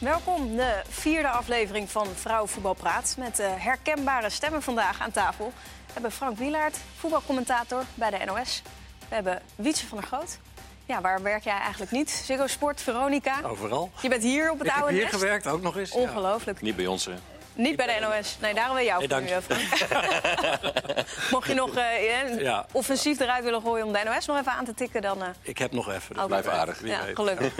Welkom, 0.00 0.56
de 0.56 0.82
vierde 0.88 1.28
aflevering 1.28 1.90
van 1.90 2.06
Vrouwenvoetbal 2.14 2.74
Praat. 2.74 3.14
Met 3.18 3.40
uh, 3.40 3.46
herkenbare 3.56 4.30
stemmen 4.30 4.62
vandaag 4.62 5.00
aan 5.00 5.10
tafel. 5.10 5.52
We 5.86 5.92
hebben 5.92 6.12
Frank 6.12 6.38
Wielaert, 6.38 6.76
voetbalcommentator 6.98 7.84
bij 7.94 8.10
de 8.10 8.24
NOS. 8.24 8.62
We 9.08 9.14
hebben 9.14 9.42
Wietse 9.56 9.86
van 9.86 9.98
der 9.98 10.06
Groot. 10.06 10.38
Ja, 10.86 11.00
waar 11.00 11.22
werk 11.22 11.44
jij 11.44 11.58
eigenlijk 11.58 11.90
niet? 11.90 12.10
Ziggo 12.10 12.46
Sport, 12.46 12.80
Veronica. 12.80 13.40
Overal. 13.44 13.90
Je 14.02 14.08
bent 14.08 14.22
hier 14.22 14.50
op 14.50 14.58
het 14.58 14.66
Ik 14.66 14.72
heb 14.72 14.82
oude 14.82 14.94
hier 14.96 15.04
nest. 15.04 15.14
gewerkt, 15.14 15.46
ook 15.46 15.62
nog 15.62 15.76
eens. 15.76 15.92
ja. 15.92 15.98
Ongelooflijk. 15.98 16.60
Niet 16.60 16.76
bij 16.76 16.86
ons, 16.86 17.04
hè? 17.04 17.14
Niet 17.60 17.76
bij 17.76 17.86
de 17.86 18.06
NOS. 18.06 18.36
Nee, 18.40 18.54
daarom 18.54 18.76
wil 18.76 18.84
jou 18.84 19.06
Nee, 19.06 19.34
voor 19.40 19.56
nu. 19.56 19.62
Mocht 21.30 21.48
je 21.48 21.54
nog 21.54 21.74
eh, 21.76 22.40
Ja. 22.40 22.66
offensief 22.72 23.20
eruit 23.20 23.44
willen 23.44 23.62
gooien 23.62 23.86
om 23.86 23.92
de 23.92 24.00
NOS 24.04 24.26
nog 24.26 24.38
even 24.38 24.52
aan 24.52 24.64
te 24.64 24.74
tikken, 24.74 25.02
dan... 25.02 25.22
eh, 25.22 25.28
Ik 25.42 25.58
heb 25.58 25.72
nog 25.72 25.88
even. 25.92 26.08
dus 26.14 26.18
Oké. 26.24 26.26
Blijf 26.26 26.46
aardig. 26.46 26.84
Ja, 26.86 27.00
gelukkig. 27.14 27.54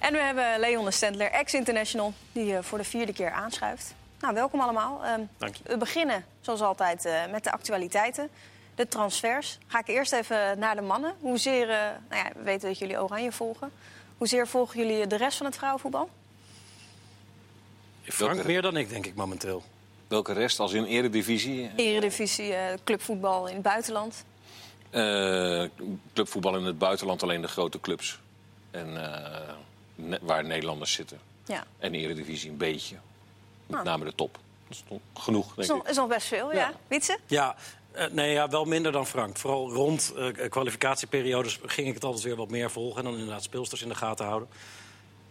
en 0.00 0.12
we 0.12 0.18
hebben 0.18 0.60
Leon 0.60 0.84
de 0.84 0.90
Stendler, 0.90 1.30
ex-international, 1.30 2.12
die 2.32 2.56
eh, 2.56 2.62
voor 2.62 2.78
de 2.78 2.84
vierde 2.84 3.12
keer 3.12 3.30
aanschuift. 3.30 3.94
Nou, 4.20 4.34
welkom 4.34 4.60
allemaal. 4.60 5.00
Ehm, 5.04 5.20
Dank 5.38 5.54
je. 5.56 5.62
we 5.66 5.76
beginnen, 5.76 6.24
zoals 6.40 6.60
altijd, 6.60 7.08
met 7.30 7.44
de 7.44 7.52
actualiteiten. 7.52 8.28
De 8.74 8.88
transfers. 8.88 9.58
Ga 9.66 9.78
ik 9.78 9.88
eerst 9.88 10.12
even 10.12 10.58
naar 10.58 10.74
de 10.74 10.82
mannen. 10.82 11.14
Hoezeer, 11.20 11.66
nou 11.66 12.24
ja, 12.24 12.30
we 12.36 12.42
weten 12.42 12.68
dat 12.68 12.78
jullie 12.78 13.02
Oranje 13.02 13.32
volgen. 13.32 13.70
Hoezeer 14.18 14.46
volgen 14.48 14.78
jullie 14.86 15.06
de 15.06 15.16
rest 15.16 15.36
van 15.36 15.46
het 15.46 15.56
vrouwenvoetbal? 15.56 16.08
Frank 18.04 18.32
Welke- 18.32 18.46
meer 18.48 18.62
dan 18.62 18.76
ik, 18.76 18.88
denk 18.88 19.06
ik, 19.06 19.14
momenteel. 19.14 19.62
Welke 20.08 20.32
rest 20.32 20.60
als 20.60 20.72
in 20.72 20.84
eredivisie? 20.84 21.70
Eredivisie, 21.76 22.54
eh, 22.54 22.74
clubvoetbal 22.84 23.46
in 23.46 23.54
het 23.54 23.62
buitenland. 23.62 24.24
Eh, 24.90 25.64
clubvoetbal 26.12 26.56
in 26.56 26.64
het 26.64 26.78
buitenland, 26.78 27.22
alleen 27.22 27.40
de 27.40 27.48
grote 27.48 27.80
clubs. 27.80 28.18
En 28.70 29.12
eh, 29.12 29.54
ne- 29.94 30.18
waar 30.22 30.44
Nederlanders 30.44 30.92
zitten. 30.92 31.18
Ja, 31.46 31.64
En 31.78 31.94
eredivisie 31.94 32.50
een 32.50 32.56
beetje. 32.56 32.96
Met 33.66 33.78
Ah. 33.78 33.84
name 33.84 34.04
de 34.04 34.14
top. 34.14 34.32
Dat 34.68 34.76
is 34.76 34.82
toch 34.88 35.24
genoeg, 35.24 35.48
is 35.48 35.54
denk 35.56 35.68
nog, 35.68 35.82
ik. 35.84 35.90
is 35.90 35.96
nog 35.96 36.08
best 36.08 36.26
veel, 36.26 36.52
ja. 36.52 36.58
Ja. 36.58 36.72
Wietse? 36.88 37.18
Ja, 37.26 37.56
eh, 37.92 38.06
nee, 38.10 38.32
ja, 38.32 38.48
wel 38.48 38.64
minder 38.64 38.92
dan 38.92 39.06
Frank. 39.06 39.36
Vooral 39.36 39.72
rond 39.72 40.12
eh, 40.16 40.48
kwalificatieperiodes 40.50 41.58
ging 41.66 41.88
ik 41.88 41.94
het 41.94 42.04
altijd 42.04 42.24
weer 42.24 42.36
wat 42.36 42.50
meer 42.50 42.70
volgen. 42.70 42.98
En 42.98 43.04
dan 43.04 43.12
inderdaad 43.18 43.42
speelsters 43.42 43.82
in 43.82 43.88
de 43.88 43.94
gaten 43.94 44.26
houden. 44.26 44.48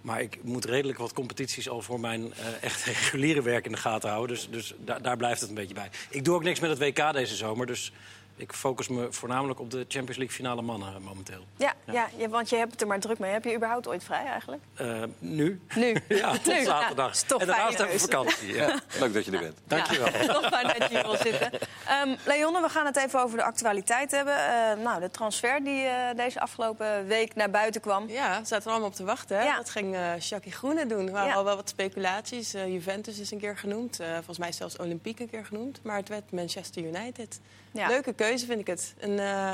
Maar 0.03 0.21
ik 0.21 0.37
moet 0.41 0.65
redelijk 0.65 0.97
wat 0.97 1.13
competities 1.13 1.69
al 1.69 1.81
voor 1.81 1.99
mijn 1.99 2.33
eh, 2.33 2.45
echt 2.63 2.83
reguliere 2.93 3.41
werk 3.41 3.65
in 3.65 3.71
de 3.71 3.77
gaten 3.77 4.09
houden. 4.09 4.35
Dus, 4.35 4.47
dus 4.51 4.73
da- 4.85 4.99
daar 4.99 5.17
blijft 5.17 5.39
het 5.41 5.49
een 5.49 5.55
beetje 5.55 5.73
bij. 5.73 5.89
Ik 6.09 6.25
doe 6.25 6.35
ook 6.35 6.43
niks 6.43 6.59
met 6.59 6.69
het 6.69 6.79
WK 6.79 7.13
deze 7.13 7.35
zomer. 7.35 7.65
Dus 7.65 7.91
ik 8.35 8.53
focus 8.53 8.87
me 8.87 9.07
voornamelijk 9.11 9.59
op 9.59 9.71
de 9.71 9.77
Champions 9.87 10.17
League 10.17 10.35
finale 10.35 10.61
mannen 10.61 10.93
eh, 10.95 10.99
momenteel. 11.01 11.43
Ja, 11.57 11.73
ja. 11.91 12.07
ja, 12.17 12.27
want 12.29 12.49
je 12.49 12.55
hebt 12.55 12.71
het 12.71 12.81
er 12.81 12.87
maar 12.87 12.99
druk 12.99 13.19
mee. 13.19 13.31
Heb 13.31 13.43
je 13.43 13.55
überhaupt 13.55 13.87
ooit 13.87 14.03
vrij 14.03 14.25
eigenlijk? 14.25 14.61
Eh, 14.73 15.03
nu? 15.19 15.61
Nu. 15.75 15.95
Ja, 16.07 16.31
tot 16.43 16.45
Nu. 16.45 16.63
zaterdag. 16.63 17.05
Ja, 17.05 17.11
is 17.11 17.23
toch 17.23 17.41
en 17.41 17.47
daarnaast 17.47 17.79
even 17.79 17.99
vakantie. 17.99 18.53
Ja. 18.53 18.79
Leuk 18.99 19.13
dat 19.13 19.25
je 19.25 19.31
er 19.31 19.39
bent. 19.39 19.57
Dank 19.67 19.85
je 19.85 19.97
wel. 19.97 20.07
Ja, 20.07 20.33
toch 20.33 20.47
fijn 20.47 20.67
dat 20.67 20.77
je 20.77 20.87
hier 20.89 21.01
wil 21.03 21.17
zitten. 21.17 21.51
Ehm 21.87 22.15
Leonne, 22.25 22.61
we 22.61 22.69
gaan 22.69 22.85
het 22.85 22.95
even 22.97 23.21
over 23.21 23.37
de 23.37 23.43
actualiteit 23.43 24.11
hebben. 24.11 24.35
Eh, 24.37 24.83
nou, 24.83 24.99
de 25.01 25.11
transfer 25.11 25.63
die 25.63 25.83
eh, 25.85 26.15
deze 26.15 26.39
afgelopen 26.39 27.05
week 27.07 27.35
naar 27.35 27.49
buiten 27.49 27.81
kwam. 27.81 28.09
Ja, 28.09 28.43
zaten 28.43 28.65
er 28.65 28.71
allemaal 28.71 28.89
op 28.89 28.95
te 28.95 29.03
wachten. 29.03 29.37
Hè? 29.37 29.43
Ja. 29.43 29.55
Dat 29.55 29.69
ging 29.69 29.95
eh 29.95 30.11
Shaki 30.19 30.51
Groene 30.51 30.85
doen. 30.85 31.05
Er 31.05 31.11
waren 31.13 31.29
Ja. 31.29 31.35
al 31.35 31.43
wel 31.43 31.55
wat 31.55 31.69
speculaties. 31.69 32.51
Juventus 32.51 33.19
is 33.19 33.31
een 33.31 33.39
keer 33.39 33.57
genoemd. 33.57 33.99
Eh, 33.99 34.13
volgens 34.13 34.37
mij 34.37 34.51
zelfs 34.51 34.77
Olympique 34.77 35.23
een 35.23 35.29
keer 35.29 35.45
genoemd. 35.45 35.79
Maar 35.83 35.97
het 35.97 36.09
werd 36.09 36.31
Manchester 36.31 36.83
United. 36.83 37.39
Ja. 37.71 37.87
Leuke 37.87 38.13
keuze 38.13 38.22
vind 38.31 38.59
ik 38.59 38.67
het. 38.67 38.93
Een, 38.99 39.19
eh, 39.19 39.51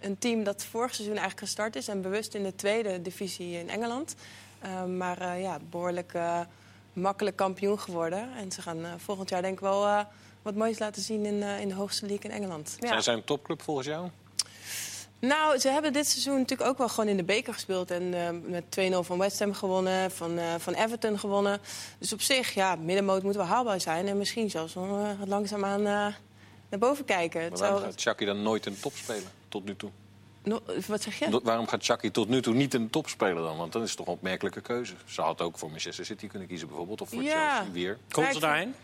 een 0.00 0.18
team 0.18 0.44
dat 0.44 0.64
vorig 0.64 0.94
seizoen 0.94 1.16
eigenlijk 1.16 1.46
gestart 1.46 1.76
is... 1.76 1.88
en 1.88 2.02
bewust 2.02 2.34
in 2.34 2.42
de 2.42 2.54
tweede 2.54 3.02
divisie 3.02 3.58
in 3.58 3.68
Engeland. 3.70 4.14
Eh, 4.58 4.84
maar 4.84 5.20
eh, 5.20 5.42
ja, 5.42 5.58
behoorlijk 5.70 6.14
eh, 6.14 6.40
makkelijk 6.92 7.36
kampioen 7.36 7.78
geworden. 7.78 8.28
En 8.36 8.52
ze 8.52 8.62
gaan 8.62 8.84
eh, 8.84 8.90
volgend 8.96 9.28
jaar 9.28 9.42
denk 9.42 9.54
ik 9.54 9.60
wel... 9.60 9.86
eh, 9.86 10.00
wat 10.42 10.54
moois 10.54 10.78
laten 10.78 11.02
zien 11.02 11.24
in, 11.26 11.42
eh, 11.42 11.60
in 11.60 11.68
de 11.68 11.74
hoogste 11.74 12.06
league 12.06 12.30
in 12.30 12.36
Engeland. 12.36 12.76
Ja. 12.78 12.86
Zijn 12.88 13.02
zij 13.02 13.14
een 13.14 13.24
topclub 13.24 13.62
volgens 13.62 13.86
jou? 13.86 14.08
Nou, 15.18 15.58
ze 15.58 15.68
hebben 15.68 15.92
dit 15.92 16.06
seizoen 16.06 16.38
natuurlijk 16.38 16.70
ook 16.70 16.78
wel 16.78 16.88
gewoon 16.88 17.08
in 17.10 17.16
de 17.16 17.24
beker 17.24 17.52
gespeeld. 17.52 17.90
En 17.90 18.14
eh, 18.14 18.28
met 18.50 18.64
2-0 18.92 18.98
van 19.06 19.18
West 19.18 19.38
Ham 19.38 19.52
gewonnen, 19.54 20.10
van, 20.10 20.38
eh, 20.38 20.44
van 20.58 20.74
Everton 20.74 21.18
gewonnen. 21.18 21.60
Dus 21.98 22.12
op 22.12 22.20
zich, 22.20 22.54
ja, 22.54 22.76
middenmoot 22.76 23.22
moet 23.22 23.34
wel 23.36 23.44
haalbaar 23.44 23.80
zijn. 23.80 24.08
En 24.08 24.18
misschien 24.18 24.50
zelfs 24.50 24.74
eh, 24.76 25.10
langzaamaan 25.26 25.86
eh, 25.86 26.06
naar 26.72 26.80
boven 26.88 27.04
kijken. 27.04 27.48
Maar 27.50 27.58
waarom 27.58 27.80
gaat 27.82 28.00
Chucky 28.00 28.24
dan 28.24 28.42
nooit 28.42 28.66
in 28.66 28.72
de 28.72 28.80
top 28.80 28.92
spelen? 28.94 29.30
Tot 29.48 29.64
nu 29.64 29.76
toe. 29.76 29.90
No- 30.42 30.60
wat 30.86 31.02
zeg 31.02 31.18
je? 31.18 31.28
Do- 31.30 31.40
Waarom 31.42 31.66
gaat 31.66 31.84
Chucky 31.84 32.10
tot 32.10 32.28
nu 32.28 32.42
toe 32.42 32.54
niet 32.54 32.74
in 32.74 32.82
de 32.84 32.90
top 32.90 33.08
spelen 33.08 33.42
dan? 33.42 33.56
Want 33.56 33.72
dan 33.72 33.82
is 33.82 33.88
het 33.88 33.96
toch 33.98 34.06
een 34.06 34.12
opmerkelijke 34.12 34.60
keuze. 34.60 34.94
Ze 35.04 35.20
had 35.20 35.40
ook 35.40 35.58
voor 35.58 35.70
Manchester 35.70 36.04
City 36.04 36.26
kunnen 36.26 36.48
kiezen 36.48 36.68
bijvoorbeeld. 36.68 37.00
Of 37.00 37.08
voor 37.08 37.22
Ja. 37.22 37.54
Chelsea 37.56 37.72
weer. 37.72 37.98
Komt 38.10 38.26
ze 38.28 38.34
ik 38.34 38.40
daarheen? 38.40 38.74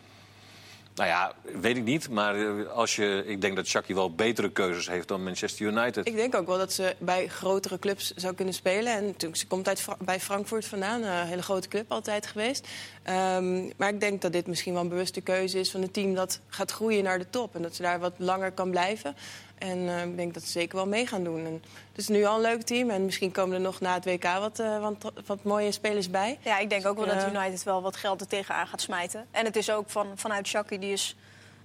Nou 0.99 1.11
ja, 1.11 1.33
weet 1.61 1.77
ik 1.77 1.85
niet. 1.85 2.11
Maar 2.11 2.37
eh, 2.37 2.71
als 2.71 2.97
je, 2.97 3.23
ik 3.27 3.41
denk 3.41 3.57
dat 3.57 3.69
Chucky 3.69 3.95
wel 3.95 4.15
betere 4.15 4.51
keuzes 4.51 4.89
heeft 4.89 5.09
dan 5.09 5.23
Manchester 5.23 5.67
United. 5.67 6.07
Ik 6.07 6.17
denk 6.17 6.35
ook 6.35 6.47
wel 6.47 6.59
dat 6.59 6.73
ze 6.73 6.97
bij 6.99 7.29
grotere 7.29 7.79
clubs 7.79 8.13
zou 8.15 8.35
kunnen 8.35 8.55
spelen. 8.55 8.93
En 8.93 9.05
natuurlijk, 9.05 9.37
ze 9.37 9.47
komt 9.47 9.69
uit 9.69 9.85
bij 9.99 10.21
Frankfurt 10.21 10.67
vandaan, 10.67 11.03
een 11.03 11.27
hele 11.27 11.43
grote 11.43 11.69
club 11.69 11.93
altijd 11.93 12.27
geweest. 12.27 12.69
Ehm, 13.03 13.71
maar 13.77 13.89
ik 13.89 14.01
denk 14.01 14.23
dat 14.23 14.33
dit 14.33 14.47
misschien 14.47 14.73
wel 14.73 14.83
een 14.83 14.89
bewuste 14.89 15.21
keuze 15.21 15.59
is 15.59 15.71
van 15.71 15.83
een 15.83 15.91
team 15.91 16.15
dat 16.15 16.41
gaat 16.49 16.71
groeien 16.71 17.05
naar 17.05 17.19
de 17.19 17.31
top. 17.31 17.55
En 17.55 17.63
dat 17.63 17.75
ze 17.75 17.83
daar 17.83 17.99
wat 17.99 18.15
langer 18.17 18.53
kan 18.53 18.71
blijven. 18.71 19.17
En 19.59 19.89
eh, 19.89 20.05
ik 20.05 20.17
denk 20.17 20.35
dat 20.35 20.43
ze 20.43 20.51
zeker 20.51 20.77
wel 20.77 20.87
mee 20.87 21.07
gaan 21.07 21.25
doen. 21.25 21.47
En 21.47 21.63
het 21.89 21.99
is 22.01 22.09
nu 22.09 22.25
al 22.25 22.35
een 22.35 22.41
leuk 22.41 22.63
team. 22.63 22.91
En 22.91 23.05
misschien 23.05 23.33
komen 23.33 23.55
er 23.55 23.61
nog 23.61 23.81
na 23.81 23.95
het 23.95 24.05
WK 24.05 24.25
wat, 24.25 24.59
eh, 24.59 24.81
wat, 24.81 25.13
wat 25.27 25.43
mooie 25.43 25.73
spelers 25.73 26.11
bij. 26.11 26.39
Ja, 26.43 26.59
ik 26.59 26.71
denk 26.71 26.87
ook 26.87 26.97
wel 26.97 27.07
dat 27.07 27.15
Ja. 27.15 27.29
United 27.29 27.63
wel 27.63 27.83
wat 27.83 27.97
geld 27.97 28.21
er 28.21 28.27
tegenaan 28.27 28.67
gaat 28.67 28.81
smijten. 28.81 29.27
En 29.31 29.45
het 29.45 29.57
is 29.57 29.71
ook 29.71 29.91
van, 29.91 30.07
vanuit 30.15 30.47
Shaki, 30.47 30.79
die 30.79 30.93
is 30.93 31.17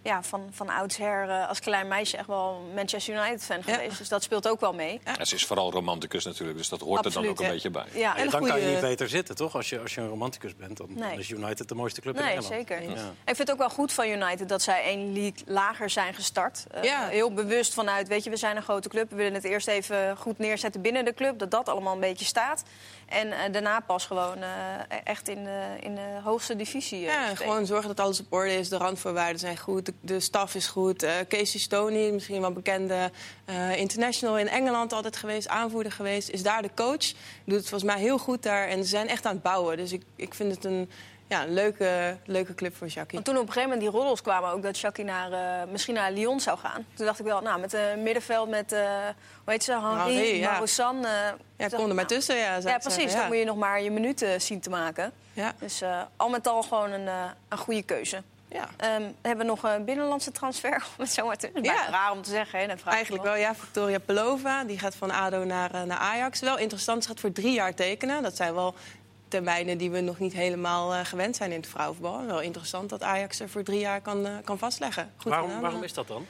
ja, 0.03 0.23
van, 0.23 0.47
van 0.51 0.69
oudsher 0.69 1.29
eh, 1.29 1.47
als 1.49 1.59
klein 1.59 1.87
meisje 1.87 2.17
echt 2.17 2.27
wel 2.27 2.71
Manchester 2.75 3.15
United-fan 3.15 3.61
Ja. 3.65 3.73
geweest. 3.73 3.97
Dus 3.97 4.09
dat 4.09 4.23
speelt 4.23 4.47
ook 4.47 4.59
wel 4.59 4.73
mee. 4.73 5.01
En 5.03 5.25
ze 5.27 5.35
is 5.35 5.45
vooral 5.45 5.71
romanticus 5.71 6.25
natuurlijk, 6.25 6.57
dus 6.57 6.69
dat 6.69 6.79
hoort 6.79 7.05
er 7.05 7.11
dan 7.13 7.27
ook 7.27 7.39
een 7.39 7.47
beetje 7.47 7.69
bij. 7.69 7.85
Ja, 7.93 8.17
En 8.17 8.29
dan 8.29 8.45
kan 8.47 8.59
je 8.61 8.67
niet 8.67 8.79
beter 8.81 9.09
zitten, 9.09 9.35
toch? 9.35 9.55
Als 9.55 9.69
je, 9.69 9.79
als 9.79 9.93
je 9.95 10.01
een 10.01 10.07
romanticus 10.09 10.55
bent, 10.55 10.77
dan, 10.77 11.03
is 11.17 11.29
United 11.29 11.67
de 11.69 11.75
mooiste 11.75 12.01
club 12.01 12.15
in 12.15 12.21
Nee, 12.21 12.31
Engeland. 12.31 12.53
zeker. 12.53 12.81
Ja. 12.81 12.89
Ik 13.25 13.35
vind 13.35 13.37
het 13.37 13.51
ook 13.51 13.57
wel 13.57 13.69
goed 13.69 13.93
van 13.93 14.07
United 14.07 14.49
dat 14.49 14.61
zij 14.61 14.83
één 14.83 15.13
league 15.13 15.41
lager 15.45 15.89
zijn 15.89 16.13
gestart. 16.13 16.65
Eh, 16.71 16.83
Ja. 16.83 17.07
Heel 17.07 17.33
bewust 17.33 17.73
vanuit, 17.73 18.07
weet 18.07 18.23
je, 18.23 18.29
we 18.29 18.37
zijn 18.37 18.55
een 18.55 18.63
grote 18.63 18.89
club. 18.89 19.09
We 19.09 19.15
willen 19.15 19.33
het 19.33 19.43
eerst 19.43 19.67
even 19.67 20.17
goed 20.17 20.37
neerzetten 20.37 20.81
binnen 20.81 21.05
de 21.05 21.13
club. 21.13 21.39
Dat 21.39 21.51
dat 21.51 21.69
allemaal 21.69 21.93
een 21.93 21.99
beetje 21.99 22.25
staat. 22.25 22.63
En 23.13 23.31
eh, 23.31 23.51
daarna 23.51 23.79
pas 23.79 24.05
gewoon 24.05 24.37
eh, 24.37 24.49
echt 25.03 25.27
in 25.27 25.43
de, 25.43 25.65
in 25.79 25.95
de 25.95 26.19
hoogste 26.23 26.55
divisie. 26.55 26.99
eh, 26.99 27.05
Ja, 27.13 27.35
gewoon 27.35 27.65
zorgen 27.65 27.87
dat 27.87 27.99
alles 27.99 28.19
op 28.19 28.25
orde 28.29 28.53
is. 28.57 28.69
De 28.69 28.77
randvoorwaarden 28.77 29.39
zijn 29.39 29.57
goed, 29.57 29.85
de, 29.85 29.93
de 30.01 30.19
staf 30.19 30.55
is 30.55 30.67
goed. 30.67 31.05
Casey 31.27 31.59
Stoney, 31.59 32.11
misschien 32.11 32.41
wel 32.41 32.51
bekende 32.51 33.11
international 33.75 34.37
in 34.37 34.47
Engeland 34.47 34.93
altijd 34.93 35.15
geweest, 35.17 35.47
aanvoerder 35.47 35.91
geweest, 35.91 36.29
is 36.29 36.43
daar 36.43 36.61
de 36.61 36.69
coach. 36.75 37.13
Doet 37.45 37.57
het 37.57 37.69
volgens 37.69 37.91
mij 37.91 37.99
heel 37.99 38.17
goed 38.17 38.43
daar 38.43 38.67
en 38.67 38.83
ze 38.83 38.89
zijn 38.89 39.07
echt 39.07 39.25
aan 39.25 39.33
het 39.33 39.43
bouwen. 39.43 39.77
Dus 39.77 39.91
ik, 39.91 40.03
ik 40.15 40.33
vind 40.33 40.55
het 40.55 40.65
een, 40.65 40.89
ja, 41.33 41.43
een 41.43 41.53
leuke, 41.53 42.17
leuke 42.25 42.55
club 42.55 42.75
voor 42.75 42.87
Jackie. 42.87 43.13
Want 43.13 43.25
toen 43.25 43.35
op 43.37 43.41
een 43.41 43.47
gegeven 43.53 43.69
moment 43.69 43.87
die 43.91 43.99
roddels 43.99 44.21
kwamen 44.21 44.49
ook 44.51 44.63
dat 44.63 44.75
Shaki 44.75 45.03
naar, 45.03 45.31
eh, 45.31 45.67
misschien 45.71 45.93
naar 45.93 46.11
Lyon 46.11 46.39
zou 46.39 46.57
gaan. 46.57 46.85
Toen 46.93 47.05
dacht 47.05 47.19
ik 47.19 47.25
wel, 47.25 47.41
nou, 47.41 47.59
met 47.59 47.73
een 47.73 48.03
middenveld 48.03 48.49
met, 48.49 48.71
eh 48.71 48.79
hoe 49.43 49.53
heet 49.53 49.63
ze, 49.63 49.71
Henri, 49.71 49.97
Henri, 49.97 50.39
ja. 50.39 50.61
Eh, 50.61 50.67
Ja, 51.57 51.65
er 51.65 51.73
ik, 51.73 51.77
maar 51.77 51.87
nou, 51.95 52.07
tussen. 52.07 52.35
Ja, 52.35 52.55
Ja, 52.55 52.77
precies. 52.77 52.93
zeggen, 52.93 53.17
Dan 53.19 53.27
moet 53.27 53.37
je 53.37 53.45
nog 53.45 53.55
maar 53.57 53.81
je 53.81 53.91
minuten 53.91 54.41
zien 54.41 54.59
te 54.59 54.69
maken. 54.69 55.11
Ja. 55.33 55.53
Dus 55.59 55.81
eh, 55.81 56.01
al 56.17 56.29
met 56.29 56.47
al 56.47 56.61
gewoon 56.61 56.91
een, 56.91 57.07
eh, 57.07 57.23
een 57.49 57.57
goede 57.57 57.83
keuze. 57.83 58.23
Ja. 58.47 58.67
Ehm, 58.77 59.03
hebben 59.21 59.45
we 59.45 59.51
nog 59.51 59.63
een 59.63 59.85
binnenlandse 59.85 60.31
transfer? 60.31 60.73
Om 60.97 61.03
het 61.03 61.13
zo 61.13 61.25
maar 61.25 61.37
te... 61.37 61.49
Dat 61.53 61.63
is 61.63 61.69
Ja. 61.71 61.89
raar 61.89 62.11
om 62.11 62.21
te 62.21 62.29
zeggen, 62.29 62.59
hè? 62.59 62.75
Eigenlijk 62.85 63.23
wel, 63.23 63.35
ja. 63.35 63.55
Victoria 63.55 63.99
Pelova, 63.99 64.63
die 64.63 64.79
gaat 64.79 64.95
van 64.95 65.11
ADO 65.11 65.43
naar, 65.43 65.73
eh, 65.73 65.81
naar 65.81 65.97
Ajax. 65.97 66.39
Wel 66.39 66.57
interessant, 66.57 67.03
ze 67.03 67.09
gaat 67.09 67.19
voor 67.19 67.31
drie 67.31 67.53
jaar 67.53 67.73
tekenen. 67.73 68.23
Dat 68.23 68.35
zijn 68.35 68.53
wel 68.53 68.75
termijnen 69.33 69.77
die 69.77 69.91
we 69.91 70.01
nog 70.01 70.19
niet 70.19 70.33
helemaal 70.33 70.93
eh, 70.93 71.05
gewend 71.05 71.35
zijn 71.35 71.51
in 71.51 71.59
het 71.59 71.69
vrouwenvoetbal. 71.69 72.25
Wel 72.25 72.41
interessant 72.41 72.89
dat 72.89 73.03
Ajax 73.03 73.39
er 73.39 73.49
voor 73.49 73.63
drie 73.63 73.79
jaar 73.79 74.01
kan, 74.01 74.25
eh, 74.25 74.31
kan 74.43 74.57
vastleggen. 74.57 75.11
Goed 75.17 75.31
Waarom, 75.31 75.47
gedaan, 75.47 75.61
waarom 75.61 75.79
eh. 75.79 75.85
is 75.85 75.93
dat 75.93 76.07
dan? 76.07 76.25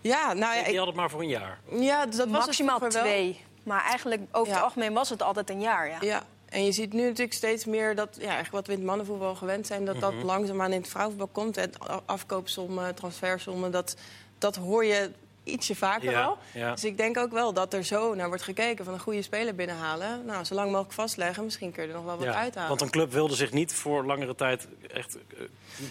Ja, 0.00 0.32
nou 0.32 0.54
ja, 0.56 0.62
Die 0.62 0.72
ik, 0.72 0.78
had 0.78 0.86
het 0.86 0.96
maar 0.96 1.10
voor 1.10 1.20
een 1.20 1.28
jaar. 1.28 1.58
ja 1.78 2.06
dat 2.06 2.28
was 2.28 2.46
Maximaal 2.46 2.80
wel. 2.80 2.88
twee. 2.90 3.40
Maar 3.62 3.84
eigenlijk 3.84 4.22
over 4.32 4.48
Ja. 4.48 4.54
het 4.54 4.64
algemeen 4.64 4.92
was 4.92 5.08
het 5.10 5.22
altijd 5.22 5.50
een 5.50 5.60
jaar, 5.60 5.88
ja. 5.88 5.96
Ja, 6.00 6.22
en 6.48 6.64
je 6.64 6.72
ziet 6.72 6.92
nu 6.92 7.02
natuurlijk 7.02 7.32
steeds 7.32 7.64
meer 7.64 7.94
dat, 7.94 8.08
ja, 8.18 8.20
eigenlijk 8.26 8.52
wat 8.52 8.66
we 8.66 8.72
in 8.72 8.78
het 8.78 8.86
mannenvoetbal 8.88 9.34
gewend 9.34 9.66
zijn, 9.66 9.84
dat 9.84 10.00
dat 10.00 10.14
langzaamaan 10.22 10.72
in 10.72 10.80
het 10.80 10.88
vrouwenvoetbal 10.90 11.42
komt. 11.42 11.56
Het 11.56 11.76
afkoopsommen, 12.06 12.94
transfersommen, 12.94 13.70
dat, 13.70 13.96
dat 14.38 14.56
hoor 14.56 14.84
je 14.84 15.10
ietsje 15.44 15.74
vaker 15.76 16.10
Ja, 16.10 16.24
wel. 16.24 16.38
ja. 16.52 16.72
Dus 16.72 16.84
ik 16.84 16.96
denk 16.96 17.18
ook 17.18 17.32
wel 17.32 17.52
dat 17.52 17.72
er 17.74 17.84
zo 17.84 18.14
naar 18.14 18.28
wordt 18.28 18.42
gekeken 18.42 18.84
van 18.84 18.94
een 18.94 19.00
goede 19.00 19.22
speler 19.22 19.54
binnenhalen. 19.54 20.24
Nou, 20.24 20.44
zo 20.44 20.54
lang 20.54 20.70
mogelijk 20.70 20.92
vastleggen, 20.94 21.44
misschien 21.44 21.72
kun 21.72 21.82
je 21.82 21.88
er 21.88 21.94
nog 21.94 22.04
wel 22.04 22.16
wat 22.16 22.24
Ja, 22.26 22.34
uithalen. 22.34 22.68
Want 22.68 22.80
een 22.80 22.90
club 22.90 23.12
wilde 23.12 23.34
zich 23.34 23.52
niet 23.52 23.72
voor 23.74 24.04
langere 24.04 24.34
tijd 24.34 24.68
echt 24.94 25.16
eh, 25.16 25.22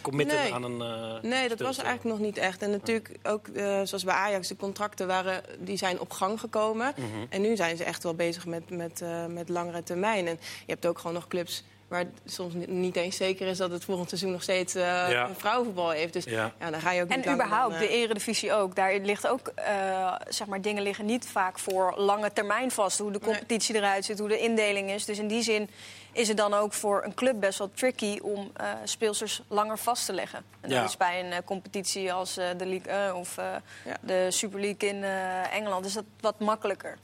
committen 0.02 0.38
Nee. 0.38 0.54
aan 0.54 0.64
een. 0.64 0.82
eh, 0.82 1.30
Nee, 1.30 1.50
dat 1.50 1.60
was 1.60 1.78
eigenlijk 1.78 2.18
nog 2.18 2.26
niet 2.28 2.38
echt. 2.38 2.62
En 2.62 2.70
natuurlijk 2.72 3.10
ook, 3.24 3.48
eh, 3.48 3.64
zoals 3.84 4.04
bij 4.04 4.16
Ajax, 4.16 4.48
de 4.48 4.56
contracten 4.56 5.08
waren, 5.08 5.44
die 5.60 5.78
zijn 5.78 6.00
op 6.00 6.12
gang 6.12 6.40
gekomen. 6.40 6.94
Mhm. 6.98 7.06
En 7.30 7.42
nu 7.42 7.56
zijn 7.56 7.78
ze 7.78 7.84
echt 7.84 8.04
wel 8.04 8.14
bezig 8.16 8.46
met, 8.46 8.70
met, 8.70 9.04
met 9.28 9.50
langere 9.50 9.84
termijn. 9.84 10.28
En 10.28 10.40
je 10.42 10.72
hebt 10.72 10.86
ook 10.86 10.98
gewoon 10.98 11.14
nog 11.14 11.28
clubs 11.28 11.64
waar 11.92 12.06
soms 12.26 12.54
niet 12.68 12.96
eens 12.96 13.16
zeker 13.18 13.48
is 13.48 13.58
dat 13.58 13.72
het 13.72 13.84
volgend 13.84 14.08
seizoen 14.10 14.32
nog 14.32 14.44
steeds 14.44 14.76
uh, 14.76 14.82
Ja. 15.12 15.30
vrouwenvoetbal 15.38 15.90
heeft. 15.90 16.14
Dus 16.14 16.24
Ja. 16.24 16.52
ja. 16.60 16.70
dan 16.72 16.82
ga 16.82 16.92
je 16.92 17.02
ook 17.02 17.10
niet 17.16 17.26
En 17.26 17.34
überhaupt, 17.34 17.74
dan, 17.74 17.82
eh, 17.82 17.88
de 17.88 17.94
eredivisie 17.94 18.54
ook. 18.54 18.76
Daar 18.76 18.98
ligt 19.00 19.28
ook, 19.28 19.48
eh, 19.48 20.16
zeg 20.30 20.48
maar, 20.48 20.62
dingen 20.62 20.84
liggen 20.84 21.06
niet 21.06 21.26
vaak 21.28 21.60
voor 21.60 21.94
lange 21.98 22.34
termijn 22.34 22.72
vast. 22.72 23.00
Hoe 23.00 23.12
de 23.12 23.20
competitie 23.20 23.76
eruit 23.76 24.06
ziet, 24.06 24.20
hoe 24.20 24.28
de 24.28 24.40
indeling 24.40 24.90
is. 24.92 25.06
Dus 25.06 25.20
in 25.20 25.28
die 25.28 25.42
zin 25.42 25.70
is 26.12 26.28
het 26.28 26.38
dan 26.38 26.54
ook 26.54 26.74
voor 26.74 27.04
een 27.04 27.14
club 27.14 27.40
best 27.40 27.58
wel 27.60 27.72
tricky 27.74 28.20
om 28.22 28.52
eh 28.56 28.66
speelsters 28.84 29.42
langer 29.48 29.78
vast 29.78 30.06
te 30.06 30.14
leggen. 30.14 30.44
En 30.62 30.70
Ja. 30.70 30.80
dat 30.82 30.90
is 30.90 30.98
bij 30.98 31.20
een 31.26 31.44
competitie 31.44 32.14
als 32.14 32.38
eh, 32.38 32.48
de 32.58 32.66
League 32.66 32.94
1 32.94 33.16
of 33.16 33.38
eh, 33.38 33.46
Ja. 33.86 33.98
de 34.02 34.28
Super 34.30 34.60
League 34.60 34.90
in 34.90 35.04
eh, 35.04 35.54
Engeland 35.56 35.86
is 35.86 35.94
dat 35.94 36.06
wat 36.20 36.40
makkelijker. 36.40 36.98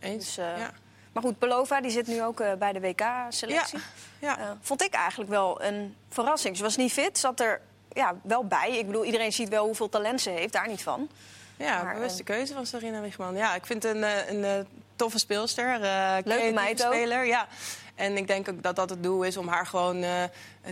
eens. 0.00 0.24
Dus, 0.24 0.36
eh, 0.38 0.58
ja. 0.58 0.70
Maar 1.12 1.22
goed, 1.22 1.38
Belova 1.38 1.80
die 1.80 1.90
zit 1.90 2.06
nu 2.06 2.22
ook 2.22 2.40
eh, 2.40 2.52
bij 2.52 2.72
de 2.72 2.80
WK-selectie. 2.80 3.78
Ja. 4.18 4.38
Eh, 4.38 4.50
vond 4.60 4.82
ik 4.82 4.94
eigenlijk 4.94 5.30
wel 5.30 5.62
een 5.62 5.96
verrassing. 6.08 6.56
Ze 6.56 6.62
was 6.62 6.76
niet 6.76 6.92
fit, 6.92 7.18
zat 7.18 7.40
er 7.40 7.60
ja, 7.92 8.14
wel 8.22 8.44
bij. 8.44 8.78
Ik 8.78 8.86
bedoel, 8.86 9.04
iedereen 9.04 9.32
ziet 9.32 9.48
wel 9.48 9.64
hoeveel 9.64 9.88
talent 9.88 10.20
ze 10.20 10.30
heeft, 10.30 10.52
daar 10.52 10.68
niet 10.68 10.82
van. 10.82 11.08
Ja, 11.56 11.82
Maar, 11.82 11.94
bewuste 11.94 12.18
eh, 12.18 12.24
keuze 12.24 12.52
van 12.52 12.66
Sarina 12.66 13.00
Wiegman. 13.00 13.34
Ja, 13.34 13.54
ik 13.54 13.66
vind 13.66 13.84
een, 13.84 14.02
een, 14.02 14.44
eh, 14.44 14.64
toffe 14.96 15.18
speelster. 15.18 15.78
creatieve 16.22 16.52
meid 16.52 16.86
ook. 16.86 16.92
speler. 16.92 17.26
Ja. 17.26 17.46
En 17.94 18.16
ik 18.16 18.26
denk 18.26 18.48
ook 18.48 18.62
dat 18.62 18.76
dat 18.76 18.90
het 18.90 19.02
doel 19.02 19.22
is 19.22 19.36
om 19.36 19.48
haar 19.48 19.66
gewoon 19.66 20.04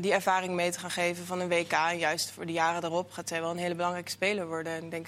die 0.00 0.12
ervaring 0.12 0.54
mee 0.54 0.70
te 0.70 0.78
gaan 0.78 0.90
geven 0.90 1.26
van 1.26 1.40
een 1.40 1.48
WK. 1.48 1.72
En 1.72 1.98
juist 1.98 2.30
voor 2.30 2.46
de 2.46 2.52
jaren 2.52 2.80
daarop 2.80 3.12
gaat 3.12 3.28
zij 3.28 3.40
wel 3.40 3.50
een 3.50 3.56
hele 3.56 3.74
belangrijke 3.74 4.10
speler 4.10 4.46
worden. 4.46 4.72
En 4.72 4.84
ik 4.84 4.90
denk, 4.90 5.06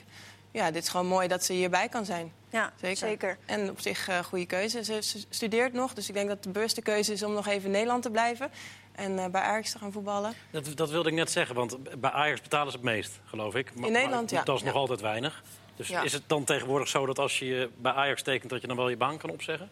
ja, 0.59 0.71
dit 0.71 0.83
is 0.83 0.89
gewoon 0.89 1.07
mooi 1.07 1.29
dat 1.29 1.45
ze 1.45 1.53
hierbij 1.53 1.89
kan 1.89 2.05
zijn. 2.05 2.33
Ja, 2.51 2.73
Zeker. 2.81 2.97
zeker. 2.97 3.39
En 3.47 3.71
op 3.71 3.81
zich 3.81 4.09
een 4.09 4.25
goede 4.25 4.47
keuze. 4.47 4.85
Ze, 4.85 5.03
ze 5.03 5.25
studeert 5.29 5.73
nog, 5.73 5.95
dus 5.95 6.09
ik 6.09 6.15
denk 6.15 6.29
dat 6.29 6.43
de 6.43 6.51
bewuste 6.51 6.83
keuze 6.83 7.13
is 7.13 7.23
om 7.23 7.33
nog 7.33 7.47
even 7.47 7.65
in 7.65 7.71
Nederland 7.71 8.03
te 8.03 8.11
blijven. 8.11 8.51
En 8.93 9.19
eh, 9.19 9.27
bij 9.31 9.41
Ajax 9.43 9.71
te 9.73 9.79
gaan 9.79 9.93
voetballen. 9.93 10.33
Dat, 10.51 10.77
dat 10.77 10.91
wilde 10.91 11.09
ik 11.09 11.15
net 11.15 11.31
zeggen, 11.31 11.55
want 11.55 12.01
bij 12.01 12.11
Ajax 12.11 12.41
betalen 12.41 12.71
ze 12.71 12.77
het 12.77 12.87
meest, 12.87 13.21
geloof 13.25 13.55
ik. 13.55 13.75
Maar- 13.75 13.87
In 13.87 13.93
Nederland, 13.93 14.31
maar 14.31 14.39
ja. 14.41 14.45
Dat 14.47 14.57
is 14.57 14.63
nog 14.63 14.75
altijd 14.75 15.01
weinig. 15.01 15.43
Dus 15.77 15.89
Ja. 15.89 16.03
is 16.03 16.13
het 16.13 16.23
dan 16.27 16.45
tegenwoordig 16.45 16.89
zo 16.89 17.07
dat 17.07 17.19
als 17.19 17.39
je 17.39 17.45
je 17.47 17.71
bij 17.77 17.93
Ajax 17.93 18.23
tekent... 18.23 18.51
dat 18.51 18.61
je 18.61 18.67
dan 18.67 18.77
wel 18.77 18.89
je 18.89 18.97
baan 18.97 19.19
kan 19.19 19.31
opzeggen? 19.31 19.71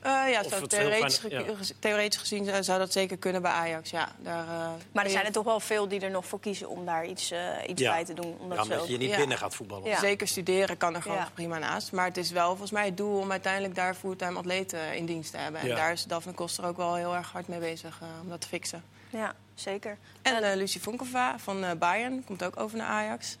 Eh, 0.00 0.30
ja, 0.30 0.42
zo, 0.42 0.66
theoretisch, 0.66 1.18
fijn- 1.18 1.58
theoretisch 1.78 2.18
gezien 2.20 2.44
zou- 2.44 2.62
zou 2.62 2.78
dat 2.78 2.92
zeker 2.92 3.16
kunnen 3.16 3.42
bij 3.42 3.50
Ajax. 3.50 3.90
Ja, 3.90 4.08
daar, 4.18 4.48
eh, 4.48 4.68
Maar 4.92 5.04
er 5.04 5.10
zijn 5.10 5.24
er 5.26 5.32
toch 5.32 5.44
wel 5.44 5.60
veel 5.60 5.88
die 5.88 6.00
er 6.00 6.10
nog 6.10 6.26
voor 6.26 6.40
kiezen 6.40 6.68
om 6.68 6.84
daar 6.86 7.06
iets, 7.06 7.30
eh, 7.30 7.40
iets 7.66 7.82
Ja. 7.82 7.92
bij 7.92 8.04
te 8.04 8.14
doen. 8.14 8.36
Omdat 8.40 8.58
Ja, 8.58 8.64
ze 8.64 8.70
omdat 8.70 8.84
ook... 8.84 8.90
je 8.90 8.96
niet 8.98 9.10
Ja. 9.10 9.16
binnen 9.16 9.38
gaat 9.38 9.54
voetballen. 9.54 9.88
Ja. 9.88 9.98
Zeker 9.98 10.28
studeren 10.28 10.76
kan 10.76 10.94
er 10.94 11.02
gewoon 11.02 11.16
Ja. 11.16 11.28
prima 11.34 11.58
naast. 11.58 11.92
Maar 11.92 12.06
het 12.06 12.16
is 12.16 12.30
wel 12.30 12.48
volgens 12.48 12.70
mij 12.70 12.84
het 12.84 12.96
doel 12.96 13.18
om 13.18 13.30
uiteindelijk 13.30 13.74
daar 13.74 13.94
fulltime 13.94 14.38
atleten 14.38 14.96
in 14.96 15.06
dienst 15.06 15.30
te 15.30 15.38
hebben. 15.38 15.60
En 15.60 15.68
daar 15.68 15.92
is 15.92 16.04
Daphne 16.04 16.32
Koster 16.32 16.64
ook 16.66 16.76
wel 16.76 16.94
heel 16.94 17.14
erg 17.14 17.32
hard 17.32 17.48
mee 17.48 17.58
bezig 17.58 18.00
om 18.22 18.28
dat 18.28 18.40
te 18.40 18.46
fixen. 18.48 18.82
Ja, 19.10 19.34
zeker. 19.54 19.98
En 20.22 20.42
eh 20.42 20.56
Lucie 20.56 20.82
Vonkova 20.82 21.38
van 21.38 21.64
eh, 21.64 21.70
Bayern 21.78 22.24
komt 22.24 22.44
ook 22.44 22.60
over 22.60 22.76
naar 22.78 22.88
Ajax. 22.88 23.36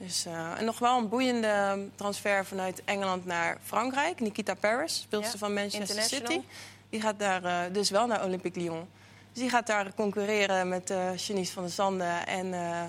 Dus, 0.00 0.24
eh, 0.26 0.58
en 0.58 0.64
nog 0.64 0.78
wel 0.78 0.98
een 0.98 1.08
boeiende 1.08 1.88
transfer 1.94 2.44
vanuit 2.44 2.82
Engeland 2.84 3.24
naar 3.24 3.58
Frankrijk. 3.62 4.20
Nikita 4.20 4.54
Paris, 4.54 5.00
speelster 5.00 5.32
Ja, 5.32 5.38
van 5.38 5.54
Manchester. 5.54 6.02
City. 6.02 6.40
Die 6.88 7.00
gaat 7.00 7.18
daar 7.18 7.44
eh, 7.44 7.72
dus 7.72 7.90
wel 7.90 8.06
naar 8.06 8.24
Olympique 8.24 8.60
Lyon. 8.60 8.88
Dus 9.32 9.42
die 9.42 9.50
gaat 9.50 9.66
daar 9.66 9.94
concurreren 9.94 10.68
met 10.68 10.90
eh 10.90 11.16
Janice 11.16 11.52
van 11.52 11.62
der 11.62 11.72
Zanden 11.72 12.26
en 12.26 12.54
eh 12.54 12.84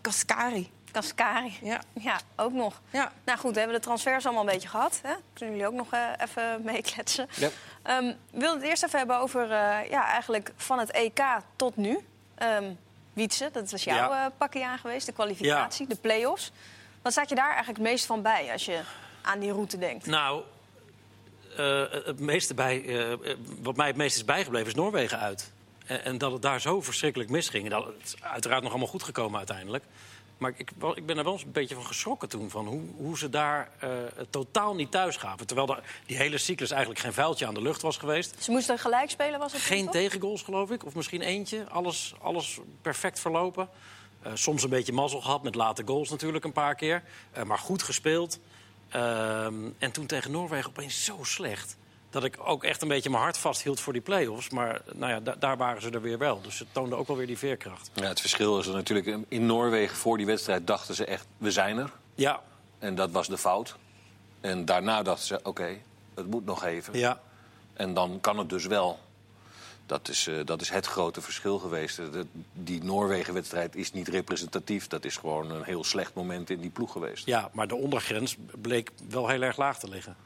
Cascari. 0.00 0.70
Cascari. 0.92 1.58
Ja. 1.62 1.80
Ja, 1.92 2.20
ook 2.36 2.52
nog. 2.52 2.80
Ja. 2.90 3.12
Nou 3.24 3.38
goed, 3.38 3.52
we 3.52 3.58
hebben 3.58 3.76
de 3.76 3.82
transfers 3.82 4.24
allemaal 4.24 4.44
een 4.44 4.52
beetje 4.52 4.68
gehad. 4.68 5.00
Hè? 5.02 5.14
Kunnen 5.32 5.54
jullie 5.56 5.70
ook 5.70 5.78
nog 5.78 5.92
eh, 5.92 6.08
even 6.18 6.62
meekletsen? 6.72 7.28
Ja. 7.36 7.48
Ehm, 7.82 8.04
we 8.04 8.38
wilden 8.38 8.60
het 8.60 8.68
eerst 8.68 8.82
even 8.84 8.98
hebben 8.98 9.18
over 9.18 9.42
eh, 9.42 9.90
ja, 9.90 10.06
eigenlijk 10.06 10.52
van 10.56 10.78
het 10.78 10.90
EK 10.90 11.20
tot 11.56 11.76
nu. 11.76 11.98
Ehm 12.34 12.72
Wietse, 13.14 13.48
dat 13.52 13.70
was 13.70 13.84
jouw 13.84 14.10
Ja. 14.10 14.24
eh, 14.24 14.30
pakje 14.38 14.66
aan 14.66 14.78
geweest, 14.78 15.06
de 15.06 15.12
kwalificatie, 15.12 15.86
de 15.86 15.96
play-offs. 15.96 16.52
Wat 17.02 17.12
staat 17.12 17.28
je 17.28 17.34
daar 17.34 17.48
eigenlijk 17.54 17.78
het 17.78 17.88
meest 17.88 18.06
van 18.06 18.22
bij 18.22 18.48
als 18.52 18.64
je 18.64 18.80
aan 19.22 19.38
die 19.38 19.52
route 19.52 19.78
denkt? 19.78 20.06
Nou, 20.06 20.42
eh, 21.56 21.82
het 21.90 22.20
meeste 22.20 22.54
bij, 22.54 22.84
eh, 22.84 23.34
wat 23.60 23.76
mij 23.76 23.86
het 23.86 23.96
meest 23.96 24.16
is 24.16 24.24
bijgebleven 24.24 24.66
is 24.68 24.74
Noorwegen 24.74 25.18
uit. 25.18 25.52
En, 25.86 26.04
en 26.04 26.18
dat 26.18 26.32
het 26.32 26.42
daar 26.42 26.60
zo 26.60 26.80
verschrikkelijk 26.80 27.30
misging. 27.30 27.70
Dat, 27.70 27.84
het 27.84 27.94
is 28.04 28.22
uiteraard 28.22 28.62
nog 28.62 28.70
allemaal 28.70 28.88
goed 28.88 29.02
gekomen 29.02 29.38
uiteindelijk. 29.38 29.84
Maar 30.38 30.52
ik, 30.56 30.70
ik 30.94 31.06
ben 31.06 31.18
er 31.18 31.24
wel 31.24 31.32
eens 31.32 31.42
een 31.44 31.52
beetje 31.52 31.74
van 31.74 31.84
geschrokken 31.86 32.28
toen. 32.28 32.50
Van 32.50 32.66
hoe, 32.66 32.80
hoe 32.96 33.18
ze 33.18 33.28
daar 33.30 33.70
het 34.14 34.32
totaal 34.32 34.74
niet 34.74 34.90
thuis 34.90 35.16
gaven. 35.16 35.46
Terwijl 35.46 35.66
de- 35.66 35.82
die 36.06 36.16
hele 36.16 36.38
cyclus 36.38 36.70
eigenlijk 36.70 37.00
geen 37.00 37.12
vuiltje 37.12 37.46
aan 37.46 37.54
de 37.54 37.62
lucht 37.62 37.82
was 37.82 37.96
geweest. 37.96 38.42
Ze 38.42 38.50
moesten 38.50 38.78
gelijk 38.78 39.10
spelen, 39.10 39.38
was 39.38 39.52
het 39.52 39.60
Geen 39.62 39.88
tegengoals, 39.90 40.42
geloof 40.42 40.70
ik. 40.70 40.84
Of 40.84 40.94
misschien 40.94 41.22
eentje. 41.22 41.66
Alles, 41.68 42.14
alles 42.20 42.58
perfect 42.82 43.20
verlopen. 43.20 43.68
Eh, 44.22 44.32
soms 44.34 44.62
een 44.62 44.70
beetje 44.70 44.92
mazzel 44.92 45.20
gehad 45.20 45.42
met 45.42 45.54
late 45.54 45.82
goals 45.86 46.10
natuurlijk 46.10 46.44
een 46.44 46.52
paar 46.52 46.74
keer. 46.74 47.02
Eh, 47.32 47.42
maar 47.42 47.58
goed 47.58 47.82
gespeeld. 47.82 48.38
Ehm, 48.88 49.54
en 49.78 49.90
toen 49.92 50.06
tegen 50.06 50.30
Noorwegen 50.30 50.68
opeens 50.70 51.04
zo 51.04 51.18
slecht. 51.22 51.76
Dat 52.14 52.24
ik 52.24 52.36
ook 52.44 52.64
echt 52.64 52.82
een 52.82 52.88
beetje 52.88 53.10
mijn 53.10 53.22
hart 53.22 53.38
vasthield 53.38 53.80
voor 53.80 53.92
die 53.92 54.02
play-offs. 54.02 54.50
Maar 54.50 54.80
nou 54.94 55.12
ja, 55.12 55.20
da- 55.20 55.34
daar 55.38 55.56
waren 55.56 55.82
ze 55.82 55.90
er 55.90 56.00
weer 56.02 56.18
wel. 56.18 56.40
Dus 56.40 56.56
ze 56.56 56.66
toonden 56.72 56.98
ook 56.98 57.06
wel 57.06 57.16
weer 57.16 57.26
die 57.26 57.38
veerkracht. 57.38 57.90
Ja, 57.94 58.02
het 58.06 58.20
verschil 58.20 58.58
is 58.58 58.66
er 58.66 58.74
natuurlijk... 58.74 59.18
In 59.28 59.46
Noorwegen 59.46 59.96
voor 59.96 60.16
die 60.16 60.26
wedstrijd 60.26 60.66
dachten 60.66 60.94
ze 60.94 61.04
echt, 61.04 61.26
we 61.38 61.50
zijn 61.50 61.78
er. 61.78 61.90
Ja, 62.14 62.42
En 62.78 62.94
dat 62.94 63.10
was 63.10 63.28
de 63.28 63.38
fout. 63.38 63.76
En 64.40 64.64
daarna 64.64 65.02
dachten 65.02 65.26
ze, 65.26 65.40
oké, 65.42 65.76
het 66.14 66.26
moet 66.26 66.44
nog 66.44 66.64
even. 66.64 66.98
ja. 66.98 67.20
En 67.72 67.94
dan 67.94 68.18
kan 68.20 68.38
het 68.38 68.48
dus 68.48 68.66
wel. 68.66 68.98
Dat 69.86 70.08
is, 70.08 70.26
eh, 70.26 70.34
dat 70.44 70.60
is 70.60 70.68
het 70.70 70.86
grote 70.86 71.20
verschil 71.20 71.58
geweest. 71.58 71.98
Eh, 71.98 72.04
de- 72.12 72.26
die 72.52 72.84
Noorwegen-wedstrijd 72.84 73.76
is 73.76 73.92
niet 73.92 74.08
representatief. 74.08 74.86
Dat 74.88 75.04
is 75.04 75.16
gewoon 75.16 75.50
een 75.50 75.62
heel 75.64 75.84
slecht 75.84 76.14
moment 76.14 76.50
in 76.50 76.60
die 76.60 76.70
ploeg 76.70 76.92
geweest. 76.92 77.26
ja, 77.26 77.48
maar 77.52 77.68
de 77.68 77.74
ondergrens 77.74 78.36
bleek 78.60 78.90
wel 79.08 79.28
heel 79.28 79.42
erg 79.42 79.56
laag 79.56 79.78
te 79.78 79.88
liggen. 79.88 80.16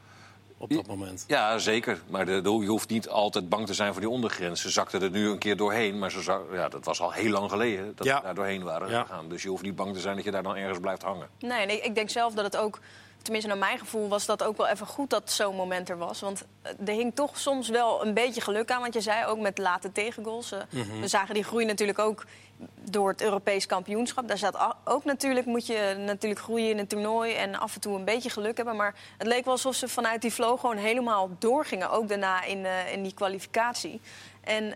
Op 0.60 0.72
dat 0.72 0.86
moment. 0.86 1.24
Ja, 1.26 1.58
zeker. 1.58 2.00
Maar 2.08 2.26
de, 2.26 2.40
de- 2.40 2.50
je 2.50 2.66
hoeft 2.66 2.88
niet 2.88 3.08
altijd 3.08 3.48
bang 3.48 3.66
te 3.66 3.74
zijn 3.74 3.92
voor 3.92 4.00
die 4.00 4.10
ondergrens. 4.10 4.60
Ze 4.60 4.70
zakten 4.70 5.02
er 5.02 5.10
nu 5.10 5.28
een 5.28 5.38
keer 5.38 5.56
doorheen. 5.56 5.98
Maar 5.98 6.10
ze 6.10 6.22
zak- 6.22 6.52
ja, 6.52 6.68
dat 6.68 6.84
was 6.84 7.00
al 7.00 7.12
heel 7.12 7.30
lang 7.30 7.50
geleden 7.50 7.92
dat 7.96 8.06
Ja. 8.06 8.16
ze 8.16 8.22
daar 8.22 8.34
doorheen 8.34 8.62
waren 8.62 8.90
Ja. 8.90 9.00
gegaan. 9.02 9.28
Dus 9.28 9.42
je 9.42 9.48
hoeft 9.48 9.62
niet 9.62 9.76
bang 9.76 9.94
te 9.94 10.00
zijn 10.00 10.16
dat 10.16 10.24
je 10.24 10.30
daar 10.30 10.42
dan 10.42 10.56
ergens 10.56 10.78
blijft 10.78 11.02
hangen. 11.02 11.28
Nee, 11.38 11.66
nee, 11.66 11.80
ik 11.80 11.94
denk 11.94 12.10
zelf 12.10 12.34
dat 12.34 12.44
het 12.44 12.56
ook, 12.56 12.78
tenminste 13.22 13.50
naar 13.50 13.58
mijn 13.60 13.78
gevoel, 13.78 14.08
was 14.08 14.26
dat 14.26 14.42
ook 14.42 14.56
wel 14.56 14.66
even 14.68 14.86
goed 14.86 15.10
dat 15.10 15.30
zo'n 15.32 15.56
moment 15.56 15.88
er 15.88 15.98
was. 15.98 16.20
Want 16.20 16.44
eh, 16.62 16.72
er 16.86 16.92
hing 16.94 17.14
toch 17.14 17.38
soms 17.38 17.68
wel 17.68 18.06
een 18.06 18.14
beetje 18.14 18.40
geluk 18.40 18.70
aan. 18.70 18.80
Want 18.80 18.94
je 18.94 19.00
zei 19.00 19.26
ook 19.26 19.38
met 19.38 19.58
late 19.58 19.92
tegengoals. 19.92 20.52
eh, 20.52 20.58
Mhm. 20.70 21.00
We 21.00 21.08
zagen 21.08 21.34
die 21.34 21.44
groei 21.44 21.64
natuurlijk 21.64 21.98
ook 21.98 22.24
door 22.90 23.08
het 23.08 23.22
Europees 23.22 23.66
kampioenschap. 23.66 24.28
Daar 24.28 24.38
zat 24.38 24.58
ook 24.84 25.04
natuurlijk, 25.04 25.46
moet 25.46 25.66
je 25.66 25.94
natuurlijk 25.98 26.40
groeien 26.40 26.70
in 26.70 26.78
een 26.78 26.86
toernooi 26.86 27.34
en 27.34 27.58
af 27.58 27.74
en 27.74 27.80
toe 27.80 27.96
een 27.98 28.04
beetje 28.04 28.30
geluk 28.30 28.56
hebben. 28.56 28.76
Maar 28.76 28.94
het 29.18 29.26
leek 29.26 29.44
wel 29.44 29.52
alsof 29.54 29.74
ze 29.74 29.88
vanuit 29.88 30.22
die 30.22 30.30
flow 30.30 30.58
gewoon 30.60 30.76
helemaal 30.76 31.30
doorgingen. 31.38 31.90
Ook 31.90 32.08
daarna 32.08 32.42
in, 32.44 32.66
eh, 32.66 32.92
in 32.92 33.02
die 33.02 33.14
kwalificatie. 33.14 34.00
En 34.44 34.74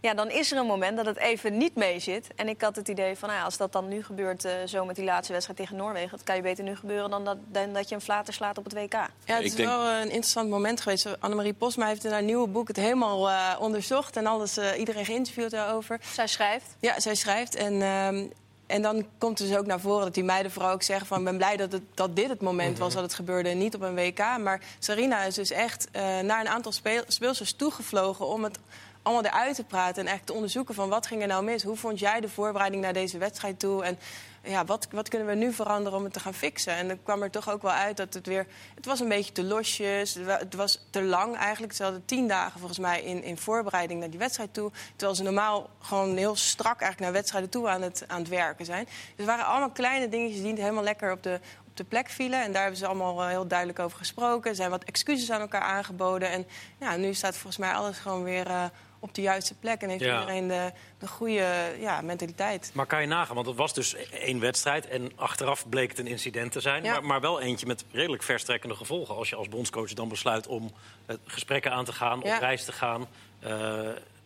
ja, 0.00 0.14
dan 0.14 0.30
is 0.30 0.52
er 0.52 0.58
een 0.58 0.66
moment 0.66 0.96
dat 0.96 1.06
het 1.06 1.16
even 1.16 1.56
niet 1.58 1.74
mee 1.74 1.98
zit. 1.98 2.26
En 2.36 2.48
ik 2.48 2.60
had 2.60 2.76
het 2.76 2.88
idee 2.88 3.16
van, 3.16 3.28
nou 3.28 3.40
ja, 3.40 3.44
als 3.46 3.56
dat 3.56 3.72
dan 3.72 3.88
nu 3.88 4.04
gebeurt, 4.04 4.44
eh, 4.44 4.52
zo 4.66 4.84
met 4.84 4.96
die 4.96 5.04
laatste 5.04 5.32
wedstrijd 5.32 5.60
tegen 5.60 5.76
Noorwegen, 5.76 6.10
dat 6.10 6.22
kan 6.22 6.36
je 6.36 6.42
beter 6.42 6.64
nu 6.64 6.76
gebeuren 6.76 7.10
dan 7.10 7.24
dat, 7.24 7.36
dan 7.48 7.72
dat 7.72 7.88
je 7.88 7.94
een 7.94 8.00
flater 8.00 8.34
slaat 8.34 8.58
op 8.58 8.64
het 8.64 8.72
WK. 8.72 8.92
Ja, 8.92 9.08
het 9.24 9.38
Ik 9.38 9.44
is 9.44 9.54
denk- 9.54 9.68
wel 9.68 9.84
eh, 9.88 9.96
een 9.98 10.02
interessant 10.10 10.50
moment 10.50 10.80
geweest. 10.80 11.20
Annemarie 11.20 11.54
Posma 11.54 11.86
heeft 11.86 12.04
in 12.04 12.10
haar 12.12 12.22
nieuwe 12.22 12.48
boek 12.48 12.68
het 12.68 12.76
helemaal 12.76 13.28
eh, 13.30 13.56
onderzocht 13.60 14.16
en 14.16 14.26
alles, 14.26 14.56
eh, 14.56 14.78
iedereen 14.78 15.04
geïnterviewd 15.04 15.50
daarover. 15.50 16.00
Zij 16.12 16.26
schrijft. 16.26 16.66
Ja, 16.80 17.00
zij 17.00 17.14
schrijft. 17.14 17.54
En, 17.54 17.82
ehm, 17.82 18.26
en 18.66 18.82
dan 18.82 19.06
komt 19.18 19.38
dus 19.38 19.56
ook 19.56 19.66
naar 19.66 19.80
voren 19.80 20.04
dat 20.04 20.14
die 20.14 20.24
meiden 20.24 20.52
vooral 20.52 20.70
ook 20.72 20.82
zeggen 20.82 21.06
van... 21.06 21.18
ik 21.18 21.24
ben 21.24 21.36
blij 21.36 21.56
dat, 21.56 21.72
het, 21.72 21.82
dat 21.94 22.16
dit 22.16 22.28
het 22.28 22.40
moment 22.40 22.78
was 22.78 22.94
dat 22.94 23.02
het 23.02 23.14
gebeurde 23.14 23.48
en 23.48 23.58
niet 23.58 23.74
op 23.74 23.80
een 23.82 23.94
WK. 23.94 24.18
Maar 24.18 24.60
Sarina 24.78 25.22
is 25.22 25.34
dus 25.34 25.50
echt 25.50 25.88
eh, 25.92 26.02
naar 26.18 26.40
een 26.40 26.48
aantal 26.48 26.72
speel 26.72 27.02
speelsters 27.06 27.52
toegevlogen... 27.52 28.26
om 28.26 28.44
het 28.44 28.58
allemaal 29.02 29.24
eruit 29.24 29.54
te 29.54 29.64
praten 29.64 30.06
en 30.06 30.12
echt 30.12 30.26
te 30.26 30.32
onderzoeken 30.32 30.74
van 30.74 30.88
wat 30.88 31.06
ging 31.06 31.20
er 31.22 31.28
nou 31.28 31.44
mis. 31.44 31.62
Hoe 31.62 31.76
vond 31.76 31.98
jij 31.98 32.20
de 32.20 32.28
voorbereiding 32.28 32.82
naar 32.82 32.92
deze 32.92 33.18
wedstrijd 33.18 33.58
toe? 33.58 33.84
En 33.84 33.98
ja, 34.42 34.64
wat, 34.64 34.88
wat 34.90 35.08
kunnen 35.08 35.28
we 35.28 35.34
nu 35.34 35.52
veranderen 35.52 35.98
om 35.98 36.04
het 36.04 36.12
te 36.12 36.20
gaan 36.20 36.34
fixen? 36.34 36.72
En 36.72 36.88
dan 36.88 37.02
kwam 37.02 37.22
er 37.22 37.30
toch 37.30 37.50
ook 37.50 37.62
wel 37.62 37.70
uit 37.72 37.96
dat 37.96 38.14
het 38.14 38.26
weer... 38.26 38.46
Het 38.74 38.86
was 38.86 39.00
een 39.00 39.08
beetje 39.08 39.32
te 39.32 39.44
losjes, 39.44 40.14
het 40.14 40.24
wa- 40.24 40.38
het 40.38 40.54
was 40.54 40.86
te 40.90 41.02
lang 41.02 41.36
eigenlijk. 41.36 41.72
Ze 41.72 41.82
hadden 41.82 42.04
tien 42.04 42.28
dagen 42.28 42.58
volgens 42.58 42.78
mij 42.78 43.02
in, 43.02 43.22
in 43.22 43.38
voorbereiding 43.38 44.00
naar 44.00 44.10
die 44.10 44.18
wedstrijd 44.18 44.54
toe. 44.54 44.70
Terwijl 44.96 45.14
ze 45.14 45.22
normaal 45.22 45.70
gewoon 45.80 46.16
heel 46.16 46.36
strak 46.36 46.80
eigenlijk 46.80 47.00
naar 47.00 47.12
wedstrijden 47.12 47.50
toe 47.50 47.68
aan 47.68 47.82
het, 47.82 48.04
aan 48.06 48.18
het 48.18 48.28
werken 48.28 48.64
zijn. 48.64 48.84
Dus 48.84 48.94
het 49.16 49.26
waren 49.26 49.44
allemaal 49.44 49.70
kleine 49.70 50.08
dingetjes 50.08 50.40
die 50.40 50.50
niet 50.50 50.60
helemaal 50.60 50.82
lekker 50.82 51.12
op 51.12 51.22
de, 51.22 51.40
op 51.68 51.76
de 51.76 51.84
plek 51.84 52.08
vielen. 52.08 52.42
En 52.42 52.52
daar 52.52 52.60
hebben 52.62 52.78
ze 52.78 52.86
allemaal 52.86 53.22
eh, 53.22 53.28
heel 53.28 53.46
duidelijk 53.46 53.78
over 53.78 53.98
gesproken. 53.98 54.50
Er 54.50 54.56
zijn 54.56 54.70
wat 54.70 54.84
excuses 54.84 55.30
aan 55.30 55.40
elkaar 55.40 55.62
aangeboden. 55.62 56.30
En 56.30 56.46
ja, 56.78 56.96
nu 56.96 57.14
staat 57.14 57.34
volgens 57.34 57.56
mij 57.56 57.72
alles 57.72 57.98
gewoon 57.98 58.22
weer... 58.22 58.46
eh, 58.46 58.64
op 59.00 59.14
de 59.14 59.22
juiste 59.22 59.54
plek 59.54 59.80
en 59.82 59.88
heeft 59.88 60.04
Ja. 60.04 60.20
iedereen 60.20 60.48
de, 60.48 60.72
de 60.98 61.06
goede 61.08 61.74
ja, 61.80 62.00
mentaliteit. 62.00 62.70
Maar 62.74 62.86
kan 62.86 63.00
je 63.00 63.06
nagaan, 63.06 63.34
want 63.34 63.46
het 63.46 63.56
was 63.56 63.74
dus 63.74 63.94
één 64.10 64.40
wedstrijd... 64.40 64.86
en 64.88 65.12
achteraf 65.16 65.68
bleek 65.68 65.90
het 65.90 65.98
een 65.98 66.06
incident 66.06 66.52
te 66.52 66.60
zijn... 66.60 66.84
Ja. 66.84 66.92
Maar, 66.92 67.04
maar 67.04 67.20
wel 67.20 67.40
eentje 67.40 67.66
met 67.66 67.84
redelijk 67.92 68.22
verstrekkende 68.22 68.74
gevolgen... 68.74 69.14
als 69.16 69.28
je 69.28 69.36
als 69.36 69.48
bondscoach 69.48 69.92
dan 69.92 70.08
besluit 70.08 70.46
om 70.46 70.70
eh, 71.06 71.16
gesprekken 71.26 71.72
aan 71.72 71.84
te 71.84 71.92
gaan, 71.92 72.20
Ja. 72.22 72.34
op 72.34 72.40
reis 72.40 72.64
te 72.64 72.72
gaan. 72.72 73.06
Eh, 73.40 73.78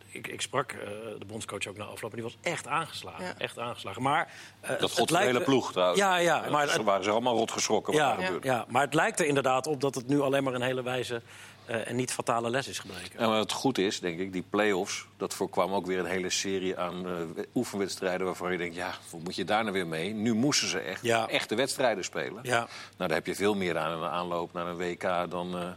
ik, 0.08 0.26
ik 0.28 0.40
sprak 0.40 0.72
eh, 0.72 0.78
de 1.18 1.24
bondscoach 1.26 1.66
ook 1.66 1.76
na 1.76 1.84
afloop 1.84 2.10
en 2.10 2.16
die 2.16 2.24
was 2.26 2.36
echt 2.42 2.66
aangeslagen. 2.66 3.24
Ja. 3.24 3.34
Echt 3.38 3.58
aangeslagen. 3.58 4.02
Maar, 4.02 4.30
het- 4.60 4.80
Dat 4.80 4.88
het 4.90 4.98
god 4.98 5.08
de 5.08 5.14
lijkt- 5.14 5.28
hele 5.32 5.44
ploeg 5.44 5.72
trouwens. 5.72 6.00
Ja, 6.00 6.16
ja, 6.16 6.44
maar 6.50 6.68
Ze 6.68 6.82
waren 6.82 7.04
ze 7.04 7.10
allemaal 7.10 7.36
rot 7.36 7.50
geschrokken 7.50 7.92
wat 7.92 8.02
ja, 8.02 8.16
er 8.16 8.24
gebeurde. 8.24 8.46
ja, 8.48 8.64
maar 8.68 8.82
het 8.82 8.94
lijkt 8.94 9.20
er 9.20 9.26
inderdaad 9.26 9.66
op 9.66 9.80
dat 9.80 9.94
het 9.94 10.06
nu 10.08 10.20
alleen 10.20 10.44
maar 10.44 10.54
een 10.54 10.62
hele 10.62 10.82
wijze 10.82 11.22
eh, 11.66 11.88
en 11.88 11.96
niet 11.96 12.12
fatale 12.12 12.50
les 12.50 12.68
is 12.68 12.78
gebleken. 12.78 13.18
En 13.18 13.28
wat 13.28 13.52
goed 13.52 13.78
is, 13.78 14.00
denk 14.00 14.18
ik, 14.18 14.32
die 14.32 14.44
play-offs... 14.50 15.06
dat 15.16 15.34
voorkwam 15.34 15.72
ook 15.72 15.86
weer 15.86 15.98
een 15.98 16.04
hele 16.06 16.30
serie 16.30 16.78
aan 16.78 17.06
eh, 17.06 17.44
oefenwedstrijden... 17.54 18.26
waarvan 18.26 18.52
je 18.52 18.58
denkt, 18.58 18.74
ja, 18.74 18.94
wat 19.10 19.22
moet 19.22 19.36
je 19.36 19.44
daar 19.44 19.60
nou 19.62 19.72
weer 19.74 19.86
mee? 19.86 20.12
Nu 20.14 20.34
moesten 20.34 20.68
ze 20.68 20.78
echt 20.78 21.02
Ja. 21.02 21.28
echte 21.28 21.54
wedstrijden 21.54 22.04
spelen. 22.04 22.40
Ja. 22.42 22.58
Nou, 22.58 22.68
daar 22.96 23.10
heb 23.10 23.26
je 23.26 23.34
veel 23.34 23.54
meer 23.54 23.78
aan 23.78 24.02
een 24.02 24.08
aanloop 24.10 24.52
naar 24.52 24.66
een 24.66 24.76
WK... 24.76 25.30
dan 25.30 25.56
eh, 25.58 25.70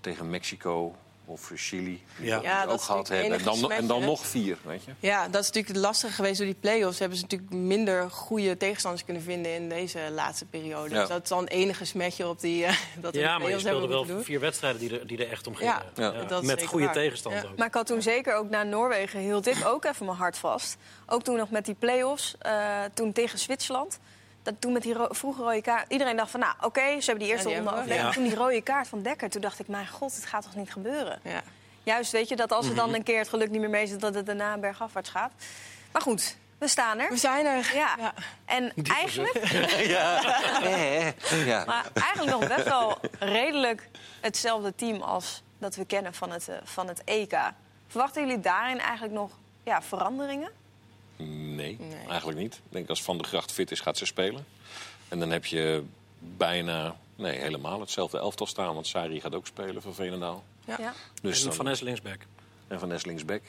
tegen 0.00 0.30
Mexico 0.30 0.96
of 1.28 1.50
Chili, 1.54 2.02
die 2.18 2.26
Ja. 2.26 2.64
ook 2.68 2.80
gehad 2.80 3.08
hebben. 3.08 3.38
En 3.38 3.44
dan, 3.44 3.70
en 3.70 3.86
dan 3.86 4.04
nog 4.04 4.26
vier, 4.26 4.56
weet 4.62 4.84
je? 4.84 4.90
Ja, 5.00 5.28
dat 5.28 5.40
is 5.40 5.46
natuurlijk 5.46 5.74
het 5.74 5.84
lastige 5.84 6.12
geweest 6.12 6.36
door 6.36 6.46
die 6.46 6.56
play-offs. 6.60 6.98
Hebben 6.98 7.16
ze 7.18 7.22
natuurlijk 7.22 7.52
minder 7.52 8.10
goede 8.10 8.56
tegenstanders 8.56 9.04
kunnen 9.04 9.22
vinden 9.22 9.54
in 9.54 9.68
deze 9.68 10.00
laatste 10.10 10.44
periode. 10.44 10.94
Ja. 10.94 11.00
Dus 11.00 11.08
dat 11.08 11.22
is 11.22 11.28
dan 11.28 11.38
het 11.44 11.50
enige 11.50 11.84
smetje 11.84 12.28
op 12.28 12.40
die, 12.40 12.64
eh, 12.64 12.76
dat 13.00 13.14
Ja, 13.14 13.34
de 13.36 13.42
maar 13.42 13.50
je 13.52 13.58
speelde 13.58 13.86
wel 13.86 14.06
doen. 14.06 14.22
vier 14.24 14.40
wedstrijden 14.40 14.80
die 14.80 14.98
er, 15.00 15.06
die 15.06 15.18
er 15.24 15.30
echt 15.30 15.46
om 15.46 15.54
gingen. 15.54 15.82
Ja, 15.94 16.12
Met 16.42 16.64
goede 16.64 16.84
waar. 16.84 16.94
tegenstand 16.94 17.34
Ja. 17.34 17.42
ook. 17.48 17.56
Maar 17.56 17.66
ik 17.66 17.74
had 17.74 17.86
toen 17.86 18.02
zeker 18.02 18.34
ook 18.34 18.50
naar 18.50 18.66
Noorwegen 18.66 19.20
hield 19.20 19.46
ik 19.46 19.56
ook 19.66 19.84
even 19.84 20.06
mijn 20.06 20.18
hart 20.18 20.38
vast. 20.38 20.76
Ook 21.06 21.22
toen 21.22 21.36
nog 21.36 21.50
met 21.50 21.64
die 21.64 21.74
play-offs, 21.74 22.34
eh, 22.38 22.52
toen 22.94 23.12
tegen 23.12 23.38
Zwitserland. 23.38 23.98
Dat 24.48 24.60
toen 24.60 24.72
met 24.72 24.82
die 24.82 24.92
ro 24.94 25.06
vroege 25.10 25.42
rode 25.42 25.60
kaart. 25.62 25.92
Iedereen 25.92 26.16
dacht 26.16 26.30
van, 26.30 26.40
nou 26.40 26.54
oké, 26.60 26.80
ze 27.00 27.10
hebben 27.10 27.18
die 27.24 27.28
eerste 27.34 27.48
Ja, 27.48 27.54
die 27.54 27.64
ronde 27.64 27.80
overleefd. 27.80 28.02
Ja. 28.02 28.10
Toen 28.10 28.22
die 28.22 28.34
rode 28.34 28.62
kaart 28.62 28.88
van 28.88 29.02
Dekker, 29.02 29.30
toen 29.30 29.40
dacht 29.40 29.58
ik, 29.58 29.68
mijn 29.68 29.88
god, 29.88 30.14
het 30.14 30.26
gaat 30.26 30.42
toch 30.42 30.54
niet 30.54 30.72
gebeuren. 30.72 31.20
Ja. 31.22 31.42
Juist, 31.82 32.12
weet 32.12 32.28
je, 32.28 32.36
dat 32.36 32.52
als 32.52 32.64
er 32.66 32.72
Mhm. 32.72 32.80
dan 32.80 32.94
een 32.94 33.02
keer 33.02 33.18
het 33.18 33.28
geluk 33.28 33.50
niet 33.50 33.60
meer 33.60 33.70
mee 33.70 33.86
zit... 33.86 34.00
dat 34.00 34.14
het 34.14 34.26
daarna 34.26 34.58
bergafwaarts 34.58 35.10
gaat. 35.10 35.32
Maar 35.92 36.02
goed, 36.02 36.36
we 36.58 36.68
staan 36.68 36.98
er. 36.98 37.08
We 37.10 37.16
zijn 37.16 37.46
er. 37.46 37.70
Ja. 37.74 37.94
Ja. 37.98 38.14
En 38.44 38.72
eigenlijk, 38.92 39.48
ja. 41.44 41.64
maar 41.66 41.84
eigenlijk 41.94 42.38
nog 42.38 42.48
best 42.56 42.68
wel 42.68 42.98
redelijk 43.18 43.88
hetzelfde 44.20 44.74
team 44.74 45.02
als 45.02 45.42
dat 45.58 45.74
we 45.76 45.84
kennen 45.84 46.14
van 46.14 46.30
het, 46.30 46.48
eh, 46.48 46.56
van 46.64 46.88
het 46.88 47.02
EK. 47.04 47.38
Verwachten 47.88 48.26
jullie 48.26 48.40
daarin 48.40 48.80
eigenlijk 48.80 49.14
nog 49.14 49.30
ja, 49.62 49.82
veranderingen? 49.82 50.50
Nee, 51.58 51.76
Nee. 51.80 52.06
eigenlijk 52.08 52.38
niet. 52.38 52.54
Ik 52.54 52.60
denk 52.72 52.88
als 52.88 53.02
Van 53.02 53.16
der 53.18 53.26
Gracht 53.26 53.52
fit 53.52 53.70
is, 53.70 53.80
gaat 53.80 53.96
ze 53.98 54.06
spelen. 54.06 54.46
En 55.08 55.18
dan 55.18 55.30
heb 55.30 55.44
je 55.44 55.82
bijna, 56.18 56.96
nee, 57.16 57.38
helemaal 57.38 57.80
hetzelfde 57.80 58.18
elftal 58.18 58.46
staan. 58.46 58.74
Want 58.74 58.86
Sari 58.86 59.20
gaat 59.20 59.34
ook 59.34 59.46
spelen 59.46 59.82
voor 59.82 59.94
Veenendaal. 59.94 60.44
Ja. 60.64 60.76
Ja. 60.78 60.92
Dus 61.22 61.38
en 61.40 61.44
dan- 61.46 61.54
Van 61.54 61.64
Ness 61.64 61.80
linksback. 61.80 62.18
en 62.68 62.78
Van 62.78 62.88
Nes 62.88 63.04
linksback. 63.04 63.42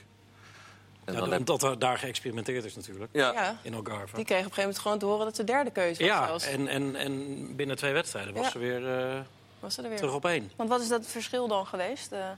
En 1.05 1.13
Ja, 1.13 1.19
dan 1.19 1.29
heb- 1.31 1.39
omdat 1.39 1.63
er 1.63 1.79
daar 1.79 1.97
geëxperimenteerd 1.97 2.65
is 2.65 2.75
natuurlijk. 2.75 3.09
ja. 3.13 3.59
In 3.61 3.73
Algarve. 3.73 4.15
Die 4.15 4.25
kregen 4.25 4.45
op 4.45 4.49
een 4.49 4.55
gegeven 4.55 4.61
moment 4.61 4.79
gewoon 4.79 4.99
te 4.99 5.05
horen 5.05 5.25
dat 5.25 5.35
ze 5.35 5.43
derde 5.43 5.71
keuze 5.71 5.99
was 5.99 6.07
Ja, 6.09 6.25
zelfs. 6.27 6.45
en, 6.45 6.67
en, 6.67 6.95
en 6.95 7.55
binnen 7.55 7.75
twee 7.75 7.93
wedstrijden 7.93 8.33
was 8.33 8.43
Ja. 8.45 8.49
ze 8.51 8.59
weer 8.59 8.99
eh, 8.99 9.19
Was 9.59 9.73
ze 9.73 9.81
er 9.81 9.89
weer? 9.89 9.97
terug 9.97 10.13
op 10.13 10.25
één. 10.25 10.51
Want 10.55 10.69
wat 10.69 10.81
is 10.81 10.87
dat 10.87 11.05
verschil 11.07 11.47
dan 11.47 11.65
geweest? 11.67 12.11
Eh, 12.11 12.29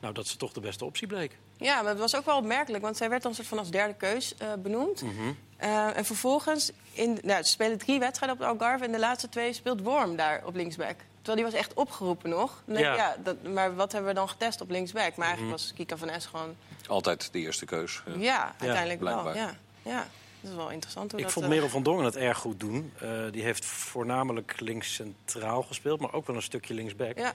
Nou, 0.00 0.14
dat 0.14 0.26
ze 0.26 0.36
toch 0.36 0.52
de 0.52 0.60
beste 0.60 0.84
optie 0.84 1.06
bleek. 1.06 1.38
Ja, 1.56 1.82
maar 1.82 1.90
het 1.90 2.00
was 2.00 2.16
ook 2.16 2.24
wel 2.24 2.36
opmerkelijk, 2.36 2.82
want 2.82 2.96
zij 2.96 3.08
werd 3.08 3.22
dan 3.22 3.34
soort 3.34 3.46
van 3.46 3.58
als 3.58 3.70
derde 3.70 3.94
keus 3.94 4.34
eh, 4.36 4.48
benoemd. 4.58 5.02
Mhm. 5.02 5.12
Eh, 5.56 5.96
en 5.96 6.04
vervolgens, 6.04 6.70
in, 6.92 7.18
nou, 7.22 7.42
ze 7.42 7.50
spelen 7.50 7.78
drie 7.78 7.98
wedstrijden 7.98 8.38
op 8.38 8.42
de 8.42 8.48
Algarve... 8.50 8.84
en 8.84 8.92
de 8.92 8.98
laatste 8.98 9.28
twee 9.28 9.52
speelt 9.52 9.80
Worm 9.80 10.16
daar 10.16 10.42
op 10.44 10.54
linksback. 10.54 10.96
Terwijl 11.22 11.36
die 11.36 11.52
was 11.52 11.60
echt 11.60 11.74
opgeroepen 11.74 12.30
nog. 12.30 12.62
Dan 12.64 12.74
denk 12.74 12.86
ik, 12.86 12.94
Ja. 12.96 13.06
ja, 13.06 13.16
dat, 13.22 13.42
maar 13.42 13.74
wat 13.74 13.92
hebben 13.92 14.10
we 14.10 14.16
dan 14.16 14.28
getest 14.28 14.60
op 14.60 14.70
linksback? 14.70 15.16
Maar 15.16 15.26
eigenlijk 15.26 15.56
was 15.56 15.72
Kika 15.74 15.96
van 15.96 16.08
Es 16.08 16.26
gewoon... 16.26 16.56
Altijd 16.86 17.28
de 17.32 17.38
eerste 17.38 17.64
keus. 17.64 18.02
Ja. 18.06 18.12
Ja, 18.18 18.54
uiteindelijk 18.58 19.00
wel. 19.00 19.20
blijkbaar. 19.20 19.36
Ja, 19.44 19.56
ja, 19.90 20.06
dat 20.40 20.50
is 20.50 20.56
wel 20.56 20.70
interessant. 20.70 21.10
Hoe 21.10 21.20
Ik 21.20 21.26
dat, 21.26 21.34
vond 21.34 21.46
eh, 21.46 21.52
Merel 21.52 21.68
van 21.68 21.82
Dongen 21.82 22.04
het 22.04 22.16
erg 22.16 22.38
goed 22.38 22.60
doen. 22.60 22.92
Eh, 23.00 23.08
die 23.30 23.42
heeft 23.42 23.64
voornamelijk 23.64 24.60
links 24.60 24.94
centraal 24.94 25.62
gespeeld, 25.62 26.00
maar 26.00 26.12
ook 26.12 26.26
wel 26.26 26.36
een 26.36 26.42
stukje 26.42 26.74
linksback. 26.74 27.18
Ja. 27.18 27.34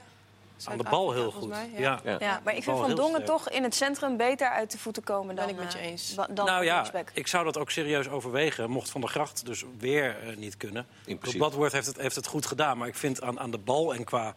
Aan 0.64 0.78
de 0.78 0.84
bal 0.90 1.12
heel 1.12 1.30
goed. 1.30 1.48
mij, 1.48 1.70
ja. 1.76 2.00
Ja. 2.04 2.16
ja, 2.18 2.40
maar 2.44 2.56
ik 2.56 2.62
vind 2.62 2.78
Van 2.78 2.94
Dongen 2.94 3.24
toch 3.24 3.50
in 3.50 3.62
het 3.62 3.74
centrum 3.74 4.16
beter 4.16 4.48
uit 4.48 4.70
de 4.70 4.78
voeten 4.78 5.04
komen 5.04 5.36
dan, 5.36 5.46
Ben 5.46 5.54
ik 5.54 5.60
met 5.60 5.72
je 5.72 5.78
eh, 5.78 5.86
eens. 5.86 6.14
dan 6.14 6.46
Nou 6.46 6.64
ja, 6.64 6.90
ik 7.12 7.26
zou 7.26 7.44
dat 7.44 7.58
ook 7.58 7.70
serieus 7.70 8.08
overwegen. 8.08 8.70
Mocht 8.70 8.90
Van 8.90 9.00
der 9.00 9.10
Gracht 9.10 9.46
dus 9.46 9.64
weer 9.78 10.16
eh, 10.22 10.36
niet 10.36 10.56
kunnen. 10.56 10.86
principe. 11.04 11.36
Bloodworth 11.36 11.72
heeft 11.72 11.86
het, 11.86 11.96
heeft 11.96 12.16
het 12.16 12.26
goed 12.26 12.46
gedaan. 12.46 12.78
Maar 12.78 12.88
ik 12.88 12.94
vind 12.94 13.22
aan, 13.22 13.40
aan 13.40 13.50
de 13.50 13.58
bal 13.58 13.94
en 13.94 14.04
qua... 14.04 14.34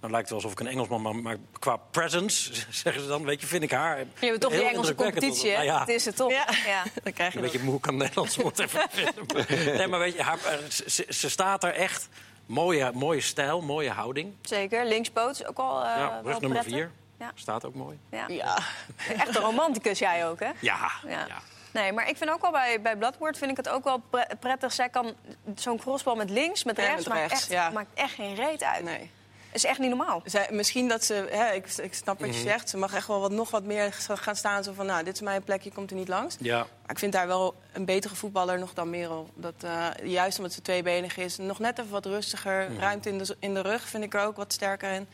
Nou 0.00 0.14
lijkt 0.14 0.28
het 0.28 0.42
wel 0.42 0.50
alsof 0.50 0.60
ik 0.60 0.66
een 0.66 0.72
Engelsman 0.72 1.02
ben, 1.02 1.22
maar 1.22 1.36
qua 1.58 1.76
presence, 1.76 2.52
zeggen 2.82 3.02
ze 3.02 3.08
dan, 3.08 3.24
weet 3.24 3.40
je, 3.40 3.46
vind 3.46 3.62
ik 3.62 3.70
haar... 3.70 3.98
Je 3.98 4.26
hebt 4.26 4.40
toch 4.40 4.52
die 4.52 4.64
Engelse 4.64 4.94
competitie, 4.94 5.50
hè? 5.50 5.54
Nou 5.56 5.66
ja, 5.66 5.80
Het 5.80 5.88
is 5.88 6.04
het 6.04 6.16
toch? 6.16 6.30
Ja. 6.30 6.46
Ja. 6.66 6.82
Dan 7.04 7.12
krijg 7.12 7.32
je 7.32 7.38
een 7.38 7.42
dat. 7.42 7.52
beetje 7.52 7.66
moe 7.66 7.80
kan 7.80 7.96
Nederlands 7.96 8.36
woord 8.36 8.58
even 8.58 8.88
vinden. 8.90 9.76
Nee, 9.76 9.86
maar 9.86 9.98
weet 9.98 10.14
je, 10.14 10.22
haar, 10.22 10.38
eh, 10.44 10.58
ze, 10.68 11.06
ze 11.08 11.30
staat 11.30 11.64
er 11.64 11.74
echt. 11.74 12.08
Mooie, 12.46 12.90
mooie 12.94 13.20
stijl, 13.20 13.60
mooie 13.60 13.90
houding. 13.90 14.34
Zeker, 14.42 14.86
linkspoot 14.86 15.30
is 15.40 15.46
ook 15.46 15.58
al 15.58 15.84
eh 15.84 15.96
ja, 15.96 16.08
wel 16.08 16.22
rug 16.22 16.40
nummer 16.40 16.50
prettig. 16.50 16.72
vier. 16.72 16.90
Ja. 17.18 17.30
Staat 17.34 17.64
ook 17.64 17.74
mooi. 17.74 17.98
Ja. 18.10 18.24
Ja. 18.28 18.58
Echt 19.18 19.36
een 19.36 19.42
romanticus 19.42 19.98
jij 19.98 20.28
ook, 20.28 20.40
hè? 20.40 20.50
Ja, 20.60 20.90
Ja. 21.06 21.10
ja. 21.28 21.38
Nee, 21.72 21.92
maar 21.92 22.08
ik 22.08 22.16
vind 22.16 22.30
ook 22.30 22.40
wel 22.42 22.50
bij, 22.50 22.80
bij 22.80 22.96
Bloodword 22.96 23.38
vind 23.38 23.50
ik 23.50 23.56
het 23.56 23.68
ook 23.68 23.84
wel 23.84 23.98
pre- 24.10 24.26
prettig. 24.40 24.72
Zij 24.72 24.88
kan 24.88 25.14
zo'n 25.54 25.78
crossbal 25.78 26.14
met 26.14 26.30
links, 26.30 26.64
met 26.64 26.78
rechts, 26.78 27.04
met 27.04 27.14
maakt, 27.14 27.20
rechts, 27.30 27.42
echt, 27.42 27.52
ja. 27.52 27.70
maakt 27.70 27.90
echt 27.94 28.14
geen 28.14 28.34
reet 28.34 28.62
uit. 28.62 28.84
Nee. 28.84 29.10
Is 29.52 29.64
echt 29.64 29.78
niet 29.78 29.88
normaal. 29.88 30.22
Zij, 30.24 30.48
misschien 30.50 30.88
dat 30.88 31.04
ze, 31.04 31.26
hè, 31.30 31.52
ik, 31.52 31.66
ik 31.68 31.94
snap 31.94 32.18
wat 32.20 32.28
je 32.28 32.34
Mhm. 32.34 32.42
zegt, 32.48 32.68
ze 32.68 32.76
mag 32.76 32.94
echt 32.94 33.06
wel 33.06 33.20
wat, 33.20 33.30
nog 33.30 33.50
wat 33.50 33.62
meer 33.64 33.92
gaan 34.08 34.36
staan. 34.36 34.64
Zo 34.64 34.72
van, 34.72 34.86
nou, 34.86 35.04
dit 35.04 35.14
is 35.14 35.20
mijn 35.20 35.42
plek, 35.42 35.62
je 35.62 35.72
komt 35.72 35.90
er 35.90 35.96
niet 35.96 36.08
langs. 36.08 36.36
Ja. 36.40 36.56
Maar 36.58 36.90
ik 36.90 36.98
vind 36.98 37.12
daar 37.12 37.26
wel 37.26 37.54
een 37.72 37.84
betere 37.84 38.14
voetballer 38.14 38.58
nog 38.58 38.72
dan 38.74 38.90
Merel. 38.90 39.30
Dat, 39.34 39.54
eh, 39.60 39.86
juist 40.04 40.38
omdat 40.38 40.52
ze 40.52 40.62
tweebenig 40.62 41.16
is, 41.16 41.36
nog 41.36 41.58
net 41.58 41.78
even 41.78 41.90
wat 41.90 42.06
rustiger. 42.06 42.70
Mhm. 42.70 42.80
Ruimte 42.80 43.08
in 43.08 43.18
de, 43.18 43.36
in 43.38 43.54
de 43.54 43.60
rug 43.60 43.82
vind 43.88 44.04
ik 44.04 44.14
er 44.14 44.24
ook 44.26 44.36
wat 44.36 44.52
sterker 44.52 44.92
in. 44.92 45.06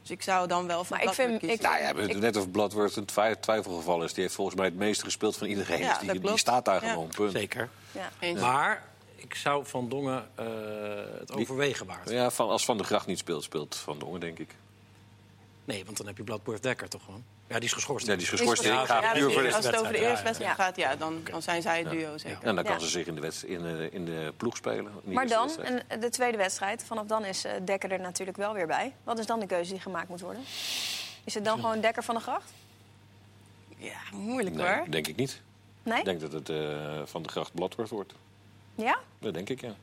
Dus 0.00 0.10
ik 0.12 0.22
zou 0.22 0.48
dan 0.48 0.66
wel 0.66 0.84
voor 0.84 0.96
Maar 0.96 1.06
ik 1.06 1.12
vind- 1.12 1.42
ik- 1.42 1.60
Nou 1.60 1.74
ja, 1.74 1.78
we 1.80 1.84
hebben 1.84 2.02
het 2.04 2.12
Ik- 2.14 2.20
net 2.20 2.36
over 2.36 2.48
Bloodworth 2.50 2.96
een 2.96 3.04
twi- 3.04 3.34
twijfelgeval 3.40 4.02
is. 4.04 4.12
Die 4.12 4.22
heeft 4.22 4.34
volgens 4.34 4.56
mij 4.56 4.66
het 4.66 4.74
meeste 4.76 5.04
gespeeld 5.04 5.36
van 5.36 5.46
iedereen. 5.46 5.78
Ja, 5.78 5.88
Dus 5.88 5.98
die, 5.98 6.20
dat 6.20 6.22
die 6.30 6.38
staat 6.38 6.64
daar 6.64 6.84
Ja. 6.84 6.90
gewoon, 6.92 7.08
punt. 7.16 7.32
Zeker. 7.32 7.68
Maar 8.40 8.82
ik 9.24 9.34
zou 9.34 9.66
Van 9.66 9.88
Dongen 9.88 10.28
eh, 10.34 10.46
het 11.18 11.32
overwegen 11.32 11.86
waard. 11.86 12.10
Ja, 12.10 12.30
van, 12.30 12.48
als 12.48 12.64
Van 12.64 12.76
der 12.76 12.86
Gracht 12.86 13.06
niet 13.06 13.18
speelt, 13.18 13.42
speelt 13.42 13.76
Van 13.76 13.98
Dongen, 13.98 14.20
denk 14.20 14.38
ik. 14.38 14.54
Nee, 15.64 15.84
want 15.84 15.96
dan 15.96 16.06
heb 16.06 16.16
je 16.16 16.22
Bloodworth 16.24 16.62
Dekker 16.62 16.88
toch 16.88 17.04
gewoon. 17.04 17.24
Ja, 17.48 17.54
die 17.54 17.64
is 17.64 17.72
geschorst. 17.72 18.06
Ja, 18.06 18.12
die 18.14 18.22
is 18.22 18.28
geschorst. 18.28 18.62
Die 18.62 18.70
is 18.72 18.76
Ja, 18.76 18.84
de- 18.84 18.92
als 18.94 19.06
het 19.06 19.24
over 19.26 19.42
de 19.42 19.42
wedstrijd, 19.42 19.84
eerste 19.84 20.00
ja, 20.00 20.22
wedstrijd 20.22 20.54
gaat, 20.54 20.76
ja, 20.76 20.96
dan, 20.96 21.22
dan 21.30 21.42
zijn 21.42 21.62
zij 21.62 21.78
het 21.78 21.90
duo 21.90 22.18
zeker. 22.18 22.38
En 22.42 22.54
dan 22.54 22.64
kan 22.64 22.72
Ja. 22.72 22.78
ze 22.80 22.88
zich 22.88 23.06
in 23.06 23.14
de, 23.14 23.20
wedst- 23.20 23.42
in 23.42 23.62
de, 23.62 23.88
in 23.92 24.04
de 24.04 24.32
ploeg 24.36 24.56
spelen. 24.56 24.78
in 24.86 24.92
de 25.04 25.10
Maar 25.12 25.26
dan, 25.28 25.50
en 25.60 26.00
de 26.00 26.10
tweede 26.10 26.36
wedstrijd, 26.36 26.84
vanaf 26.84 27.06
dan 27.06 27.24
is 27.24 27.44
eh, 27.44 27.52
Dekker 27.64 27.92
er 27.92 28.00
natuurlijk 28.00 28.36
wel 28.36 28.52
weer 28.52 28.66
bij. 28.66 28.94
Wat 29.04 29.18
is 29.18 29.26
dan 29.26 29.40
de 29.40 29.46
keuze 29.46 29.70
die 29.70 29.80
gemaakt 29.80 30.08
moet 30.08 30.20
worden? 30.20 30.42
Is 31.24 31.34
het 31.34 31.44
dan 31.44 31.60
gewoon 31.60 31.80
Dekker 31.80 32.02
van 32.02 32.14
de 32.14 32.20
Gracht? 32.20 32.52
Ja, 33.76 33.98
moeilijk 34.12 34.56
Nee, 34.56 34.66
hoor. 34.74 34.86
denk 34.90 35.06
ik 35.06 35.16
niet. 35.16 35.40
Nee? 35.82 35.98
Ik 35.98 36.04
denk 36.04 36.20
dat 36.20 36.32
het 36.32 36.48
eh, 36.48 37.00
Van 37.04 37.22
der 37.22 37.30
Gracht 37.30 37.54
Bloodworth 37.54 37.90
wordt. 37.90 38.12
Ja? 38.74 38.98
Dat 39.20 39.34
denk 39.34 39.48
ik, 39.48 39.60
ja. 39.60 39.74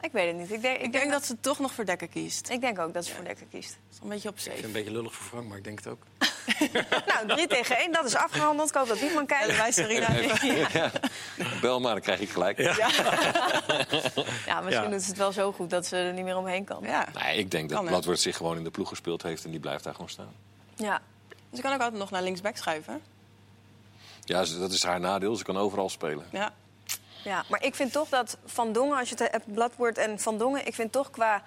Ik 0.00 0.12
weet 0.12 0.26
het 0.26 0.36
niet. 0.36 0.50
Ik 0.52 0.62
denk, 0.62 0.80
Ik 0.80 0.92
denk 0.92 1.10
dat 1.10 1.24
ze 1.26 1.40
toch 1.40 1.58
nog 1.58 1.72
voor 1.72 1.84
Dekker 1.84 2.08
kiest. 2.08 2.50
ik 2.50 2.60
denk 2.60 2.78
ook 2.78 2.94
dat 2.94 3.04
ze 3.04 3.14
voor 3.14 3.24
Dekker 3.24 3.46
kiest. 3.50 3.68
Dat 3.70 3.78
is 3.92 3.98
een 4.02 4.08
beetje 4.08 4.28
op 4.28 4.34
Ik 4.36 4.40
vind 4.40 4.54
safe. 4.56 4.66
het 4.66 4.76
een 4.76 4.82
beetje 4.84 4.98
lullig 4.98 5.14
voor 5.14 5.26
Frank, 5.26 5.48
maar 5.48 5.58
ik 5.58 5.64
denk 5.64 5.78
het 5.78 5.88
ook. 5.88 6.02
nou, 7.06 7.28
3 7.28 7.46
tegen 7.46 7.76
1, 7.76 7.92
dat 7.92 8.04
is 8.04 8.14
afgehandeld. 8.14 8.68
Ik 8.68 8.74
hoop 8.74 8.88
dat 8.88 9.00
niemand 9.00 9.26
kijkt. 9.26 9.56
Wij 9.56 9.72
Serena. 9.72 10.08
Bel 11.60 11.80
maar, 11.80 11.92
dan 11.92 12.00
krijg 12.00 12.20
ik 12.20 12.30
gelijk. 12.30 12.58
Ja, 12.58 12.74
misschien 14.60 14.82
Ja. 14.84 14.88
doet 14.88 15.02
ze 15.02 15.08
het 15.08 15.16
wel 15.18 15.32
zo 15.32 15.52
goed 15.52 15.70
dat 15.70 15.86
ze 15.86 15.96
er 15.96 16.12
niet 16.12 16.24
meer 16.24 16.36
omheen 16.36 16.64
kan. 16.64 16.82
Ja. 16.82 17.08
Nee, 17.22 17.38
ik 17.38 17.50
denk 17.50 17.70
dat? 17.70 17.84
Bloodworth 17.84 18.20
zich 18.20 18.36
gewoon 18.36 18.56
in 18.56 18.64
de 18.64 18.70
ploeg 18.70 18.88
gespeeld 18.88 19.22
heeft 19.22 19.44
en 19.44 19.50
die 19.50 19.60
blijft 19.60 19.84
daar 19.84 19.94
gewoon 19.94 20.10
staan. 20.10 20.32
Ja. 20.74 21.00
Ik 21.52 21.62
kan 21.62 21.72
ook 21.72 21.80
altijd 21.80 21.98
nog 22.00 22.10
naar 22.10 22.22
linksback 22.22 22.56
schuiven. 22.56 23.00
Ja, 24.24 24.44
ze- 24.44 24.58
dat 24.58 24.72
is 24.72 24.82
haar 24.82 25.00
nadeel. 25.00 25.36
Ze 25.36 25.44
kan 25.44 25.56
overal 25.56 25.88
spelen. 25.88 26.24
Ja. 26.30 26.52
Ja, 27.24 27.44
maar 27.48 27.64
ik 27.64 27.74
vind 27.74 27.92
toch 27.92 28.08
dat 28.08 28.38
Van 28.44 28.72
Dongen, 28.72 28.98
als 28.98 29.08
je 29.08 29.14
het 29.18 29.32
hebt, 29.32 29.52
Bladwoord 29.52 29.98
en 29.98 30.18
Van 30.18 30.38
Dongen... 30.38 30.66
ik 30.66 30.74
vind 30.74 30.92
toch 30.92 31.10
qua, 31.10 31.42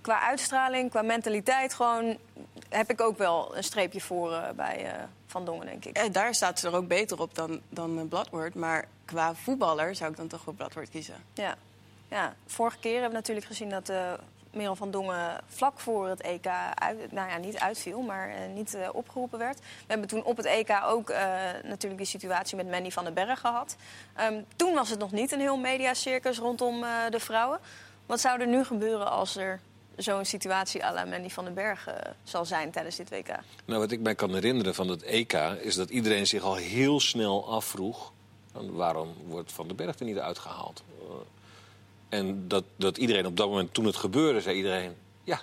qua 0.00 0.20
uitstraling, 0.20 0.90
qua 0.90 1.02
mentaliteit 1.02 1.74
gewoon... 1.74 2.18
heb 2.68 2.90
ik 2.90 3.00
ook 3.00 3.18
wel 3.18 3.56
een 3.56 3.64
streepje 3.64 4.00
voor 4.00 4.32
eh, 4.32 4.50
bij 4.50 4.84
eh, 4.84 5.02
Van 5.26 5.44
Dongen, 5.44 5.66
denk 5.66 5.84
ik. 5.84 5.96
Eh, 5.96 6.12
daar 6.12 6.34
staat 6.34 6.58
ze 6.58 6.66
er 6.66 6.74
ook 6.74 6.88
beter 6.88 7.20
op 7.20 7.34
dan, 7.34 7.60
dan 7.68 8.08
Bloodword. 8.08 8.54
Maar 8.54 8.88
qua 9.04 9.34
voetballer 9.34 9.94
zou 9.94 10.10
ik 10.10 10.16
dan 10.16 10.28
toch 10.28 10.40
voor 10.40 10.54
Bloodword 10.54 10.90
kiezen. 10.90 11.24
Ja. 11.34 11.54
ja. 12.08 12.34
Vorige 12.46 12.78
keer 12.78 12.92
hebben 12.92 13.10
we 13.10 13.16
natuurlijk 13.16 13.46
gezien 13.46 13.70
dat 13.70 13.92
Merel 14.52 14.76
van 14.76 14.90
Dongen 14.90 15.40
vlak 15.46 15.80
voor 15.80 16.08
het 16.08 16.20
EK 16.20 16.44
nou 17.10 17.28
ja, 17.28 17.36
niet 17.36 17.58
uitviel, 17.58 18.00
maar 18.00 18.28
eh, 18.28 18.54
niet 18.54 18.74
eh, 18.74 18.88
opgeroepen 18.92 19.38
werd. 19.38 19.58
We 19.58 19.64
hebben 19.86 20.08
toen 20.08 20.24
op 20.24 20.36
het 20.36 20.46
EK 20.46 20.70
ook 20.84 21.10
eh, 21.10 21.20
natuurlijk 21.62 21.96
die 21.96 22.06
situatie 22.06 22.56
met 22.56 22.70
Mandy 22.70 22.90
van 22.90 23.04
den 23.04 23.14
Berg 23.14 23.40
gehad. 23.40 23.76
Ehm, 24.14 24.42
toen 24.56 24.74
was 24.74 24.90
het 24.90 24.98
nog 24.98 25.12
niet 25.12 25.32
een 25.32 25.40
heel 25.40 25.56
mediacircus 25.56 26.38
rondom 26.38 26.80
de 27.10 27.20
vrouwen. 27.20 27.58
Wat 28.06 28.20
zou 28.20 28.40
er 28.40 28.46
nu 28.46 28.64
gebeuren 28.64 29.10
als 29.10 29.36
er 29.36 29.60
zo'n 29.96 30.24
situatie 30.24 30.84
à 30.84 30.92
la 30.92 31.04
Mandy 31.04 31.28
van 31.28 31.44
den 31.44 31.54
Berg 31.54 31.88
zal 32.22 32.44
zijn 32.44 32.70
tijdens 32.70 32.96
dit 32.96 33.10
WK. 33.10 33.28
Nou, 33.64 33.80
wat 33.80 33.90
ik 33.90 34.00
mij 34.00 34.14
kan 34.14 34.34
herinneren 34.34 34.74
van 34.74 34.88
het 34.88 35.02
EK 35.02 35.32
is 35.60 35.74
dat 35.74 35.90
iedereen 35.90 36.26
zich 36.26 36.42
al 36.42 36.54
heel 36.54 37.00
snel 37.00 37.48
afvroeg: 37.48 38.12
waarom 38.52 39.14
wordt 39.26 39.52
Van 39.52 39.66
den 39.66 39.76
Berg 39.76 39.98
er 39.98 40.04
niet 40.04 40.18
uitgehaald? 40.18 40.82
En 42.08 42.48
dat, 42.48 42.64
dat 42.76 42.96
iedereen 42.96 43.26
op 43.26 43.36
dat 43.36 43.48
moment, 43.48 43.74
toen 43.74 43.84
het 43.84 43.96
gebeurde, 43.96 44.40
zei 44.40 44.56
iedereen: 44.56 44.94
ja. 45.24 45.40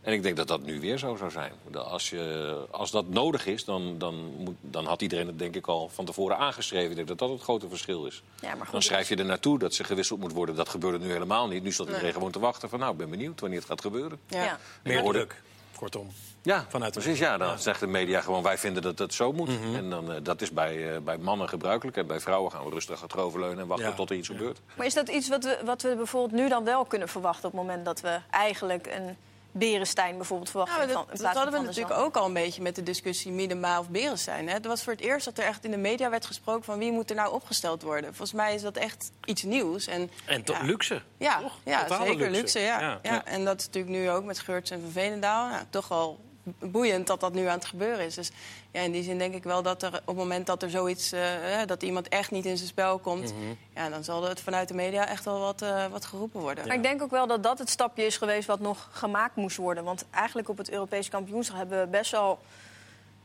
En 0.00 0.12
ik 0.12 0.22
denk 0.22 0.36
dat 0.36 0.48
dat 0.48 0.62
nu 0.62 0.80
weer 0.80 0.98
zo 0.98 1.16
zou 1.16 1.30
zijn. 1.30 1.52
Als, 1.72 2.10
je, 2.10 2.66
als 2.70 2.90
dat 2.90 3.08
nodig 3.08 3.46
is, 3.46 3.64
dan, 3.64 3.98
dan, 3.98 4.14
moet, 4.14 4.54
dan 4.60 4.86
had 4.86 5.02
iedereen 5.02 5.26
het 5.26 5.38
denk 5.38 5.54
ik 5.54 5.66
al 5.66 5.88
van 5.88 6.04
tevoren 6.04 6.38
aangeschreven. 6.38 6.90
Ik 6.90 6.96
denk 6.96 7.08
dat 7.08 7.18
dat 7.18 7.30
het 7.30 7.40
grote 7.40 7.68
verschil 7.68 8.06
is. 8.06 8.22
Ja, 8.40 8.48
maar 8.48 8.64
goed, 8.64 8.72
dan 8.72 8.82
schrijf 8.82 9.08
je 9.08 9.16
er 9.16 9.24
naartoe 9.24 9.58
dat 9.58 9.74
ze 9.74 9.84
gewisseld 9.84 10.20
moet 10.20 10.32
worden. 10.32 10.54
Dat 10.54 10.68
gebeurde 10.68 10.98
nu 10.98 11.12
helemaal 11.12 11.48
niet. 11.48 11.62
Nu 11.62 11.72
staat 11.72 11.86
iedereen 11.86 12.12
gewoon 12.12 12.30
te 12.30 12.38
wachten 12.38 12.68
van 12.68 12.78
nou, 12.78 12.92
ik 12.92 12.98
ben 12.98 13.10
benieuwd 13.10 13.40
wanneer 13.40 13.58
het 13.58 13.68
gaat 13.68 13.80
gebeuren. 13.80 14.18
Ja. 14.26 14.42
Ja. 14.42 14.58
Meer 14.82 15.02
druk, 15.02 15.42
kortom. 15.76 16.10
Ja, 16.42 16.64
Vanuit 16.68 16.92
precies. 16.92 17.18
Ja, 17.18 17.36
dan 17.36 17.58
zegt 17.58 17.80
de 17.80 17.86
media 17.86 18.20
gewoon 18.20 18.42
wij 18.42 18.58
vinden 18.58 18.82
dat 18.82 18.98
het 18.98 19.14
zo 19.14 19.32
moet. 19.32 19.48
Mhm. 19.48 19.74
En 19.76 19.90
dan, 19.90 20.10
uh, 20.10 20.16
dat 20.22 20.40
is 20.42 20.52
bij, 20.52 20.76
uh, 20.76 20.98
bij 20.98 21.18
mannen 21.18 21.48
gebruikelijk. 21.48 21.96
En 21.96 22.06
bij 22.06 22.20
vrouwen 22.20 22.50
gaan 22.52 22.64
we 22.64 22.70
rustig 22.70 23.02
achteroverleunen 23.02 23.58
en 23.58 23.66
wachten 23.66 23.88
Ja. 23.88 23.94
tot 23.94 24.10
er 24.10 24.16
iets 24.16 24.28
Ja. 24.28 24.34
gebeurt. 24.36 24.60
Maar 24.74 24.86
is 24.86 24.94
dat 24.94 25.08
iets 25.08 25.28
wat 25.28 25.44
we, 25.44 25.58
wat 25.64 25.82
we 25.82 25.96
bijvoorbeeld 25.96 26.40
nu 26.40 26.48
dan 26.48 26.64
wel 26.64 26.84
kunnen 26.84 27.08
verwachten... 27.08 27.44
op 27.48 27.52
het 27.52 27.60
moment 27.60 27.84
dat 27.84 28.00
we 28.00 28.18
eigenlijk 28.30 28.86
een 28.86 29.16
Berenstein 29.52 30.16
bijvoorbeeld 30.16 30.50
verwachten? 30.50 30.76
Nou, 30.78 30.88
in 30.88 30.94
dat, 30.94 31.04
van- 31.06 31.14
in 31.16 31.22
dat 31.22 31.26
hadden 31.34 31.44
we 31.52 31.56
van 31.56 31.66
Van 31.66 31.74
natuurlijk 31.74 32.00
ook 32.06 32.16
al 32.16 32.26
een 32.26 32.32
beetje 32.32 32.62
met 32.62 32.74
de 32.74 32.82
discussie 32.82 33.32
Miedema 33.32 33.78
of 33.78 33.88
Berenstein. 33.88 34.46
Hè. 34.48 34.52
Het 34.54 34.66
was 34.66 34.82
voor 34.82 34.92
het 34.92 35.02
eerst 35.02 35.24
dat 35.24 35.38
er 35.38 35.44
echt 35.44 35.64
in 35.64 35.70
de 35.70 35.76
media 35.76 36.10
werd 36.10 36.26
gesproken 36.26 36.64
van 36.64 36.78
wie 36.78 36.92
moet 36.92 37.10
er 37.10 37.16
nou 37.16 37.32
opgesteld 37.32 37.82
worden. 37.82 38.08
Volgens 38.10 38.32
mij 38.32 38.54
is 38.54 38.62
dat 38.62 38.76
echt 38.76 39.10
iets 39.24 39.42
nieuws. 39.42 39.86
En, 39.86 40.10
En 40.24 40.42
ja. 40.44 40.62
luxe. 40.62 41.02
Ja, 41.16 41.40
Toch? 41.40 41.52
ja 41.64 41.82
Totale 41.82 42.06
zeker 42.06 42.20
luxe. 42.26 42.40
luxe. 42.40 42.58
ja. 42.60 42.80
Ja. 42.80 42.98
Ja. 43.02 43.24
En 43.24 43.44
dat 43.44 43.60
is 43.60 43.66
natuurlijk 43.66 43.94
nu 43.96 44.10
ook 44.10 44.24
met 44.24 44.38
Geurts 44.38 44.70
en 44.70 44.80
Van 44.80 44.90
Veenendaal. 44.90 45.48
Nou, 45.48 45.62
toch 45.70 45.88
wel 45.88 46.18
boeiend 46.58 47.06
dat 47.06 47.20
dat 47.20 47.32
nu 47.32 47.46
aan 47.46 47.58
het 47.58 47.64
gebeuren 47.64 48.04
is. 48.04 48.14
Dus 48.14 48.30
ja, 48.70 48.80
in 48.80 48.92
die 48.92 49.02
zin 49.02 49.18
denk 49.18 49.34
ik 49.34 49.42
wel 49.42 49.62
dat 49.62 49.82
er 49.82 49.94
op 49.94 50.06
het 50.06 50.16
moment 50.16 50.46
dat 50.46 50.62
er 50.62 50.70
zoiets... 50.70 51.12
eh, 51.12 51.20
hè, 51.22 51.66
dat 51.66 51.82
iemand 51.82 52.08
echt 52.08 52.30
niet 52.30 52.46
in 52.46 52.56
zijn 52.56 52.68
spel 52.68 52.98
komt... 52.98 53.34
Mhm. 53.34 53.54
ja, 53.74 53.88
dan 53.88 54.04
zal 54.04 54.22
het 54.22 54.40
vanuit 54.40 54.68
de 54.68 54.74
media 54.74 55.08
echt 55.08 55.24
wel 55.24 55.38
wat, 55.38 55.62
eh, 55.62 55.86
wat 55.86 56.04
geroepen 56.04 56.40
worden. 56.40 56.66
Maar 56.66 56.76
ik 56.76 56.82
denk 56.82 57.02
ook 57.02 57.10
wel 57.10 57.26
dat 57.26 57.42
dat 57.42 57.58
het 57.58 57.70
stapje 57.70 58.06
is 58.06 58.16
geweest 58.16 58.46
wat 58.46 58.60
nog 58.60 58.88
gemaakt 58.92 59.36
moest 59.36 59.56
worden. 59.56 59.84
Want 59.84 60.04
eigenlijk 60.10 60.48
op 60.48 60.58
het 60.58 60.70
Europees 60.70 61.08
kampioenschap 61.08 61.56
hebben 61.56 61.80
we 61.80 61.86
best 61.86 62.10
wel 62.10 62.38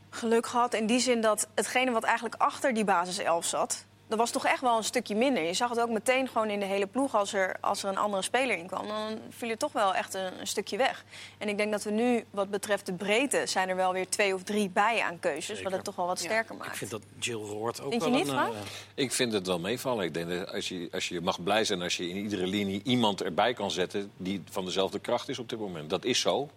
geluk 0.10 0.48
gehad. 0.48 0.74
In 0.74 0.86
die 0.86 1.00
zin 1.00 1.22
dat 1.22 1.48
hetgene 1.54 1.92
wat 1.92 2.04
eigenlijk 2.04 2.36
achter 2.38 2.74
die 2.74 2.84
basiself 2.84 3.46
zat... 3.46 3.86
dat 4.14 4.22
was 4.22 4.32
toch 4.32 4.46
echt 4.46 4.62
wel 4.62 4.78
een 4.78 4.84
stukje 4.84 5.16
minder. 5.16 5.44
Je 5.44 5.54
zag 5.54 5.70
het 5.70 5.80
ook 5.80 5.90
meteen 5.90 6.28
gewoon 6.28 6.50
in 6.50 6.60
de 6.60 6.66
hele 6.66 6.88
ploeg 6.88 7.16
als 7.16 7.34
er, 7.34 7.56
als 7.62 7.84
er 7.84 7.90
een 7.90 7.98
andere 7.98 8.22
speler 8.22 8.58
in 8.58 8.68
kwam. 8.68 8.88
Dan 8.88 9.18
viel 9.30 9.50
er 9.50 9.58
toch 9.58 9.72
wel 9.72 9.94
echt 9.96 10.14
een, 10.14 10.40
een 10.40 10.48
stukje 10.48 10.78
weg. 10.78 11.04
En 11.38 11.50
ik 11.50 11.58
denk 11.58 11.72
dat 11.72 11.84
we 11.84 11.92
nu, 11.92 12.26
wat 12.30 12.50
betreft 12.50 12.86
de 12.86 12.94
breedte... 12.94 13.44
zijn 13.46 13.70
er 13.70 13.76
wel 13.76 13.94
weer 13.94 14.10
twee 14.10 14.34
of 14.34 14.44
drie 14.44 14.70
bij 14.70 15.02
aan 15.02 15.20
keuzes. 15.20 15.46
Zeker. 15.46 15.64
Wat 15.64 15.72
het 15.74 15.84
toch 15.84 15.96
wel 15.96 16.06
wat 16.06 16.20
Ja. 16.20 16.26
sterker 16.26 16.56
Ik 16.56 16.62
maakt. 16.62 16.78
vind 16.78 16.92
dat 16.92 17.02
Jill 17.20 17.36
Roord 17.38 17.82
ook 17.82 17.90
Vind 17.92 18.04
je 18.04 18.10
wel 18.10 18.20
niet, 18.20 18.28
een... 18.28 18.34
Frank? 18.34 18.54
eh, 18.54 18.60
Ik 19.04 19.12
vind 19.12 19.34
het 19.34 19.48
wel 19.48 19.60
meevallen. 19.60 20.06
Ik 20.06 20.14
denk 20.14 20.30
dat 20.30 20.52
als 20.52 20.68
je, 20.70 20.90
als 20.92 21.08
je 21.08 21.22
mag 21.22 21.44
blij 21.44 21.64
zijn 21.66 21.82
als 21.82 21.98
je 21.98 22.10
in 22.10 22.16
iedere 22.16 22.48
linie 22.48 22.82
iemand 22.84 23.22
erbij 23.24 23.54
kan 23.54 23.72
zetten... 23.72 24.12
die 24.18 24.44
van 24.50 24.66
dezelfde 24.66 25.00
kracht 25.00 25.30
is 25.30 25.40
op 25.40 25.50
dit 25.50 25.60
moment. 25.60 25.90
Dat 25.90 26.06
is 26.06 26.20
zo. 26.20 26.50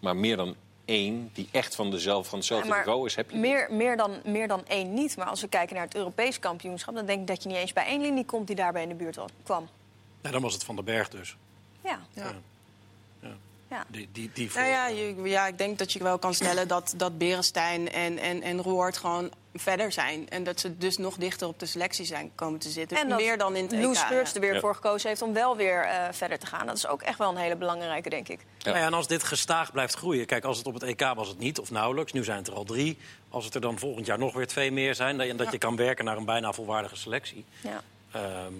Maar 0.00 0.16
meer 0.16 0.36
dan 0.36 0.54
één 0.86 1.30
die 1.34 1.48
echt 1.52 1.74
van, 1.74 1.90
dezelfde, 1.90 2.28
van 2.28 2.38
hetzelfde 2.38 2.68
Ja, 2.68 2.76
niveau 2.76 3.06
is, 3.06 3.14
heb 3.14 3.30
je 3.30 3.36
niet. 3.36 3.46
meer, 3.46 3.68
meer, 3.70 3.96
dan, 3.96 4.14
meer 4.24 4.48
dan 4.48 4.66
één 4.66 4.94
niet. 4.94 5.16
Maar 5.16 5.26
als 5.26 5.40
we 5.40 5.48
kijken 5.48 5.74
naar 5.76 5.84
het 5.84 5.94
Europees 5.94 6.38
kampioenschap... 6.38 6.94
dan 6.94 7.06
denk 7.06 7.20
ik 7.20 7.26
dat 7.26 7.42
je 7.42 7.48
niet 7.48 7.58
eens 7.58 7.72
bij 7.72 7.86
één 7.86 8.00
linie 8.00 8.24
komt 8.24 8.46
die 8.46 8.56
daarbij 8.56 8.82
in 8.82 8.88
de 8.88 8.94
buurt 8.94 9.16
wa- 9.16 9.24
kwam. 9.42 9.68
nou, 10.20 10.32
dan 10.34 10.42
was 10.42 10.52
het 10.54 10.64
Van 10.64 10.76
den 10.76 10.84
Berg 10.84 11.08
dus. 11.08 11.36
Ja, 11.84 12.00
Ja. 12.12 12.32
ja. 13.70 13.84
Die, 13.88 14.08
die, 14.12 14.30
die 14.34 14.50
Nou 14.54 14.66
ja, 14.66 14.86
je- 14.88 15.20
ja, 15.24 15.46
ik 15.46 15.58
denk 15.58 15.78
dat 15.78 15.92
je 15.92 16.02
wel 16.02 16.18
kan 16.18 16.34
stellen 16.34 16.68
dat, 16.68 16.94
dat 16.96 17.18
Berenstein 17.18 17.90
en, 17.92 18.18
en, 18.18 18.42
en 18.42 18.62
Roord 18.62 18.96
gewoon 18.96 19.30
verder 19.58 19.92
zijn. 19.92 20.28
En 20.28 20.44
dat 20.44 20.60
ze 20.60 20.78
dus 20.78 20.96
nog 20.96 21.16
dichter 21.16 21.48
op 21.48 21.58
de 21.58 21.66
selectie 21.66 22.04
zijn 22.04 22.30
komen 22.34 22.58
te 22.58 22.68
zitten. 22.68 22.98
En 22.98 23.08
dat 23.08 23.18
meer 23.18 23.38
dan 23.38 23.56
in 23.56 23.64
het 23.64 23.98
Geurts 23.98 24.30
ja. 24.30 24.34
er 24.34 24.40
weer 24.40 24.54
Ja. 24.54 24.60
voor 24.60 24.74
gekozen 24.74 25.08
heeft 25.08 25.22
om 25.22 25.32
wel 25.32 25.56
weer 25.56 25.84
eh, 25.84 26.08
verder 26.10 26.38
te 26.38 26.46
gaan. 26.46 26.66
Dat 26.66 26.76
is 26.76 26.86
ook 26.86 27.02
echt 27.02 27.18
wel 27.18 27.30
een 27.30 27.36
hele 27.36 27.56
belangrijke, 27.56 28.10
denk 28.10 28.28
ik. 28.28 28.40
Ja. 28.58 28.70
Nou 28.70 28.78
ja, 28.78 28.86
en 28.86 28.94
als 28.94 29.06
dit 29.06 29.24
gestaag 29.24 29.72
blijft 29.72 29.94
groeien... 29.94 30.26
Kijk, 30.26 30.44
als 30.44 30.58
het 30.58 30.66
op 30.66 30.74
het 30.74 30.82
EK 30.82 31.12
was 31.14 31.28
het 31.28 31.38
niet, 31.38 31.58
of 31.58 31.70
nauwelijks. 31.70 32.12
Nu 32.12 32.24
zijn 32.24 32.38
het 32.38 32.46
er 32.46 32.54
al 32.54 32.64
drie. 32.64 32.98
Als 33.28 33.44
het 33.44 33.54
er 33.54 33.60
dan 33.60 33.78
volgend 33.78 34.06
jaar 34.06 34.18
nog 34.18 34.34
weer 34.34 34.46
twee 34.46 34.72
meer 34.72 34.94
zijn... 34.94 35.20
en 35.20 35.36
dat 35.36 35.52
je 35.52 35.58
kan 35.58 35.76
werken 35.76 36.04
naar 36.04 36.16
een 36.16 36.24
bijna 36.24 36.52
volwaardige 36.52 36.96
selectie... 36.96 37.44
Ja. 37.60 37.82
ehm, 38.12 38.52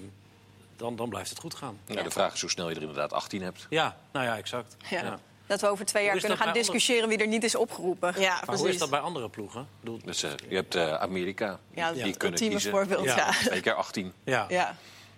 dan, 0.77 0.97
dan 0.97 1.09
blijft 1.09 1.31
het 1.31 1.39
goed 1.39 1.55
gaan. 1.55 1.79
Ja, 1.87 2.03
de 2.03 2.11
vraag 2.11 2.35
is 2.35 2.41
hoe 2.41 2.51
snel 2.51 2.69
je 2.69 2.75
er 2.75 2.81
inderdaad 2.81 3.13
18 3.13 3.43
hebt. 3.43 3.67
Ja, 3.71 3.97
nou 4.13 4.25
ja, 4.27 4.37
exact. 4.37 4.77
Ja. 4.91 5.19
Dat 5.47 5.61
we 5.61 5.67
over 5.69 5.85
twee 5.85 6.05
jaar 6.05 6.19
kunnen 6.19 6.39
gaan 6.39 6.53
discussiëren 6.53 7.09
wie 7.09 7.19
er 7.19 7.27
niet 7.27 7.45
is 7.45 7.55
opgeroepen. 7.55 8.21
Ja, 8.21 8.31
Maar 8.33 8.43
precies. 8.45 8.61
hoe 8.63 8.71
is 8.71 8.79
dat 8.79 8.91
bij 8.91 9.01
andere 9.01 9.29
ploegen? 9.29 9.69
Bedoel, 9.81 9.99
Dus, 10.05 10.23
eh, 10.23 10.31
je 10.49 10.55
hebt 10.55 10.75
eh, 10.75 10.95
Amerika, 10.95 11.59
Ja, 11.75 11.93
die 11.93 12.03
het 12.03 12.17
kunnen 12.17 12.39
kiezen. 12.39 12.71
voorbeeld, 12.71 13.05
Ja. 13.05 13.31
Twee 13.31 13.61
keer 13.61 13.75
18. 13.75 14.13
ja. 14.25 14.47
ja. 14.49 14.77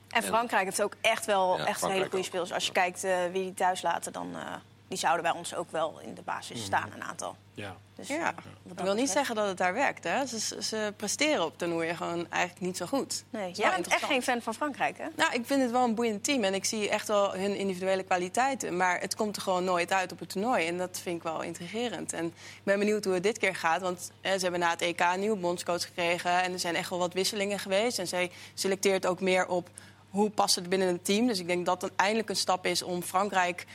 En 0.08 0.22
Frankrijk 0.22 0.64
heeft 0.64 0.82
ook 0.82 0.94
echt 1.00 1.26
wel 1.26 1.58
Ja, 1.58 1.66
echt 1.66 1.86
hele 1.86 2.08
goede 2.10 2.24
spelers. 2.24 2.52
Als 2.52 2.66
je 2.66 2.72
kijkt 2.72 3.04
eh, 3.04 3.16
wie 3.32 3.42
die 3.42 3.54
thuis 3.54 3.82
laten, 3.82 4.12
dan 4.12 4.36
eh, 4.36 4.54
die 4.88 4.98
zouden 4.98 5.22
bij 5.22 5.32
ons 5.32 5.54
ook 5.54 5.70
wel 5.70 6.00
in 6.00 6.14
de 6.14 6.22
basis 6.22 6.64
staan, 6.64 6.92
een 6.94 7.02
aantal. 7.04 7.36
ja. 7.54 7.76
Dus, 7.94 8.08
Ja, 8.08 8.34
dat 8.62 8.80
wil 8.84 8.94
niet 8.94 9.10
zeggen 9.10 9.34
dat 9.34 9.46
het 9.48 9.56
daar 9.56 9.74
werkt. 9.74 10.04
Hè. 10.04 10.26
Ze, 10.26 10.62
ze- 10.62 10.92
presteren 10.96 11.44
op 11.44 11.58
toernooien 11.58 11.96
gewoon 11.96 12.26
eigenlijk 12.30 12.60
niet 12.66 12.76
zo 12.76 12.86
goed. 12.86 13.24
Nee, 13.30 13.52
jij 13.52 13.70
bent 13.70 13.86
echt 13.86 14.04
geen 14.04 14.22
fan 14.22 14.42
van 14.42 14.54
Frankrijk, 14.54 14.98
hè? 14.98 15.04
Nou, 15.16 15.32
ik 15.34 15.46
vind 15.46 15.62
het 15.62 15.70
wel 15.70 15.84
een 15.84 15.94
boeiend 15.94 16.24
team 16.24 16.44
en 16.44 16.54
ik 16.54 16.64
zie 16.64 16.88
echt 16.88 17.08
wel 17.08 17.34
hun 17.34 17.56
individuele 17.56 18.02
kwaliteiten. 18.02 18.76
Maar 18.76 19.00
het 19.00 19.14
komt 19.16 19.36
er 19.36 19.42
gewoon 19.42 19.64
nooit 19.64 19.92
uit 19.92 20.12
op 20.12 20.18
het 20.18 20.28
toernooi 20.28 20.66
en 20.66 20.78
dat 20.78 20.98
vind 21.02 21.16
ik 21.16 21.22
wel 21.22 21.42
intrigerend. 21.42 22.12
En 22.12 22.24
ik 22.26 22.62
ben 22.62 22.78
benieuwd 22.78 23.04
hoe 23.04 23.14
het 23.14 23.22
dit 23.22 23.38
keer 23.38 23.54
gaat, 23.56 23.80
want 23.80 24.10
eh, 24.20 24.32
ze 24.32 24.38
hebben 24.42 24.60
na 24.60 24.70
het 24.70 24.82
EK 24.82 25.00
een 25.00 25.20
nieuwe 25.20 25.36
bondscoach 25.36 25.82
gekregen... 25.82 26.42
en 26.42 26.52
er 26.52 26.58
zijn 26.58 26.74
echt 26.74 26.90
wel 26.90 26.98
wat 26.98 27.12
wisselingen 27.12 27.58
geweest. 27.58 27.98
En 27.98 28.08
zij 28.08 28.30
selecteert 28.54 29.06
ook 29.06 29.20
meer 29.20 29.46
op 29.46 29.68
hoe 30.10 30.30
past 30.30 30.54
het 30.54 30.68
binnen 30.68 30.88
het 30.88 31.04
team. 31.04 31.26
Dus 31.26 31.38
ik 31.38 31.46
denk 31.46 31.66
dat 31.66 31.82
het 31.82 31.92
eindelijk 31.96 32.28
een 32.28 32.36
stap 32.36 32.66
is 32.66 32.82
om 32.82 33.02
Frankrijk 33.02 33.66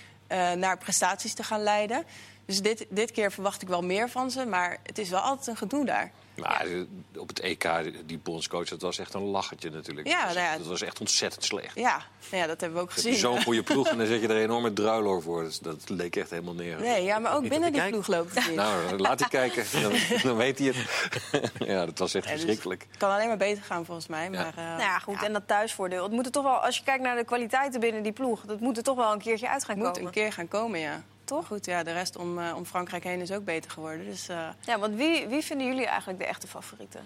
naar 0.56 0.78
prestaties 0.78 1.34
te 1.34 1.44
gaan 1.44 1.64
leiden. 1.64 2.04
Dus 2.46 2.62
dit, 2.62 2.86
dit 2.90 3.12
keer 3.12 3.32
verwacht 3.32 3.62
ik 3.62 3.68
wel 3.68 3.82
meer 3.82 4.10
van 4.10 4.32
ze, 4.32 4.46
maar 4.46 4.78
het 4.84 4.98
is 4.98 5.10
wel 5.10 5.20
altijd 5.20 5.48
een 5.48 5.58
gedoe 5.58 5.86
daar. 5.86 6.12
Maar 6.36 6.66
eh, 6.66 6.82
op 7.18 7.28
het 7.28 7.40
EK, 7.40 7.70
die 8.06 8.18
bondscoach, 8.18 8.68
dat 8.68 8.82
was 8.82 9.00
echt 9.00 9.14
een 9.14 9.22
lachertje 9.22 9.70
natuurlijk. 9.70 10.08
Ja, 10.08 10.18
dat, 10.18 10.26
was, 10.26 10.36
nou 10.36 10.48
ja. 10.48 10.58
dat 10.58 10.68
was 10.68 10.82
echt 10.82 11.00
ontzettend 11.00 11.44
slecht. 11.44 11.76
Ja, 11.76 12.02
nou 12.30 12.42
ja 12.42 12.48
dat 12.48 12.62
hebben 12.62 12.78
we 12.80 12.84
ook 12.84 12.90
Je 12.90 12.96
hebt 13.02 13.08
gezien. 13.08 13.20
zo'n 13.20 13.44
goede 13.44 13.64
ploeg 13.74 13.88
en 13.88 13.98
dan 13.98 14.08
zet 14.08 14.22
je 14.22 14.28
er 14.28 14.36
een 14.36 14.42
enorme 14.42 14.74
druiloor 14.74 15.22
voor. 15.22 15.44
Dus 15.44 15.60
dat 15.60 15.90
leek 15.90 16.16
echt 16.16 16.30
helemaal 16.30 16.54
neer. 16.54 16.80
Nee, 16.80 17.04
ja, 17.04 17.20
maar 17.20 17.36
ook 17.36 17.50
binnen 17.50 17.72
die 17.72 17.82
kijk. 17.82 17.92
ploeg 17.92 18.08
loopt 18.08 18.36
het 18.36 18.48
niet. 18.48 18.56
Nou, 18.56 18.98
laat 18.98 19.20
hij 19.20 19.30
kijken. 19.30 19.66
Dan, 19.82 19.94
dan 20.24 20.36
weet 20.36 20.60
hij 20.60 20.68
het. 20.68 21.52
ja, 21.68 21.86
dat 21.86 22.00
was 22.00 22.14
echt 22.14 22.26
Ja, 22.26 22.32
dus 22.32 22.40
verschrikkelijk. 22.42 22.86
Het 22.90 22.98
kan 22.98 23.12
alleen 23.12 23.28
maar 23.28 23.38
beter 23.38 23.64
gaan 23.64 23.86
volgens 23.86 24.08
mij. 24.08 24.30
Maar, 24.30 24.48
eh, 24.48 24.56
Nou 24.56 24.80
ja, 24.80 25.00
goed, 25.00 25.24
en 25.24 25.34
dat 25.34 25.48
thuisvoordeel. 25.48 26.04
Het 26.04 26.12
moet 26.12 26.26
er 26.26 26.32
toch 26.32 26.44
wel, 26.44 26.54
als 26.58 26.78
je 26.78 26.84
kijkt 26.84 27.04
naar 27.04 27.16
de 27.16 27.24
kwaliteiten 27.24 27.80
binnen 27.80 28.04
die 28.04 28.12
ploeg... 28.12 28.42
dat 28.42 28.60
moet 28.60 28.78
er 28.78 28.84
toch 28.84 28.96
wel 28.96 29.12
een 29.12 29.20
keertje 29.20 29.50
uit 29.50 29.64
gaan 29.64 29.76
het 29.76 29.84
moet 29.86 29.94
komen. 29.94 30.08
een 30.08 30.14
keer 30.14 30.34
gaan 30.34 30.48
komen, 30.48 30.80
ja. 30.80 31.04
Toch? 31.24 31.48
Goed, 31.48 31.66
ja, 31.66 31.84
de 31.84 31.92
rest 31.92 32.18
om, 32.18 32.40
eh, 32.40 32.56
om 32.56 32.66
Frankrijk 32.66 33.04
heen 33.04 33.22
is 33.22 33.32
ook 33.32 33.46
beter 33.46 33.72
geworden. 33.72 34.06
Dus 34.06 34.28
eh, 34.30 34.50
Ja, 34.66 34.80
want 34.80 34.96
wie, 34.96 35.28
wie 35.28 35.42
vinden 35.44 35.68
jullie 35.68 35.86
eigenlijk 35.86 36.20
de 36.20 36.26
echte 36.26 36.48
favorieten? 36.48 37.06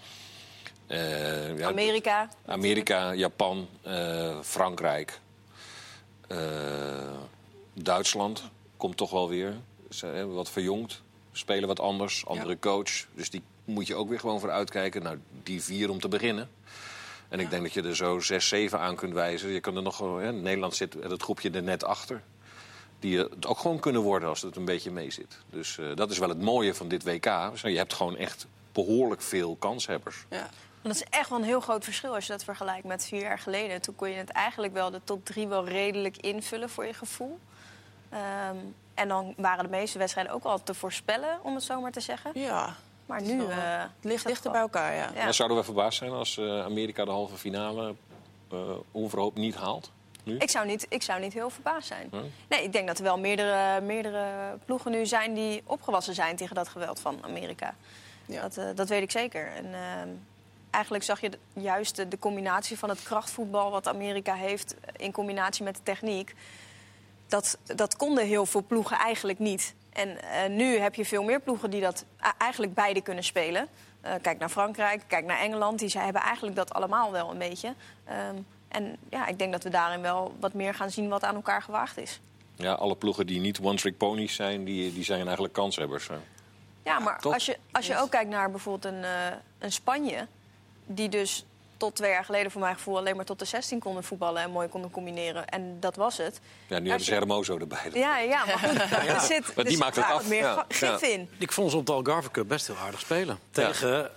Eh, 0.88 1.58
ja, 1.58 1.68
Amerika? 1.68 2.30
Amerika, 2.46 3.14
Japan, 3.14 3.68
eh, 3.82 4.40
Frankrijk, 4.42 5.20
eh, 6.28 6.38
Duitsland 7.74 8.44
komt 8.78 8.98
toch 8.98 9.12
wel 9.12 9.30
weer. 9.30 9.54
Ze 9.90 10.06
hebben 10.06 10.36
wat 10.36 10.50
verjongd, 10.50 11.02
spelen 11.32 11.68
wat 11.68 11.80
anders, 11.80 12.26
andere 12.26 12.60
coach. 12.60 13.06
Dus 13.14 13.30
die 13.30 13.42
moet 13.66 13.88
je 13.88 13.96
ook 13.96 14.10
weer 14.10 14.20
gewoon 14.20 14.40
voor 14.40 14.52
uitkijken. 14.52 15.04
Nou, 15.04 15.20
die 15.44 15.64
vier 15.64 15.90
om 15.90 16.00
te 16.00 16.08
beginnen. 16.08 16.50
En 17.30 17.40
ik 17.40 17.50
denk 17.50 17.64
dat 17.64 17.74
je 17.74 17.84
er 17.84 17.96
zo 17.96 18.20
zes, 18.20 18.48
zeven 18.48 18.80
aan 18.80 18.96
kunt 18.96 19.14
wijzen. 19.14 19.50
Je 19.50 19.60
kan 19.60 19.76
er 19.76 19.82
nog, 19.82 20.22
Nederland 20.32 20.76
zit 20.76 20.94
het 20.94 21.24
groepje 21.24 21.52
er 21.52 21.64
net 21.64 21.84
achter. 21.84 22.24
Die 23.00 23.20
het 23.20 23.46
ook 23.46 23.58
gewoon 23.58 23.80
kunnen 23.80 24.02
worden 24.02 24.30
als 24.30 24.42
het 24.42 24.56
een 24.56 24.66
beetje 24.66 24.92
mee 24.92 25.12
zit. 25.12 25.38
Dus 25.50 25.78
eh, 25.78 25.86
dat 25.96 26.12
is 26.12 26.18
wel 26.18 26.30
het 26.30 26.42
mooie 26.42 26.74
van 26.74 26.88
dit 26.88 27.04
WK. 27.04 27.26
Je 27.62 27.78
hebt 27.78 27.94
gewoon 27.94 28.16
echt 28.18 28.48
behoorlijk 28.72 29.22
veel 29.22 29.56
kanshebbers. 29.56 30.26
ja. 30.30 30.50
Dat 30.82 30.96
is 30.96 31.04
echt 31.10 31.30
wel 31.30 31.40
een 31.40 31.46
heel 31.46 31.60
groot 31.60 31.84
verschil 31.84 32.14
als 32.16 32.26
je 32.26 32.32
dat 32.32 32.44
vergelijkt 32.44 32.86
met 32.86 33.06
vier 33.06 33.22
jaar 33.22 33.40
geleden. 33.40 33.82
Toen 33.82 33.96
kon 33.96 34.10
je 34.10 34.16
het 34.16 34.30
eigenlijk 34.30 34.74
wel 34.74 34.92
de 34.92 35.02
top 35.04 35.26
drie 35.26 35.48
wel 35.48 35.68
redelijk 35.68 36.18
invullen 36.18 36.70
voor 36.70 36.86
je 36.86 36.94
gevoel. 36.94 37.40
Ehm, 38.10 38.56
en 38.94 39.08
dan 39.08 39.34
waren 39.38 39.64
de 39.64 39.70
meeste 39.70 39.98
wedstrijden 39.98 40.34
ook 40.34 40.44
al 40.44 40.64
te 40.64 40.74
voorspellen, 40.74 41.40
om 41.44 41.56
het 41.56 41.64
zo 41.64 41.82
maar 41.82 41.92
te 41.92 42.00
zeggen. 42.00 42.32
ja, 42.34 42.76
Maar 43.06 43.22
nu... 43.22 43.46
eh, 43.46 43.80
het 43.80 43.90
ligt 44.02 44.28
dichter 44.28 44.52
bij 44.52 44.62
elkaar, 44.62 44.96
ja. 45.16 45.32
Zouden 45.32 45.58
we 45.58 45.64
verbaasd 45.64 45.98
zijn 45.98 46.12
als 46.12 46.38
eh, 46.38 46.64
Amerika 46.64 47.06
de 47.06 47.12
halve 47.12 47.36
finale 47.36 47.96
eh 48.52 48.58
onverhoopt 48.92 49.38
niet 49.38 49.56
haalt? 49.56 49.92
Nu? 50.28 50.38
Ik 50.38 50.50
zou, 50.50 50.66
niet, 50.66 50.86
ik 50.90 51.02
zou 51.02 51.20
niet 51.22 51.34
heel 51.34 51.50
verbaasd 51.50 51.88
zijn. 51.88 52.08
Nee? 52.12 52.32
Nee, 52.48 52.64
ik 52.64 52.72
denk 52.72 52.88
dat 52.88 52.98
er 52.98 53.04
wel 53.04 53.20
meerdere, 53.20 53.82
meerdere 53.82 54.58
ploegen 54.66 54.92
nu 54.92 55.06
zijn 55.06 55.34
die 55.34 55.62
opgewassen 55.66 56.14
zijn 56.14 56.36
tegen 56.36 56.56
dat 56.56 56.68
geweld 56.68 57.00
van 57.00 57.24
Amerika. 57.24 57.76
Ja. 58.26 58.42
Dat, 58.42 58.58
eh, 58.58 58.66
dat 58.76 58.90
weet 58.90 59.02
ik 59.02 59.12
zeker. 59.12 59.52
En 59.52 59.66
ehm, 59.66 60.10
eigenlijk 60.70 61.04
zag 61.04 61.22
je 61.22 61.32
juist 61.54 61.96
de, 61.96 62.08
de 62.08 62.20
combinatie 62.20 62.78
van 62.78 62.90
het 62.90 63.04
krachtvoetbal 63.04 63.72
wat 63.72 63.88
Amerika 63.88 64.34
heeft 64.34 64.76
in 64.96 65.12
combinatie 65.12 65.64
met 65.64 65.76
de 65.76 65.84
techniek. 65.84 66.36
dat, 67.28 67.58
dat 67.64 67.96
konden 67.96 68.26
heel 68.26 68.46
veel 68.46 68.64
ploegen 68.64 68.98
eigenlijk 68.98 69.40
niet. 69.40 69.74
En 69.94 70.22
eh, 70.22 70.50
nu 70.50 70.78
heb 70.78 70.96
je 70.96 71.06
veel 71.06 71.24
meer 71.24 71.40
ploegen 71.40 71.70
die 71.70 71.82
dat 71.82 72.06
eigenlijk 72.38 72.74
beide 72.74 73.02
kunnen 73.02 73.24
spelen. 73.24 73.68
Eh, 74.02 74.14
kijk 74.22 74.40
naar 74.40 74.50
Frankrijk, 74.50 75.04
kijk 75.08 75.26
naar 75.26 75.40
Engeland. 75.40 75.80
Die 75.80 75.90
zij 75.90 76.04
hebben 76.04 76.22
eigenlijk 76.22 76.56
dat 76.56 76.74
allemaal 76.74 77.12
wel 77.12 77.32
een 77.32 77.38
beetje. 77.38 77.74
Ehm, 78.06 78.36
en 78.68 78.98
ja, 79.10 79.28
ik 79.28 79.40
denk 79.40 79.52
dat 79.52 79.64
we 79.64 79.70
daarin 79.70 80.02
wel 80.02 80.36
wat 80.40 80.54
meer 80.54 80.74
gaan 80.74 80.90
zien 80.92 81.10
wat 81.10 81.24
aan 81.24 81.36
elkaar 81.36 81.62
gewaagd 81.62 81.98
is. 81.98 82.20
Ja, 82.56 82.74
alle 82.74 82.96
ploegen 82.96 83.28
die 83.28 83.40
niet 83.40 83.60
one-trick 83.62 83.98
ponies 83.98 84.36
zijn, 84.36 84.64
die, 84.64 84.94
die 84.94 85.04
zijn 85.04 85.24
eigenlijk 85.24 85.54
kanshebbers. 85.54 86.08
hè. 86.08 86.16
Ja, 86.84 87.00
maar 87.00 87.20
als 87.22 87.46
je, 87.46 87.58
als 87.72 87.88
je 87.88 87.98
ook 88.00 88.10
kijkt 88.12 88.30
naar 88.30 88.52
bijvoorbeeld 88.52 88.94
een, 88.94 89.04
eh, 89.04 89.12
een 89.60 89.72
Spanje... 89.72 90.28
die 90.86 91.10
dus 91.10 91.46
tot 91.78 91.96
twee 91.96 92.12
jaar 92.12 92.26
geleden 92.26 92.52
voor 92.52 92.62
mijn 92.62 92.76
gevoel 92.76 92.98
alleen 92.98 93.16
maar 93.16 93.26
tot 93.26 93.40
de 93.40 93.46
16 93.46 93.80
konden 93.80 94.04
voetballen... 94.04 94.42
en 94.42 94.52
mooi 94.52 94.68
konden 94.68 94.92
combineren. 94.92 95.48
En 95.48 95.78
dat 95.80 95.96
was 95.96 96.18
het. 96.18 96.40
Ja, 96.68 96.80
nu 96.80 96.80
Als 96.80 96.88
hebben 96.88 97.06
ze 97.06 97.12
je- 97.12 97.18
Hermoso 97.18 97.58
erbij. 97.58 97.90
Ja, 97.94 98.18
ja 98.20 98.46
maar 98.46 98.60
goed, 98.70 98.80
er 99.08 99.20
zit, 99.22 99.56
Maar 99.56 99.66
die 99.66 99.74
er 99.74 99.80
maakt 99.80 99.96
het 99.96 100.06
af, 100.06 100.28
meer 100.28 100.42
ja. 100.42 100.66
gif 100.70 101.02
Ja. 101.02 101.08
in. 101.08 101.30
Ik 101.38 101.52
vond 101.52 101.72
ze 101.72 101.78
op 101.78 101.86
de 101.86 101.92
Algarve 101.92 102.32
Cup 102.32 102.48
best 102.48 102.68
heel 102.68 102.76
aardig 102.78 103.00
spelen. 103.00 103.40
Tegen, 103.52 104.10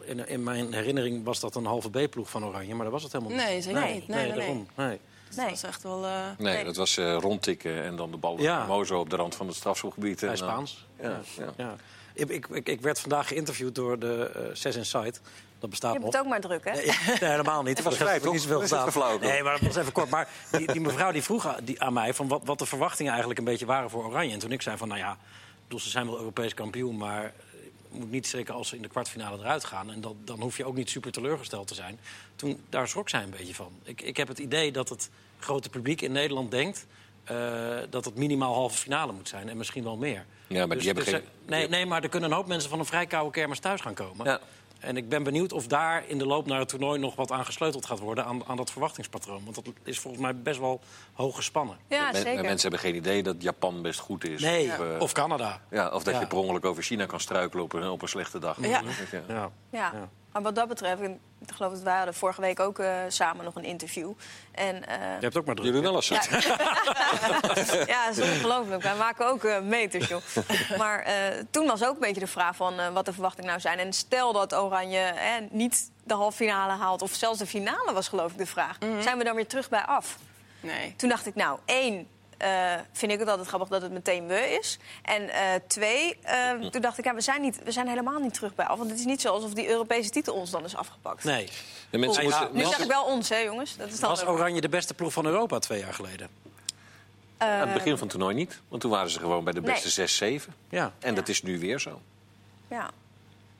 in, 0.00 0.28
in 0.28 0.42
mijn 0.42 0.72
herinnering 0.72 1.24
was 1.24 1.40
dat 1.40 1.54
een 1.54 1.64
halve 1.66 1.90
B-ploeg 1.90 2.30
van 2.30 2.44
Oranje, 2.44 2.74
maar 2.74 2.84
dat 2.84 2.92
was 2.92 3.02
het 3.02 3.12
helemaal 3.12 3.32
niet. 3.36 3.44
Nee, 3.46 3.56
niet. 3.56 3.66
Nee, 3.66 4.04
nee, 4.06 4.26
nee. 4.26 4.36
daarom. 4.38 4.66
Nee. 4.74 5.00
Dus 5.28 5.36
Nee. 5.36 5.44
dat 5.52 5.60
was 5.60 5.70
echt 5.70 5.82
wel... 5.82 6.04
eh, 6.04 6.12
Nee, 6.38 6.54
Nee. 6.54 6.64
dat 6.64 6.76
was 6.76 6.96
eh, 6.96 7.16
rondtikken 7.20 7.82
en 7.82 7.96
dan 7.96 8.10
de 8.10 8.16
bal 8.16 8.40
Ja. 8.40 8.58
Hermoso 8.58 8.98
op 8.98 9.10
de 9.10 9.16
rand 9.16 9.34
van 9.34 9.46
het 9.46 9.56
strafschopgebied. 9.56 10.20
en 10.22 10.26
Bij 10.28 10.36
Spaans. 10.36 10.86
Ja, 11.00 11.20
ja. 11.38 11.52
Ja. 11.56 11.74
Ik, 12.14 12.30
ik, 12.48 12.68
ik, 12.68 12.80
werd 12.80 13.00
vandaag 13.00 13.28
geïnterviewd 13.28 13.74
door 13.74 13.98
de 13.98 14.30
eh 14.34 14.42
Zes 14.52 14.76
Inside. 14.76 15.14
Dat 15.58 15.70
bestaat 15.70 15.92
Je 15.92 15.98
nog. 15.98 16.12
hebt 16.12 16.16
het 16.16 16.24
ook 16.24 16.30
maar 16.30 16.40
druk, 16.40 16.64
hè? 16.64 16.72
Nee, 16.72 16.84
nee, 17.20 17.30
helemaal 17.30 17.62
niet. 17.62 17.82
was 17.82 17.98
de 17.98 18.04
rest 18.04 18.10
vrij, 18.10 18.16
ik 18.16 18.22
niet 18.32 18.32
toch? 18.32 18.42
zoveel 18.68 18.88
gedaan. 18.90 19.10
toch? 19.12 19.20
Nee, 19.20 19.42
maar 19.42 19.52
dat 19.52 19.60
was 19.60 19.76
even 19.76 19.92
kort. 19.92 20.10
Maar 20.10 20.28
die, 20.50 20.72
die 20.72 20.80
mevrouw 20.80 21.12
die 21.12 21.22
vroeg 21.22 21.46
aan, 21.46 21.56
die, 21.64 21.82
aan 21.82 21.92
mij 21.92 22.14
van 22.14 22.28
wat, 22.28 22.40
wat 22.44 22.58
de 22.58 22.66
verwachtingen 22.66 23.10
eigenlijk 23.10 23.38
een 23.40 23.44
beetje 23.46 23.66
waren 23.66 23.90
voor 23.90 24.04
Oranje. 24.04 24.32
En 24.32 24.38
toen 24.38 24.52
ik 24.52 24.62
zei 24.62 24.76
van, 24.76 24.88
nou 24.88 25.00
ja, 25.00 25.16
ze 25.78 25.88
zijn 25.90 26.06
wel 26.06 26.18
Europees 26.18 26.54
kampioen, 26.54 26.96
maar 26.96 27.22
het 27.22 27.32
moet 27.94 28.10
niet 28.10 28.26
zeker 28.26 28.54
als 28.54 28.68
ze 28.68 28.76
in 28.76 28.82
de 28.82 28.88
kwartfinale 28.88 29.38
eruit 29.38 29.64
gaan. 29.64 29.90
En 29.90 30.00
dat, 30.00 30.14
dan 30.24 30.40
hoef 30.40 30.56
je 30.56 30.64
ook 30.64 30.74
niet 30.76 30.90
super 30.90 31.12
teleurgesteld 31.12 31.66
te 31.66 31.74
zijn. 31.74 31.98
Toen, 32.36 32.60
daar 32.70 32.88
schrok 32.88 33.08
zij 33.08 33.22
een 33.22 33.30
beetje 33.30 33.54
van. 33.54 33.72
Ik, 33.82 34.00
ik 34.02 34.16
heb 34.16 34.28
het 34.28 34.38
idee 34.38 34.72
dat 34.72 34.88
het 34.88 35.10
grote 35.38 35.68
publiek 35.70 36.00
in 36.00 36.12
Nederland 36.12 36.50
denkt 36.50 36.86
eh, 37.24 37.36
dat 37.90 38.04
het 38.04 38.16
minimaal 38.16 38.54
halve 38.54 38.76
finale 38.78 39.12
moet 39.12 39.28
zijn 39.28 39.48
en 39.48 39.56
misschien 39.56 39.84
wel 39.84 39.96
meer. 39.96 40.24
Ja, 40.46 40.66
maar 40.66 40.76
die 40.76 40.86
hebben 40.86 41.04
geen- 41.04 41.14
er- 41.14 41.22
Nee, 41.46 41.68
nee, 41.68 41.86
maar 41.86 42.02
er 42.02 42.08
kunnen 42.08 42.30
een 42.30 42.36
hoop 42.36 42.46
mensen 42.46 42.70
van 42.70 42.78
een 42.78 42.84
vrij 42.84 43.06
koude 43.06 43.30
kermis 43.30 43.58
thuis 43.58 43.80
gaan 43.80 43.94
komen. 43.94 44.26
Ja. 44.26 44.40
En 44.84 44.96
ik 44.96 45.08
ben 45.08 45.22
benieuwd 45.22 45.52
of 45.52 45.66
daar 45.66 46.04
in 46.08 46.18
de 46.18 46.26
loop 46.26 46.46
naar 46.46 46.58
het 46.58 46.68
toernooi 46.68 47.00
nog 47.00 47.16
wat 47.16 47.30
aan 47.30 47.44
gesleuteld 47.44 47.86
gaat 47.86 47.98
worden 47.98 48.24
aan, 48.24 48.44
aan 48.46 48.56
dat 48.56 48.70
verwachtingspatroon. 48.70 49.44
Want 49.44 49.54
dat 49.54 49.64
is 49.84 49.98
volgens 49.98 50.22
mij 50.22 50.36
best 50.36 50.58
wel 50.60 50.80
hoog 51.12 51.36
gespannen. 51.36 51.76
Ja, 51.88 52.10
Men- 52.12 52.22
zeker. 52.22 52.42
Mensen 52.42 52.60
hebben 52.70 52.78
geen 52.90 52.94
idee 52.94 53.22
dat 53.22 53.42
Japan 53.42 53.82
best 53.82 54.00
goed 54.00 54.28
is. 54.28 54.40
Nee, 54.40 54.66
Of, 54.70 54.78
eh, 54.78 55.00
of 55.00 55.12
Canada. 55.12 55.60
ja, 55.70 55.88
of 55.90 56.02
dat 56.04 56.14
Ja. 56.14 56.20
je 56.20 56.26
per 56.26 56.38
ongeluk 56.38 56.64
over 56.64 56.82
China 56.82 57.06
kan 57.06 57.20
struikelen 57.20 57.64
op 57.64 57.72
een, 57.72 57.88
op 57.88 58.02
een 58.02 58.08
slechte 58.08 58.38
dag. 58.38 58.56
Ja. 58.60 58.82
Ja. 59.28 59.50
Ja. 59.70 60.08
Maar 60.34 60.42
wat 60.42 60.54
dat 60.54 60.68
betreft, 60.68 61.02
ik 61.02 61.10
geloof 61.54 61.72
dat 61.72 61.82
wij 61.82 61.96
hadden 61.96 62.14
vorige 62.14 62.40
week 62.40 62.60
ook 62.60 62.78
eh, 62.78 62.96
samen 63.08 63.44
nog 63.44 63.54
een 63.54 63.64
interview. 63.64 64.12
En, 64.52 64.86
eh, 64.88 64.96
Je 64.98 65.20
hebt 65.20 65.36
ook 65.36 65.44
maar 65.46 65.54
druk. 65.54 65.66
Jullie 65.66 65.82
wel 65.82 65.94
eens 65.94 66.08
Ja, 66.08 66.22
ja, 67.86 68.06
dat 68.06 68.16
is 68.16 68.30
ongelooflijk. 68.30 68.82
Wij 68.82 68.94
maken 68.96 69.26
ook 69.26 69.44
eh, 69.44 69.60
meters, 69.60 70.08
joh. 70.08 70.22
Maar 70.78 70.98
eh, 71.02 71.14
toen 71.50 71.66
was 71.66 71.84
ook 71.84 71.94
een 71.94 72.00
beetje 72.00 72.20
de 72.20 72.26
vraag 72.26 72.56
van 72.56 72.78
eh, 72.80 72.88
wat 72.92 73.04
de 73.04 73.12
verwachtingen 73.12 73.48
nou 73.48 73.60
zijn. 73.60 73.78
En 73.78 73.92
stel 73.92 74.32
dat 74.32 74.54
Oranje 74.54 74.98
eh, 74.98 75.30
niet 75.50 75.90
de 76.04 76.14
halve 76.14 76.36
finale 76.36 76.72
haalt, 76.72 77.02
of 77.02 77.12
zelfs 77.14 77.38
de 77.38 77.46
finale 77.46 77.92
was 77.92 78.08
geloof 78.08 78.32
ik 78.32 78.38
de 78.38 78.46
vraag. 78.46 78.76
Zijn 79.00 79.18
we 79.18 79.24
dan 79.24 79.34
weer 79.34 79.46
terug 79.46 79.68
bij 79.68 79.82
af? 79.82 80.16
nee. 80.60 80.94
Toen 80.96 81.08
dacht 81.08 81.26
ik, 81.26 81.34
nou, 81.34 81.58
één, 81.64 82.06
eh, 82.38 82.74
vind 82.92 83.12
ik 83.12 83.18
het 83.18 83.28
altijd 83.28 83.48
grappig 83.48 83.68
dat 83.68 83.82
het 83.82 83.92
meteen 83.92 84.26
we 84.26 84.58
is. 84.60 84.78
En 85.02 85.28
eh, 85.28 85.40
twee, 85.66 86.18
eh, 86.22 86.50
toen 86.70 86.80
dacht 86.80 86.98
ik, 86.98 87.04
ja, 87.04 87.14
we, 87.14 87.20
zijn 87.20 87.40
niet, 87.40 87.62
we 87.64 87.72
zijn 87.72 87.88
helemaal 87.88 88.18
niet 88.18 88.34
terug 88.34 88.54
bij 88.54 88.66
af. 88.66 88.78
Want 88.78 88.90
het 88.90 88.98
is 88.98 89.04
niet 89.04 89.20
zo 89.20 89.28
alsof 89.32 89.52
die 89.54 89.68
Europese 89.68 90.10
titel 90.10 90.34
ons 90.34 90.50
dan 90.50 90.64
is 90.64 90.76
afgepakt. 90.76 91.24
Nee. 91.24 91.48
De 91.90 91.98
mensen 91.98 92.22
moeten- 92.24 92.48
Nu 92.52 92.62
was- 92.62 92.70
zeg 92.70 92.80
ik 92.84 92.88
wel 92.90 93.04
ons, 93.04 93.28
hè, 93.28 93.36
jongens. 93.38 93.76
Dat 93.76 93.88
is 93.88 94.00
dan 94.00 94.10
Was 94.10 94.22
ook- 94.24 94.28
Oranje 94.28 94.60
de 94.60 94.68
beste 94.68 94.94
ploeg 94.94 95.12
van 95.12 95.26
Europa 95.26 95.58
twee 95.58 95.78
jaar 95.80 95.94
geleden? 95.94 96.28
aan 97.38 97.50
het 97.60 97.72
begin 97.72 97.92
van 97.92 98.00
het 98.00 98.10
toernooi 98.10 98.34
niet. 98.34 98.60
Want 98.68 98.80
toen 98.82 98.90
waren 98.90 99.10
ze 99.10 99.18
gewoon 99.18 99.44
bij 99.44 99.52
de 99.52 99.60
beste 99.60 99.82
Nee. 99.82 99.92
6, 99.92 100.16
7. 100.16 100.54
Ja. 100.68 100.92
En 100.98 101.14
dat 101.14 101.28
is 101.28 101.42
nu 101.42 101.58
weer 101.58 101.80
zo. 101.80 102.00
Ja. 102.68 102.90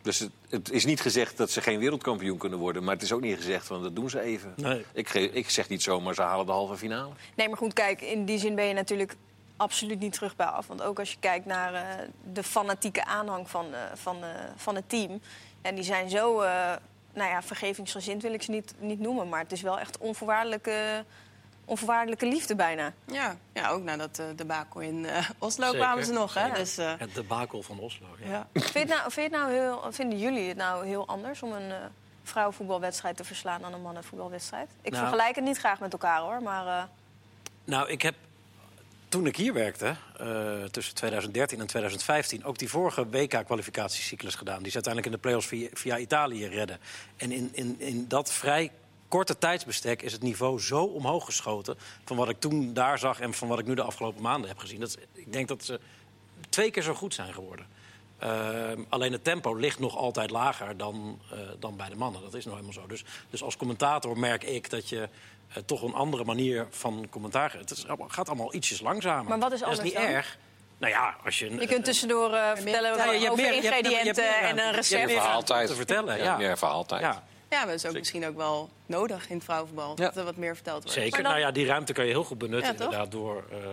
Dus 0.04 0.18
het, 0.18 0.30
het 0.48 0.70
is 0.70 0.84
niet 0.84 1.00
gezegd 1.00 1.36
dat 1.36 1.50
ze 1.50 1.60
geen 1.60 1.78
wereldkampioen 1.78 2.38
kunnen 2.38 2.58
worden. 2.58 2.84
Maar 2.84 2.94
het 2.94 3.02
is 3.02 3.12
ook 3.12 3.20
niet 3.20 3.36
gezegd 3.36 3.66
van 3.66 3.82
dat 3.82 3.96
doen 3.96 4.10
ze 4.10 4.20
even. 4.20 4.52
Nee. 4.56 4.84
Ik, 4.92 5.14
ik 5.14 5.50
zeg 5.50 5.68
niet 5.68 5.82
zomaar 5.82 6.14
ze 6.14 6.22
halen 6.22 6.46
de 6.46 6.52
halve 6.52 6.76
finale. 6.76 7.12
Nee, 7.34 7.48
maar 7.48 7.58
goed, 7.58 7.72
kijk, 7.72 8.00
in 8.00 8.24
die 8.24 8.38
zin 8.38 8.54
ben 8.54 8.64
je 8.64 8.74
natuurlijk 8.74 9.16
absoluut 9.56 10.00
niet 10.00 10.12
terug 10.12 10.36
bij 10.36 10.46
af. 10.46 10.66
Want 10.66 10.82
ook 10.82 10.98
als 10.98 11.10
je 11.10 11.16
kijkt 11.20 11.46
naar 11.46 11.74
eh, 11.74 12.08
de 12.32 12.42
fanatieke 12.42 13.04
aanhang 13.04 13.50
van, 13.50 13.74
eh, 13.74 13.80
van, 13.94 14.16
eh, 14.24 14.28
van 14.56 14.74
het 14.74 14.88
team. 14.88 15.20
En 15.62 15.74
die 15.74 15.84
zijn 15.84 16.10
zo, 16.10 16.40
eh, 16.40 16.72
nou 17.14 17.30
ja, 17.30 17.42
vergevingsgezind 17.42 18.22
wil 18.22 18.32
ik 18.32 18.42
ze 18.42 18.50
niet, 18.50 18.74
niet 18.78 19.00
noemen. 19.00 19.28
Maar 19.28 19.40
het 19.40 19.52
is 19.52 19.62
wel 19.62 19.78
echt 19.78 19.98
onvoorwaardelijke, 19.98 21.04
onvoorwaardelijke 21.64 22.26
liefde 22.26 22.54
bijna. 22.54 22.92
Ja. 23.06 23.36
ja, 23.52 23.68
ook 23.68 23.82
nadat 23.82 24.18
uh, 24.18 24.26
de 24.36 24.44
Bakel 24.44 24.80
in 24.80 25.06
eh, 25.06 25.28
Oslo 25.38 25.64
Zeker. 25.64 25.80
kwamen 25.80 26.04
ze 26.04 26.12
nog. 26.12 26.34
Hè? 26.34 26.46
Ja. 26.46 26.54
Dus, 26.54 26.78
eh, 26.78 26.92
Het 26.98 27.14
debakel 27.14 27.62
van 27.62 27.78
Oslo. 27.78 28.06
Ja. 28.20 28.28
ja. 28.28 28.46
Vind 28.52 28.72
je 28.72 28.78
het 28.78 28.88
nou, 28.88 29.00
vind 29.00 29.14
je 29.14 29.22
het 29.22 29.32
nou 29.32 29.52
heel, 29.52 29.92
vinden 29.92 30.18
jullie 30.18 30.48
het 30.48 30.56
nou 30.56 30.86
heel 30.86 31.06
anders 31.06 31.42
om 31.42 31.52
een 31.52 31.70
eh, 31.70 31.76
vrouwenvoetbalwedstrijd 32.22 33.16
te 33.16 33.24
verslaan 33.24 33.60
dan 33.60 33.72
een 33.72 33.82
mannenvoetbalwedstrijd? 33.82 34.70
Ik 34.82 34.92
Nou. 34.92 35.02
vergelijk 35.04 35.34
het 35.34 35.44
niet 35.44 35.58
graag 35.58 35.80
met 35.80 35.92
elkaar 35.92 36.20
hoor, 36.20 36.42
maar 36.42 36.66
eh, 36.66 36.84
Nou, 37.64 37.88
ik 37.88 38.02
heb 38.02 38.14
toen 39.08 39.26
ik 39.26 39.36
hier 39.36 39.52
werkte, 39.52 39.94
eh, 40.16 40.64
tussen 40.64 40.94
2013 40.94 41.60
en 41.60 41.66
2015, 41.66 42.44
ook 42.44 42.58
die 42.58 42.68
vorige 42.68 43.08
WK-kwalificatiecyclus 43.08 44.34
gedaan. 44.34 44.58
Die 44.62 44.68
ze 44.68 44.74
uiteindelijk 44.74 45.06
in 45.14 45.20
de 45.20 45.28
play-offs 45.28 45.46
via, 45.46 45.68
via 45.72 45.98
Italië 45.98 46.46
redden. 46.46 46.78
En 47.16 47.32
in, 47.32 47.48
in, 47.52 47.76
in 47.78 48.08
dat 48.08 48.32
vrij 48.32 48.70
korte 49.14 49.38
tijdsbestek 49.38 50.02
is 50.02 50.12
het 50.12 50.22
niveau 50.22 50.60
zo 50.60 50.84
omhoog 50.84 51.24
geschoten. 51.24 51.76
van 52.04 52.16
wat 52.16 52.28
ik 52.28 52.40
toen 52.40 52.72
daar 52.72 52.98
zag 52.98 53.20
en 53.20 53.34
van 53.34 53.48
wat 53.48 53.58
ik 53.58 53.66
nu 53.66 53.74
de 53.74 53.82
afgelopen 53.82 54.22
maanden 54.22 54.48
heb 54.48 54.58
gezien. 54.58 54.80
Dat, 54.80 54.96
ik 55.12 55.32
denk 55.32 55.48
dat 55.48 55.64
ze 55.64 55.80
twee 56.48 56.70
keer 56.70 56.82
zo 56.82 56.94
goed 56.94 57.14
zijn 57.14 57.34
geworden. 57.34 57.66
Ehm, 58.18 58.82
alleen 58.88 59.12
het 59.12 59.24
tempo 59.24 59.54
ligt 59.54 59.78
nog 59.78 59.96
altijd 59.96 60.30
lager 60.30 60.76
dan, 60.76 61.20
eh, 61.32 61.38
dan 61.58 61.76
bij 61.76 61.88
de 61.88 61.96
mannen. 61.96 62.22
Dat 62.22 62.34
is 62.34 62.44
nou 62.44 62.56
helemaal 62.56 62.82
zo. 62.82 62.86
Dus, 62.88 63.04
dus 63.30 63.42
als 63.42 63.56
commentator 63.56 64.18
merk 64.18 64.44
ik 64.44 64.70
dat 64.70 64.88
je 64.88 65.08
eh, 65.48 65.62
toch 65.66 65.82
een 65.82 65.94
andere 65.94 66.24
manier 66.24 66.66
van 66.70 67.06
commentaar... 67.10 67.52
Het 67.58 67.70
is, 67.70 67.84
gaat 68.08 68.28
allemaal 68.28 68.54
ietsjes 68.54 68.80
langzamer. 68.80 69.24
Maar 69.28 69.38
wat 69.38 69.52
is 69.52 69.60
Dat 69.60 69.68
is 69.70 69.78
anders 69.78 69.94
niet 69.94 70.04
dan? 70.04 70.14
erg. 70.14 70.38
Nou 70.78 70.92
ja, 70.92 71.16
als 71.24 71.38
je... 71.38 71.50
je 71.60 71.66
kunt 71.66 71.84
tussendoor 71.84 72.30
vertellen 72.30 72.96
Ja, 72.96 73.04
je 73.04 73.18
hebt 73.18 73.30
over 73.30 73.44
meer- 73.44 73.54
je 73.54 73.60
hebt- 73.60 73.62
je 73.62 73.68
hebt- 73.68 73.86
ingrediënten 73.86 74.24
je 74.24 74.30
hebt 74.30 74.40
meer 74.40 74.50
en 74.50 74.68
een 74.68 74.74
recept. 74.74 74.88
Je 75.02 75.08
hebt 75.08 75.20
Verhaaltijd. 75.22 75.68
te 75.68 75.74
vertellen, 75.74 76.18
ja. 76.18 76.36
Meer 76.36 76.58
verhaaltijd. 76.58 77.00
Ja, 77.00 77.24
ja, 77.54 77.60
maar 77.64 77.74
dat 77.74 77.84
is 77.84 77.86
ook 77.90 77.98
misschien 77.98 78.26
ook 78.26 78.36
wel 78.36 78.68
nodig 78.86 79.28
in 79.28 79.34
het 79.34 79.44
vrouwenvoetbal. 79.44 79.88
Ja. 79.96 80.04
Dat 80.04 80.16
er 80.16 80.24
wat 80.24 80.36
meer 80.36 80.54
verteld 80.54 80.82
wordt. 80.82 80.98
zeker. 80.98 81.22
Dan- 81.22 81.30
Nou 81.30 81.42
ja, 81.44 81.50
die 81.50 81.66
ruimte 81.66 81.92
kan 81.92 82.04
je 82.04 82.10
heel 82.10 82.24
goed 82.24 82.38
benutten 82.38 82.66
Ja, 82.74 82.80
inderdaad 82.84 83.10
door... 83.10 83.44
eh, 83.50 83.56
eh, 83.56 83.64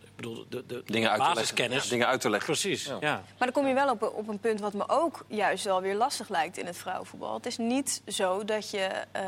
ik 0.00 0.16
bedoel, 0.26 0.46
de, 0.48 0.66
de, 0.66 0.66
de 0.66 0.92
Dingen 0.92 1.08
uit 1.10 1.18
te 1.18 1.24
leggen. 1.24 1.34
basiskennis. 1.34 1.84
Ja, 1.84 1.90
dingen 1.90 2.06
uit 2.06 2.20
te 2.20 2.30
leggen. 2.30 2.52
Precies, 2.52 2.84
Ja. 2.84 2.96
ja. 3.00 3.12
Maar 3.12 3.22
dan 3.38 3.52
kom 3.52 3.66
je 3.66 3.74
wel 3.74 3.90
op, 3.90 4.02
op 4.02 4.28
een 4.28 4.38
punt 4.38 4.60
wat 4.60 4.72
me 4.72 4.84
ook 4.88 5.24
juist 5.28 5.64
wel 5.64 5.80
weer 5.80 5.94
lastig 5.94 6.28
lijkt 6.28 6.58
in 6.58 6.66
het 6.66 6.76
vrouwenvoetbal. 6.76 7.34
Het 7.34 7.46
is 7.46 7.56
niet 7.56 8.02
zo 8.06 8.44
dat 8.44 8.70
je 8.70 8.88
eh, 9.12 9.22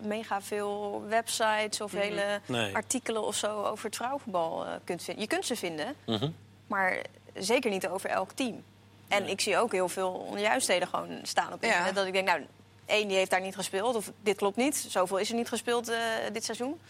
mega 0.00 0.42
veel 0.42 1.04
websites 1.08 1.80
of 1.80 1.92
hele 1.92 2.40
Nee. 2.46 2.74
artikelen 2.74 3.22
of 3.26 3.34
zo 3.36 3.62
over 3.64 3.84
het 3.84 3.96
vrouwenvoetbal 3.96 4.64
kunt 4.84 5.02
vinden. 5.02 5.22
Je 5.22 5.28
kunt 5.28 5.46
ze 5.46 5.56
vinden, 5.56 5.94
Mhm. 6.06 6.30
maar 6.66 6.98
zeker 7.34 7.70
niet 7.70 7.88
over 7.88 8.10
elk 8.10 8.30
team. 8.32 8.62
En 9.08 9.28
ik 9.28 9.40
zie 9.40 9.58
ook 9.58 9.72
heel 9.72 9.88
veel 9.88 10.10
onjuistheden 10.12 10.88
gewoon 10.88 11.18
staan 11.22 11.52
op 11.52 11.62
Ja. 11.62 11.68
internet. 11.68 11.94
Dat 11.94 12.06
ik 12.06 12.12
denk, 12.12 12.26
nou, 12.28 12.40
één 12.86 13.08
die 13.08 13.16
heeft 13.16 13.30
daar 13.30 13.40
niet 13.40 13.54
gespeeld. 13.54 13.94
Of 13.96 14.12
dit 14.22 14.36
klopt 14.36 14.56
niet. 14.56 14.86
Zoveel 14.88 15.18
is 15.18 15.28
er 15.28 15.34
niet 15.34 15.48
gespeeld 15.48 15.88
eh, 15.88 15.98
dit 16.32 16.44
seizoen. 16.44 16.80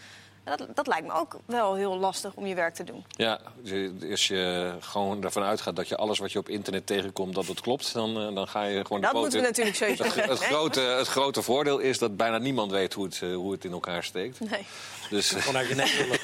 Dat, 0.43 0.67
dat 0.73 0.87
lijkt 0.87 1.07
me 1.07 1.13
ook 1.13 1.39
wel 1.45 1.75
heel 1.75 1.97
lastig 1.97 2.33
om 2.33 2.45
je 2.45 2.55
werk 2.55 2.73
te 2.73 2.83
doen. 2.83 3.05
Ja, 3.09 3.39
dus 3.61 3.89
als 4.11 4.27
je 4.27 4.73
gewoon 4.79 5.23
ervan 5.23 5.43
uitgaat 5.43 5.75
dat 5.75 5.87
je 5.87 5.95
alles 5.97 6.19
wat 6.19 6.31
je 6.31 6.39
op 6.39 6.49
internet 6.49 6.85
tegenkomt, 6.85 7.35
dat 7.35 7.45
het 7.47 7.61
klopt, 7.61 7.93
dan, 7.93 8.19
eh, 8.19 8.35
dan 8.35 8.47
ga 8.47 8.63
je 8.63 8.85
gewoon 8.85 9.01
Dat 9.01 9.11
de 9.11 9.17
moeten 9.17 9.39
we 9.39 9.45
natuurlijk 9.45 9.75
sowieso 9.75 10.03
Het, 10.03 10.13
doen. 10.13 10.23
het, 10.29 10.39
grote, 10.39 10.79
het 10.79 11.07
grote 11.07 11.41
voordeel 11.41 11.79
is 11.79 11.97
dat 11.97 12.17
bijna 12.17 12.37
niemand 12.37 12.71
weet 12.71 12.93
hoe 12.93 13.05
het, 13.05 13.21
eh, 13.21 13.35
hoe 13.35 13.51
het 13.51 13.65
in 13.65 13.71
elkaar 13.71 14.03
steekt. 14.03 14.39
Nee. 14.39 14.65
Dus 15.09 15.27
Vanuit 15.37 15.67
je 15.67 15.75
nek 15.75 15.87
willen. 15.87 16.19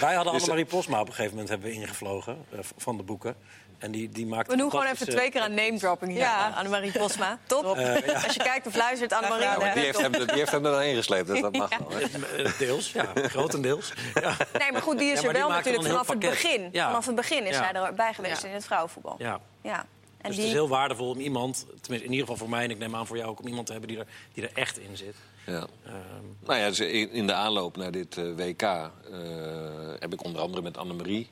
Wij 0.00 0.14
hadden 0.14 0.32
Dus, 0.32 0.42
Annemarie 0.42 0.64
Posma 0.64 1.00
op 1.00 1.06
een 1.06 1.12
gegeven 1.12 1.30
moment 1.32 1.48
hebben 1.48 1.68
we 1.68 1.74
ingevlogen 1.74 2.44
van 2.76 2.96
de 2.96 3.02
boeken. 3.02 3.36
En 3.84 3.90
die, 3.90 4.08
die 4.08 4.26
maakte 4.26 4.50
We 4.50 4.56
doen 4.56 4.70
gewoon 4.70 4.86
even 4.86 5.08
twee 5.08 5.30
keer 5.30 5.40
aan 5.40 5.54
name 5.54 5.78
dropping 5.78 6.10
hier. 6.10 6.20
Ja. 6.20 6.48
Ja. 6.48 6.54
Annemarie 6.56 6.92
Posma. 6.92 7.38
Top. 7.46 7.64
Als 8.24 8.34
je 8.34 8.42
kijkt 8.42 8.66
of 8.66 8.76
luistert, 8.76 9.12
Annemarie. 9.12 9.46
dan 9.60 9.72
die, 9.74 9.82
heeft 9.82 10.00
hem, 10.00 10.14
er- 10.14 10.26
die 10.26 10.36
heeft 10.36 10.50
hem 10.50 10.64
er 10.64 10.70
dan 10.72 10.80
heen 10.80 10.94
gesleept, 10.96 11.26
dus 11.26 11.40
dat 11.40 11.56
mag 11.56 11.68
wel. 11.78 11.88
hè. 11.90 12.42
Eh, 12.44 12.58
Deels, 12.58 12.92
ja, 12.92 13.12
grotendeels. 13.36 13.92
Ja. 14.14 14.36
Nee, 14.58 14.72
maar 14.72 14.82
goed, 14.82 14.98
die 14.98 15.12
is 15.12 15.20
Ja, 15.20 15.26
er 15.28 15.32
wel 15.32 15.48
maakt 15.48 15.64
natuurlijk 15.64 15.92
vanaf 15.92 16.08
het 16.08 16.18
begin. 16.18 16.68
Ja. 16.72 16.86
Vanaf 16.86 17.06
het 17.06 17.14
begin 17.14 17.44
is 17.46 17.56
Ja. 17.56 17.70
zij 17.72 17.82
erbij 17.82 18.14
geweest 18.14 18.42
Ja. 18.42 18.48
in 18.48 18.54
het 18.54 18.64
vrouwenvoetbal. 18.64 19.14
Ja. 19.18 19.40
Ja. 19.62 19.78
En 19.78 20.30
Dus 20.30 20.38
die... 20.38 20.38
het 20.48 20.54
is 20.54 20.60
heel 20.60 20.68
waardevol 20.68 21.08
om 21.10 21.18
iemand, 21.20 21.66
tenminste 21.80 21.94
in 21.94 22.12
ieder 22.12 22.20
geval 22.20 22.36
voor 22.36 22.48
mij... 22.48 22.64
en 22.64 22.70
ik 22.70 22.78
neem 22.78 22.96
aan 22.96 23.06
voor 23.06 23.16
jou 23.16 23.28
ook, 23.28 23.38
om 23.40 23.46
iemand 23.46 23.66
te 23.66 23.72
hebben 23.72 23.90
die 23.90 23.98
er, 23.98 24.06
die 24.34 24.44
er 24.44 24.50
echt 24.54 24.78
in 24.78 24.96
zit. 24.96 25.14
Ja. 25.46 25.66
Ehm, 25.86 25.94
Nou 26.46 26.58
ja, 26.60 26.68
dus 26.68 26.80
in 27.10 27.26
de 27.26 27.32
aanloop 27.34 27.76
naar 27.76 27.90
dit 27.90 28.18
eh, 28.18 28.24
WK 28.36 28.62
eh, 28.62 28.80
heb 29.98 30.12
ik 30.12 30.24
onder 30.24 30.40
andere 30.42 30.62
met 30.62 30.76
Annemarie 30.76 31.30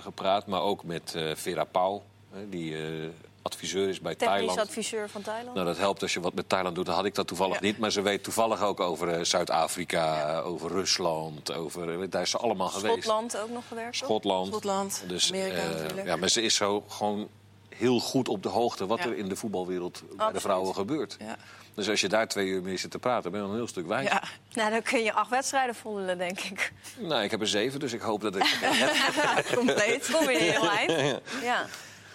gepraat, 0.00 0.46
maar 0.46 0.60
ook 0.62 0.84
met 0.84 1.14
eh, 1.14 1.30
Vera 1.34 1.64
Pauw, 1.64 2.02
hè, 2.32 2.48
die 2.48 2.76
eh, 2.76 2.82
adviseur 3.42 3.88
is 3.88 4.00
bij 4.00 4.14
Technisch 4.14 4.36
Thailand. 4.38 4.58
adviseur 4.58 5.08
van 5.08 5.22
Thailand. 5.22 5.54
Nou, 5.54 5.66
dat 5.66 5.76
helpt 5.78 6.02
als 6.02 6.12
je 6.14 6.20
wat 6.20 6.34
met 6.34 6.48
Thailand 6.48 6.74
doet. 6.74 6.86
Dan 6.86 6.94
had 6.94 7.04
ik 7.04 7.14
dat 7.14 7.26
toevallig 7.26 7.54
Ja. 7.54 7.66
niet. 7.66 7.78
Maar 7.78 7.90
ze 7.92 8.02
weet 8.02 8.22
toevallig 8.22 8.62
ook 8.62 8.80
over 8.80 9.08
eh, 9.08 9.24
Zuid-Afrika, 9.24 10.38
over 10.40 10.70
Rusland. 10.70 11.52
Over, 11.52 12.00
eh, 12.02 12.06
daar 12.10 12.22
is 12.22 12.30
ze 12.30 12.38
allemaal 12.38 12.68
geweest. 12.68 12.92
Schotland 13.02 13.36
ook 13.38 13.50
nog 13.50 13.68
gewerkt. 13.68 13.96
Schotland. 13.96 14.46
Schotland, 14.46 15.04
Dus, 15.06 15.32
Amerika 15.32 15.56
eh, 15.56 15.68
natuurlijk. 15.68 16.06
Ja, 16.06 16.16
maar 16.16 16.28
ze 16.28 16.42
is 16.42 16.54
zo 16.54 16.84
gewoon 16.88 17.28
heel 17.68 18.00
goed 18.00 18.28
op 18.28 18.42
de 18.42 18.48
hoogte 18.48 18.86
wat 18.86 18.98
Ja. 18.98 19.04
er 19.04 19.16
in 19.16 19.28
de 19.28 19.36
voetbalwereld 19.36 20.02
bij 20.16 20.32
de 20.32 20.40
vrouwen 20.40 20.74
gebeurt. 20.74 21.16
Ja. 21.18 21.36
Dus 21.74 21.88
als 21.88 22.00
je 22.00 22.08
daar 22.08 22.28
twee 22.28 22.46
uur 22.46 22.62
mee 22.62 22.76
zit 22.76 22.90
te 22.90 22.98
praten, 22.98 23.30
ben 23.30 23.40
je 23.40 23.46
al 23.46 23.52
een 23.52 23.58
heel 23.58 23.68
stuk 23.68 23.86
wijs. 23.86 24.08
Ja. 24.08 24.22
Nou, 24.52 24.70
dan 24.70 24.82
kun 24.82 25.02
je 25.02 25.12
acht 25.12 25.30
wedstrijden 25.30 25.74
volgen, 25.74 26.18
denk 26.18 26.40
ik. 26.40 26.72
Nou, 26.98 27.22
ik 27.22 27.30
heb 27.30 27.40
er 27.40 27.48
zeven, 27.48 27.80
dus 27.80 27.92
ik 27.92 28.00
hoop 28.00 28.20
dat 28.20 28.36
ik... 28.36 28.58
Compleet. 29.54 30.10
Kom 30.12 30.30
je 30.30 30.38
heel 30.38 30.70
eind. 30.70 31.20
Ja. 31.42 31.66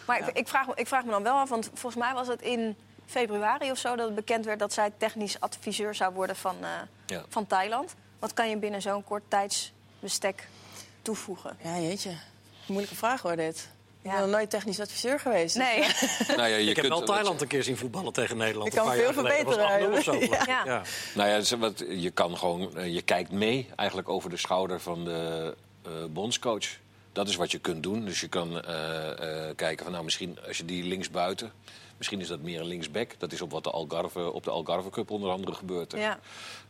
Maar 0.06 0.20
ik, 0.20 0.38
ik, 0.38 0.48
vraag, 0.48 0.68
me- 0.68 0.74
ik 0.76 0.88
vraag 0.88 1.04
me 1.04 1.12
dan 1.12 1.24
wel 1.24 1.36
af, 1.38 1.50
want 1.50 1.70
volgens 1.74 2.04
mij 2.04 2.14
was 2.14 2.28
het 2.28 2.42
in 2.42 2.76
februari 3.06 3.72
of 3.72 3.78
zo... 3.78 3.96
dat 3.96 4.06
het 4.06 4.16
bekend 4.16 4.46
werd 4.46 4.60
dat 4.60 4.74
zij 4.74 4.92
technisch 4.98 5.40
adviseur 5.40 5.96
zou 5.96 6.14
worden 6.14 6.36
van, 6.36 6.56
eh, 6.62 6.70
Ja. 7.06 7.24
van 7.30 7.48
Thailand. 7.48 7.94
Wat 8.20 8.34
kan 8.34 8.50
je 8.50 8.58
binnen 8.58 8.82
zo'n 8.82 9.04
kort 9.04 9.24
tijdsbestek 9.28 10.48
toevoegen? 11.02 11.58
ja, 11.64 11.78
jeetje. 11.78 12.12
Moeilijke 12.68 12.96
vraag 12.96 13.22
hoor, 13.22 13.36
dit. 13.36 13.70
Ik 14.02 14.12
ben 14.12 14.20
nog 14.20 14.30
nooit 14.30 14.50
technisch 14.50 14.80
adviseur 14.80 15.20
geweest. 15.20 15.56
Nee. 15.56 15.80
nou 16.38 16.42
ja, 16.42 16.46
je 16.46 16.60
ik 16.60 16.76
heb 16.76 16.76
kunt, 16.76 16.88
wel 16.98 17.04
Thailand 17.04 17.42
een 17.42 17.48
keer 17.48 17.64
zien 17.64 17.78
voetballen 17.78 18.14
tegen 18.14 18.38
Nederland. 18.38 18.68
Ik 18.68 18.74
kan 18.74 18.84
een 18.84 18.90
paar 18.90 19.04
jaar 19.04 19.14
veel 19.14 19.24
geleden. 19.24 19.46
Dat 19.46 19.56
was 19.56 19.66
verbeteren, 19.66 19.92
8-0 19.94 19.98
of 19.98 20.36
zo. 20.44 20.52
Ja. 20.52 20.62
ja. 20.66 20.82
Nou 21.16 21.30
ja, 21.30 21.42
ze- 21.42 21.58
wat, 21.58 21.84
je 21.90 22.10
kan 22.12 22.38
gewoon, 22.38 22.78
eh, 22.78 22.94
je 22.94 23.02
kijkt 23.02 23.32
mee 23.32 23.68
eigenlijk 23.76 24.10
over 24.10 24.30
de 24.30 24.38
schouder 24.38 24.80
van 24.80 25.06
de 25.06 25.56
eh, 25.86 25.92
bondscoach. 26.10 26.66
Dat 27.14 27.28
is 27.28 27.36
wat 27.36 27.52
je 27.52 27.60
kunt 27.60 27.84
doen. 27.84 28.06
Dus 28.06 28.22
je 28.22 28.28
kan 28.28 28.62
eh, 28.64 29.48
eh, 29.48 29.56
kijken 29.56 29.84
van, 29.84 29.92
nou, 29.94 30.04
misschien 30.04 30.40
als 30.48 30.58
je 30.58 30.66
die 30.66 30.84
linksbuiten, 30.84 31.52
misschien 32.00 32.20
is 32.22 32.28
dat 32.28 32.40
meer 32.42 32.60
een 32.60 32.66
linksback. 32.68 33.20
Dat 33.20 33.32
is 33.32 33.42
op 33.42 33.52
wat 33.52 33.64
de 33.64 33.72
Algarve, 33.72 34.32
op 34.32 34.44
de 34.44 34.50
Algarve 34.50 34.90
Cup 34.90 35.12
onder 35.12 35.32
andere 35.32 35.54
gebeurt. 35.54 35.92
hè. 35.92 35.98
Ja. 36.00 36.20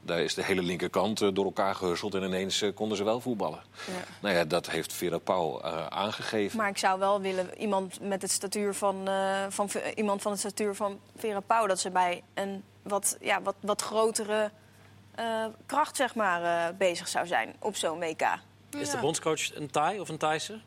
Daar 0.01 0.19
is 0.19 0.33
de 0.33 0.43
hele 0.43 0.61
linkerkant 0.61 1.21
eh, 1.21 1.29
door 1.33 1.45
elkaar 1.45 1.75
gehusseld 1.75 2.15
en 2.15 2.23
ineens 2.23 2.61
eh, 2.61 2.73
konden 2.73 2.97
ze 2.97 3.03
wel 3.03 3.19
voetballen. 3.21 3.59
Ja. 3.87 3.93
Nou 4.21 4.35
ja, 4.35 4.45
dat 4.45 4.69
heeft 4.69 4.93
Vera 4.93 5.17
Pauw 5.17 5.59
eh, 5.61 5.87
aangegeven. 5.87 6.57
Maar 6.57 6.69
ik 6.69 6.77
zou 6.77 6.99
wel 6.99 7.21
willen 7.21 7.61
iemand 7.61 7.99
met 8.01 8.21
het 8.21 8.31
statuur 8.31 8.73
van, 8.73 9.07
eh, 9.07 9.45
van 9.49 9.69
iemand 9.95 10.21
van 10.21 10.31
het 10.31 10.39
statuur 10.39 10.75
van 10.75 10.99
Vera 11.15 11.39
Pauw 11.39 11.67
dat 11.67 11.79
ze 11.79 11.89
bij 11.89 12.23
een 12.33 12.63
wat, 12.81 13.17
ja, 13.21 13.41
wat, 13.41 13.55
wat 13.59 13.81
grotere 13.81 14.51
eh, 15.15 15.45
kracht 15.65 15.95
zeg 15.95 16.15
maar, 16.15 16.43
eh, 16.43 16.77
bezig 16.77 17.07
zou 17.07 17.27
zijn 17.27 17.55
op 17.59 17.75
zo'n 17.75 17.99
WK. 17.99 18.39
Is 18.77 18.89
de 18.89 18.97
bondscoach 18.97 19.55
een 19.55 19.69
Thai 19.71 19.99
of 19.99 20.09
een 20.09 20.17
Thaise? 20.17 20.59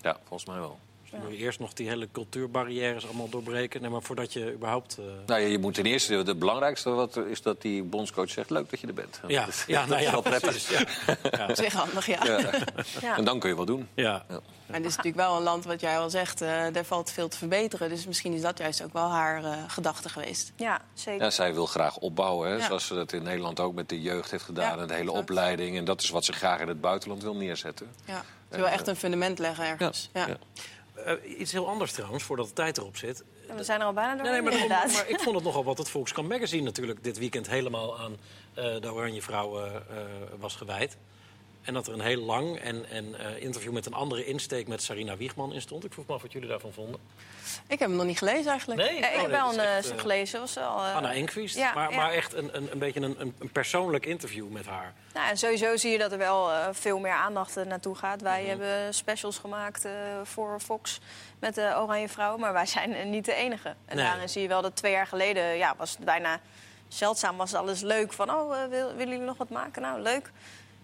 Ja, 0.00 0.16
volgens 0.24 0.48
mij 0.48 0.58
wel. 0.58 0.78
Dus 1.10 1.18
dan 1.20 1.28
moet 1.28 1.38
je 1.38 1.44
eerst 1.44 1.58
nog 1.58 1.72
die 1.72 1.88
hele 1.88 2.08
cultuurbarrières 2.12 3.04
allemaal 3.06 3.28
doorbreken. 3.28 3.80
Nee, 3.80 3.90
maar 3.90 4.02
voordat 4.02 4.32
je 4.32 4.52
überhaupt... 4.52 4.96
eh, 4.98 5.04
Nou 5.26 5.40
ja, 5.40 5.46
je 5.46 5.58
moet 5.58 5.74
ten 5.74 5.84
eerste, 5.86 6.14
het 6.14 6.38
belangrijkste 6.38 6.90
wat, 6.90 7.16
er 7.16 7.28
is 7.28 7.42
dat 7.42 7.62
die 7.62 7.82
bondscoach 7.82 8.30
zegt, 8.30 8.50
leuk 8.50 8.70
dat 8.70 8.80
je 8.80 8.86
er 8.86 8.94
bent. 8.94 9.20
ja, 9.26 9.40
Dat 9.44 9.48
is- 9.54 9.64
ja, 9.66 9.80
dat 9.80 9.88
nou 9.88 10.00
is 10.00 10.06
ja, 10.06 10.12
wel 10.12 10.22
prettig. 10.22 10.50
precies, 10.50 10.68
ja. 11.30 11.46
Op 11.48 11.56
zich 11.64 11.72
handig, 11.72 12.06
ja. 12.06 12.24
Ja. 12.24 12.50
Ja. 13.00 13.16
En 13.16 13.24
dan 13.24 13.38
kun 13.38 13.48
je 13.50 13.54
wat 13.56 13.66
doen. 13.66 13.88
Ja. 13.94 14.24
Maar 14.66 14.76
dit 14.80 14.86
is 14.90 14.96
natuurlijk 14.96 15.26
wel 15.26 15.36
een 15.36 15.42
land, 15.42 15.64
wat 15.64 15.80
jij 15.80 15.98
al 15.98 16.10
zegt, 16.10 16.40
eh 16.40 16.62
daar 16.72 16.84
valt 16.84 17.10
veel 17.10 17.28
te 17.28 17.36
verbeteren. 17.36 17.88
Dus 17.88 18.06
misschien 18.06 18.32
is 18.32 18.40
dat 18.40 18.58
juist 18.58 18.82
ook 18.82 18.92
wel 18.92 19.08
haar 19.10 19.44
eh, 19.44 19.52
gedachte 19.66 20.08
geweest. 20.08 20.52
Ja, 20.56 20.80
zeker. 20.94 21.22
Ja, 21.24 21.30
zij 21.30 21.54
wil 21.54 21.66
graag 21.66 21.96
opbouwen, 21.96 22.48
hè, 22.48 22.56
Ja. 22.56 22.66
zoals 22.66 22.86
ze 22.86 22.94
dat 22.94 23.12
in 23.12 23.22
Nederland 23.22 23.60
ook 23.60 23.74
met 23.74 23.88
de 23.88 24.00
jeugd 24.00 24.30
heeft 24.30 24.44
gedaan. 24.44 24.76
Ja, 24.76 24.82
en 24.82 24.88
de 24.88 24.94
hele 24.94 25.06
exact. 25.10 25.30
opleiding. 25.30 25.76
En 25.76 25.84
dat 25.84 26.02
is 26.02 26.10
wat 26.10 26.24
ze 26.24 26.32
graag 26.32 26.60
in 26.60 26.68
het 26.68 26.80
buitenland 26.80 27.22
wil 27.22 27.34
neerzetten. 27.34 27.86
Ja. 28.04 28.24
Ze 28.50 28.56
wil 28.56 28.68
echt 28.68 28.86
een 28.86 28.96
fundament 28.96 29.38
leggen 29.38 29.64
ergens. 29.66 30.10
Ja. 30.12 30.26
Eh, 31.04 31.40
iets 31.40 31.52
heel 31.52 31.68
anders 31.68 31.92
trouwens, 31.92 32.22
voordat 32.24 32.46
de 32.46 32.52
tijd 32.52 32.78
erop 32.78 32.96
zit. 32.96 33.24
We 33.56 33.64
zijn 33.64 33.80
er 33.80 33.86
al 33.86 33.92
bijna 33.92 34.14
doorheen, 34.14 34.32
nee, 34.32 34.42
maar, 34.42 34.52
inderdaad. 34.52 34.92
maar 34.92 35.08
ik 35.08 35.20
vond 35.20 35.34
het 35.36 35.44
nogal 35.44 35.64
wat 35.64 35.78
het 35.78 35.90
Volkskrant 35.90 36.28
Magazine 36.28 36.62
natuurlijk 36.62 37.04
dit 37.04 37.18
weekend 37.18 37.48
helemaal 37.48 37.98
aan 37.98 38.16
eh, 38.54 38.80
de 38.80 38.92
Oranje 38.92 39.22
Vrouw 39.22 39.58
eh, 39.58 39.74
eh, 39.74 39.82
was 40.38 40.56
gewijd. 40.56 40.96
En 41.62 41.74
dat 41.74 41.86
er 41.86 41.92
een 41.92 42.00
heel 42.00 42.20
lang 42.22 42.58
en, 42.58 42.90
en 42.90 43.18
eh, 43.18 43.42
interview 43.42 43.72
met 43.72 43.86
een 43.86 43.92
andere 43.94 44.24
insteek 44.24 44.68
met 44.68 44.82
Sarina 44.82 45.16
Wiegman 45.16 45.52
in 45.52 45.60
stond. 45.60 45.84
Ik 45.84 45.92
vroeg 45.92 46.06
me 46.06 46.14
af 46.14 46.22
wat 46.22 46.32
jullie 46.32 46.48
daarvan 46.48 46.72
vonden. 46.72 47.00
Ik 47.66 47.78
heb 47.78 47.88
hem 47.88 47.96
nog 47.96 48.06
niet 48.06 48.18
gelezen 48.18 48.50
eigenlijk. 48.50 48.80
Nee, 48.80 48.98
Eh, 49.00 49.08
ik 49.10 49.14
Oh, 49.16 49.20
heb 49.22 49.30
wel 49.30 49.52
een 49.52 49.58
eh, 49.58 49.76
echt, 49.76 49.92
gelezen. 50.00 50.40
Was 50.40 50.56
eh, 50.56 50.94
Anna 50.96 51.12
Enquist. 51.12 51.56
ja, 51.56 51.74
maar, 51.74 51.90
ja. 51.90 51.96
maar 51.96 52.10
echt 52.12 52.32
een, 52.34 52.56
een, 52.56 52.68
een 52.72 52.78
beetje 52.78 53.00
een, 53.00 53.16
een, 53.38 53.50
persoonlijk 53.52 54.06
interview 54.06 54.48
met 54.50 54.66
haar. 54.66 54.94
Nou, 55.14 55.28
en 55.28 55.36
sowieso 55.36 55.76
zie 55.76 55.90
je 55.92 55.98
dat 55.98 56.12
er 56.12 56.18
wel 56.18 56.50
veel 56.74 56.98
meer 56.98 57.12
aandacht 57.12 57.64
naartoe 57.64 57.94
gaat. 57.94 58.20
Wij 58.22 58.40
Mhm. 58.40 58.48
hebben 58.48 58.94
specials 58.94 59.38
gemaakt 59.38 59.86
voor 60.22 60.60
Fox 60.60 60.98
met 61.38 61.54
de 61.54 61.74
Oranje 61.76 62.08
Vrouwen, 62.08 62.40
maar 62.40 62.52
wij 62.52 62.66
zijn 62.66 63.10
niet 63.10 63.24
de 63.24 63.34
enige. 63.34 63.68
En 63.84 63.96
Nee. 63.96 64.04
daarin 64.04 64.28
zie 64.28 64.42
je 64.42 64.48
wel 64.48 64.62
dat 64.62 64.76
twee 64.76 64.92
jaar 64.92 65.06
geleden 65.06 65.56
ja, 65.56 65.74
was 65.76 65.90
het 65.90 66.04
bijna 66.04 66.40
zeldzaam 66.88 67.36
was 67.36 67.54
alles 67.54 67.80
leuk. 67.80 68.12
Van, 68.12 68.30
oh, 68.30 68.48
wil- 68.68 68.94
willen 68.94 69.08
jullie 69.12 69.18
nog 69.26 69.36
wat 69.36 69.48
maken? 69.50 69.82
Nou, 69.82 70.00
leuk. 70.00 70.30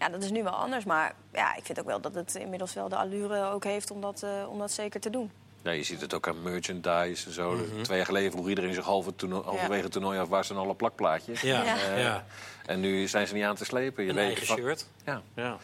Ja, 0.04 0.10
dat 0.10 0.22
is 0.22 0.30
nu 0.30 0.42
wel 0.42 0.52
anders. 0.52 0.84
Maar 0.84 1.14
ja, 1.32 1.54
ik 1.56 1.64
vind 1.64 1.80
ook 1.80 1.86
wel 1.86 2.00
dat 2.00 2.14
het 2.14 2.34
inmiddels 2.34 2.74
wel 2.74 2.88
de 2.88 2.96
allure 2.96 3.44
ook 3.50 3.64
heeft 3.64 3.90
om 3.90 4.00
dat, 4.00 4.22
eh, 4.22 4.30
om 4.48 4.58
dat 4.58 4.70
zeker 4.72 5.00
te 5.00 5.10
doen. 5.10 5.30
Ja, 5.62 5.70
je 5.70 5.82
ziet 5.82 6.00
het 6.00 6.14
ook 6.14 6.28
aan 6.28 6.42
merchandise 6.42 7.26
en 7.26 7.32
zo. 7.32 7.56
Twee 7.82 7.96
jaar 7.96 8.06
geleden 8.06 8.30
vroeg 8.32 8.48
iedereen 8.48 8.74
zich 8.74 8.84
halve 8.84 9.14
toerno- 9.16 9.42
halverwege 9.44 9.82
het 9.82 9.92
toernooi 9.92 10.18
af... 10.18 10.28
waar 10.28 10.44
zijn 10.44 10.58
alle 10.58 10.74
plakplaatjes? 10.74 11.40
Ja, 11.40 11.62
Ja. 11.62 11.74
ja. 11.96 12.14
Eh, 12.16 12.72
En 12.72 12.80
nu 12.80 13.08
zijn 13.08 13.26
ze 13.26 13.34
niet 13.34 13.44
aan 13.44 13.54
te 13.56 13.64
slepen. 13.64 14.02
Je 14.04 14.08
een 14.10 14.14
weet 14.16 14.24
eigen 14.26 14.46
van- 14.46 14.56
shirt. 14.56 14.86
Ja, 15.04 15.22
Ja. 15.34 15.56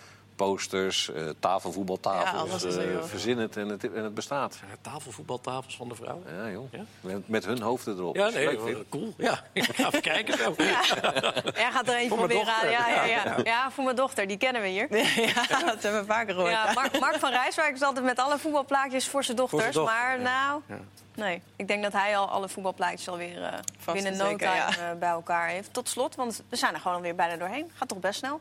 Posters, 0.46 1.10
eh 1.10 1.28
tafelvoetbaltafels. 1.40 2.62
Ja, 2.62 2.82
joh. 2.82 3.04
verzin 3.04 3.38
het 3.38 3.56
en, 3.56 3.68
het 3.68 3.92
en 3.92 4.04
het 4.04 4.14
bestaat. 4.14 4.58
Ja, 4.68 4.76
Tafelvoetbaltafels 4.80 5.76
van 5.76 5.88
de 5.88 5.94
vrouw. 5.94 6.22
Ja, 6.36 6.50
joh. 6.50 6.72
Ja? 6.72 6.80
Met, 7.00 7.28
met 7.28 7.44
hun 7.44 7.60
hoofden 7.60 7.96
erop. 7.96 8.16
Ja, 8.16 8.28
nee, 8.28 8.62
leuk 8.64 8.88
cool. 8.88 9.14
Ja, 9.16 9.44
ik 9.52 9.64
ga 9.64 9.86
even 9.86 10.00
kijken 10.00 10.38
zo. 10.38 10.54
Jij 10.56 11.70
gaat 11.72 11.88
er 11.88 11.94
eentje 11.94 12.16
proberen 12.16 12.44
dochter. 12.44 12.70
Ja, 12.70 12.88
ja, 12.88 13.04
ja. 13.04 13.36
ja, 13.44 13.70
voor 13.70 13.84
mijn 13.84 13.96
dochter. 13.96 14.26
Die 14.26 14.36
kennen 14.36 14.62
we 14.62 14.68
hier. 14.68 14.88
Ja, 15.50 15.64
dat 15.64 15.82
hebben 15.82 16.00
we 16.00 16.06
vaker 16.06 16.34
gehoord. 16.34 16.52
Ja, 16.52 16.72
Mark, 16.72 17.00
Mark 17.00 17.18
van 17.18 17.30
Rijswijk 17.30 17.74
is 17.74 17.82
altijd 17.82 18.04
met 18.04 18.18
alle 18.18 18.38
voetbalplaatjes 18.38 19.08
voor 19.08 19.24
zijn 19.24 19.36
dochters. 19.36 19.62
Voor 19.62 19.72
zijn 19.72 19.84
dochter, 19.84 20.02
maar 20.02 20.18
ja. 20.18 20.22
nou, 20.22 20.62
Ja. 20.66 20.78
nee. 21.14 21.42
Ik 21.56 21.68
denk 21.68 21.82
dat 21.82 21.92
hij 21.92 22.16
al 22.16 22.28
alle 22.28 22.48
voetbalplaatjes 22.48 23.08
alweer 23.08 23.42
eh 23.42 23.92
binnen 23.92 24.12
en 24.12 24.18
no 24.18 24.36
time 24.36 24.54
ja. 24.54 24.68
eh, 24.68 24.98
bij 24.98 25.08
elkaar 25.08 25.48
heeft. 25.48 25.72
Tot 25.72 25.88
slot, 25.88 26.14
want 26.14 26.42
we 26.48 26.56
zijn 26.56 26.74
er 26.74 26.80
gewoon 26.80 26.96
alweer 26.96 27.14
bijna 27.14 27.36
doorheen. 27.36 27.70
Gaat 27.74 27.88
toch 27.88 27.98
best 27.98 28.18
snel. 28.18 28.40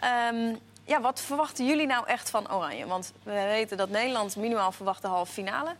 Ehm, 0.00 0.54
ja, 0.88 1.00
wat 1.00 1.20
verwachten 1.20 1.66
jullie 1.66 1.86
nou 1.86 2.06
echt 2.06 2.30
van 2.30 2.52
Oranje? 2.52 2.86
Want 2.86 3.12
we 3.22 3.32
weten 3.32 3.76
dat 3.76 3.88
Nederland 3.90 4.36
minimaal 4.36 4.72
verwacht 4.72 5.02
de 5.02 5.08
halve 5.08 5.32
finale. 5.32 5.74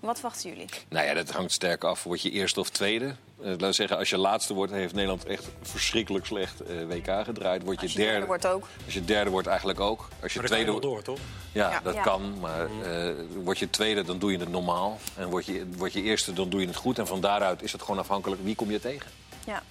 Wat 0.00 0.14
verwachten 0.20 0.48
jullie? 0.50 0.66
Nou 0.88 1.06
ja, 1.06 1.14
dat 1.14 1.30
hangt 1.30 1.52
sterk 1.52 1.84
af. 1.84 2.02
Word 2.04 2.22
je 2.22 2.30
eerste 2.30 2.60
of 2.60 2.68
tweede? 2.70 3.04
Eh, 3.40 3.44
laten 3.46 3.66
we 3.66 3.72
zeggen, 3.72 3.96
als 3.98 4.10
je 4.10 4.18
laatste 4.18 4.54
wordt, 4.54 4.72
heeft 4.72 4.94
Nederland 4.94 5.24
echt 5.24 5.44
verschrikkelijk 5.62 6.26
slecht 6.26 6.60
eh, 6.60 6.84
WK 6.88 7.24
gedraaid. 7.24 7.62
Word 7.62 7.76
je, 7.80 7.82
Als 7.86 7.92
je 7.92 7.98
derde 7.98 8.26
wordt 8.26 8.46
ook. 8.46 8.66
Als 8.84 8.94
je 8.94 9.04
derde 9.04 9.30
wordt, 9.30 9.46
eigenlijk 9.46 9.80
ook. 9.80 10.08
Als 10.22 10.32
je 10.32 10.38
Maar 10.38 10.48
tweede 10.48 10.70
wel 10.70 10.80
door, 10.80 11.02
toch? 11.02 11.18
Ja, 11.52 11.70
Ja. 11.70 11.80
dat 11.80 11.94
Ja. 11.94 12.02
kan. 12.02 12.38
Maar 12.40 12.66
eh, 12.82 13.14
word 13.42 13.58
je 13.58 13.70
tweede, 13.70 14.02
dan 14.04 14.18
doe 14.18 14.32
je 14.32 14.38
het 14.38 14.48
normaal. 14.48 14.98
En 15.16 15.28
word 15.28 15.46
je, 15.46 15.66
word 15.76 15.92
je 15.92 16.02
eerste, 16.02 16.32
dan 16.32 16.48
doe 16.48 16.60
je 16.60 16.66
het 16.66 16.76
goed. 16.76 16.98
En 16.98 17.06
van 17.06 17.20
daaruit 17.20 17.62
is 17.62 17.72
het 17.72 17.82
gewoon 17.82 17.98
afhankelijk 17.98 18.42
wie 18.44 18.54
kom 18.54 18.70
je 18.70 18.80
tegen. 18.80 19.10
Ja, 19.46 19.62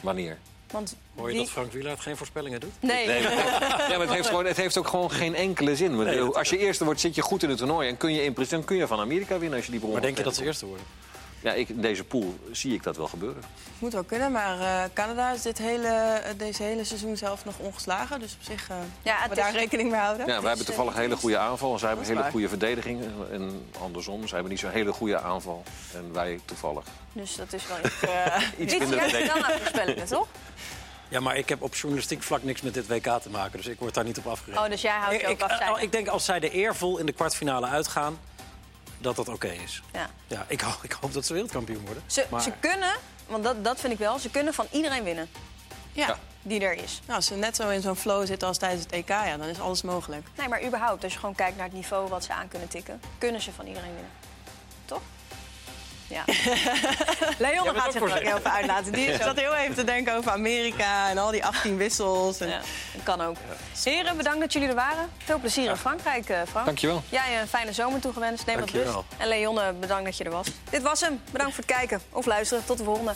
Wanneer. 0.00 0.38
Want 0.74 0.96
Hoor 1.16 1.26
je 1.26 1.32
wie- 1.32 1.42
dat 1.42 1.50
Frank 1.50 1.72
Wielaert 1.72 2.00
geen 2.00 2.16
voorspellingen 2.16 2.60
doet? 2.60 2.72
Nee. 2.80 3.06
Ja, 3.88 3.88
maar 3.88 4.00
het, 4.00 4.10
heeft 4.10 4.26
gewoon, 4.28 4.44
het 4.46 4.56
heeft 4.56 4.78
ook 4.78 4.88
gewoon 4.88 5.10
geen 5.10 5.34
enkele 5.34 5.76
zin. 5.76 5.96
Nee, 5.96 6.20
als 6.20 6.48
je 6.50 6.58
eerste 6.58 6.84
wordt, 6.84 7.00
zit 7.00 7.14
je 7.14 7.22
goed 7.22 7.42
in 7.42 7.48
het 7.48 7.58
toernooi. 7.58 7.88
En 7.88 7.96
kun 7.96 8.14
je 8.14 8.22
in 8.22 8.32
principe 8.32 8.64
kun 8.64 8.76
je 8.76 8.86
van 8.86 9.00
Amerika 9.00 9.38
winnen 9.38 9.56
als 9.56 9.64
je 9.64 9.70
die 9.70 9.80
bron 9.80 9.92
Maar 9.92 10.00
denk 10.02 10.16
je 10.16 10.22
dat 10.22 10.34
ze 10.34 10.44
eerste 10.44 10.66
worden? 10.66 10.86
Ja, 11.44 11.52
ik, 11.52 11.68
in 11.68 11.80
deze 11.80 12.04
pool 12.04 12.38
zie 12.52 12.74
ik 12.74 12.82
dat 12.82 12.96
wel 12.96 13.08
gebeuren. 13.08 13.42
Moet 13.78 13.92
wel 13.92 14.02
kunnen, 14.04 14.32
maar 14.32 14.60
eh, 14.60 14.90
Canada 14.92 15.30
is 15.32 15.42
dit 15.42 15.58
hele, 15.58 15.88
eh, 15.88 16.30
deze 16.36 16.62
hele 16.62 16.84
seizoen 16.84 17.16
zelf 17.16 17.44
nog 17.44 17.54
ongeslagen. 17.58 18.20
Dus 18.20 18.32
op 18.38 18.42
zich 18.44 18.68
eh 18.70 18.76
Ja, 19.02 19.28
we 19.28 19.34
daar 19.34 19.48
is- 19.48 19.54
rekening 19.54 19.90
mee 19.90 20.00
houden. 20.00 20.26
Ja, 20.26 20.38
wij 20.40 20.48
hebben 20.48 20.66
toevallig 20.66 20.94
een 20.94 21.00
hele 21.00 21.16
goede 21.16 21.38
aanval. 21.38 21.72
En 21.72 21.78
zij 21.78 21.88
hebben 21.88 22.06
een 22.06 22.12
is 22.12 22.18
hele 22.18 22.30
goede 22.30 22.48
verdediging. 22.48 23.00
En, 23.02 23.14
en 23.32 23.66
andersom, 23.82 24.20
zij 24.20 24.30
hebben 24.30 24.50
niet 24.50 24.60
zo'n 24.60 24.70
hele 24.70 24.92
goede 24.92 25.18
aanval. 25.20 25.62
En 25.94 26.12
wij 26.12 26.40
toevallig. 26.44 26.84
Dus 27.12 27.36
dat 27.36 27.52
is 27.52 27.66
wel 27.66 27.76
iets... 28.58 28.72
eh 28.72 28.78
minder 28.78 29.26
dan 29.26 29.44
aan 29.44 29.58
voorspellingen, 29.58 30.06
toch? 30.06 30.26
Ja, 31.08 31.20
maar 31.20 31.36
ik 31.36 31.48
heb 31.48 31.62
op 31.62 31.74
journalistiek 31.74 32.22
vlak 32.22 32.42
niks 32.42 32.60
met 32.60 32.74
dit 32.74 32.86
WK 32.86 33.06
te 33.22 33.30
maken. 33.30 33.56
Dus 33.56 33.66
ik 33.66 33.78
word 33.78 33.94
daar 33.94 34.04
niet 34.04 34.18
op 34.18 34.26
afgerekend. 34.26 34.64
Oh, 34.64 34.70
dus 34.70 34.80
jij 34.82 34.92
houdt 34.98 35.14
je 35.20 35.20
ik, 35.20 35.28
ook 35.28 35.34
ik, 35.36 35.42
af. 35.42 35.76
eh, 35.76 35.82
ik 35.82 35.92
denk 35.92 36.08
als 36.08 36.24
zij 36.24 36.40
er 36.40 36.50
eervol 36.50 36.98
in 36.98 37.06
de 37.06 37.12
kwartfinale 37.12 37.66
uitgaan, 37.66 38.18
dat 39.04 39.16
dat 39.16 39.28
oké 39.28 39.48
is. 39.48 39.82
Ja. 39.92 40.10
Ja, 40.26 40.44
ik, 40.48 40.60
ho- 40.60 40.78
ik 40.82 40.92
hoop 40.92 41.12
dat 41.12 41.26
ze 41.26 41.32
wereldkampioen 41.32 41.84
worden. 41.84 42.02
Ze, 42.06 42.26
Maar- 42.30 42.42
ze 42.42 42.52
kunnen, 42.60 42.94
want 43.26 43.44
dat, 43.44 43.64
dat 43.64 43.80
vind 43.80 43.92
ik 43.92 43.98
wel, 43.98 44.18
ze 44.18 44.30
kunnen 44.30 44.54
van 44.54 44.66
iedereen 44.70 45.04
winnen 45.04 45.28
Ja. 45.92 46.06
Ja. 46.06 46.18
die 46.42 46.60
er 46.60 46.72
is. 46.72 47.00
Nou, 47.04 47.16
als 47.16 47.26
ze 47.26 47.34
net 47.34 47.56
zo 47.56 47.68
in 47.68 47.80
zo'n 47.82 47.96
flow 47.96 48.26
zitten 48.26 48.48
als 48.48 48.58
tijdens 48.58 48.82
het 48.82 48.92
EK, 48.92 49.08
ja, 49.08 49.36
dan 49.36 49.46
is 49.48 49.60
alles 49.60 49.82
mogelijk. 49.82 50.26
Nee, 50.36 50.48
maar 50.48 50.64
überhaupt, 50.64 51.04
als 51.04 51.12
je 51.12 51.18
gewoon 51.18 51.34
kijkt 51.34 51.56
naar 51.56 51.66
het 51.66 51.74
niveau 51.74 52.08
wat 52.08 52.24
ze 52.24 52.32
aan 52.32 52.48
kunnen 52.48 52.68
tikken, 52.68 53.00
kunnen 53.18 53.40
ze 53.40 53.52
van 53.52 53.66
iedereen 53.66 53.92
winnen. 53.94 54.10
Toch? 54.84 55.00
Ja. 56.06 56.24
Leon 57.38 57.74
gaat 57.74 57.92
zich 57.92 58.02
er 58.02 58.08
ook 58.08 58.22
heel 58.22 58.40
veel 58.40 58.50
uitlaten. 58.50 58.92
Die 58.92 59.16
zat 59.16 59.40
heel 59.40 59.54
even 59.54 59.74
te 59.74 59.84
denken 59.84 60.16
over 60.16 60.30
Amerika 60.30 61.10
en 61.10 61.18
al 61.18 61.30
die 61.30 61.44
18 61.44 61.76
wissels. 61.76 62.40
En... 62.40 62.48
Ja, 62.48 62.60
dat 62.92 63.02
kan 63.02 63.20
ook. 63.20 63.36
Heren, 63.84 64.16
bedankt 64.16 64.40
dat 64.40 64.52
jullie 64.52 64.68
er 64.68 64.74
waren. 64.74 65.10
Veel 65.24 65.38
plezier 65.38 65.70
in 65.70 65.76
Frankrijk, 65.76 66.28
eh, 66.28 66.40
Frank. 66.48 66.66
Dankjewel. 66.66 67.02
Jij 67.08 67.40
een 67.40 67.48
fijne 67.48 67.72
zomer 67.72 68.00
toegewenst. 68.00 68.46
Neem 68.46 68.60
wat 68.60 68.70
rust. 68.70 68.84
Dankjewel. 68.84 69.18
En 69.18 69.28
Leonne, 69.28 69.72
bedankt 69.72 70.04
dat 70.04 70.16
je 70.16 70.24
er 70.24 70.30
was. 70.30 70.46
Dit 70.70 70.82
was 70.82 71.00
hem. 71.00 71.20
Bedankt 71.30 71.54
voor 71.54 71.64
het 71.66 71.76
kijken 71.76 72.00
of 72.10 72.26
luisteren. 72.26 72.64
Tot 72.64 72.78
de 72.78 72.84
volgende. 72.84 73.12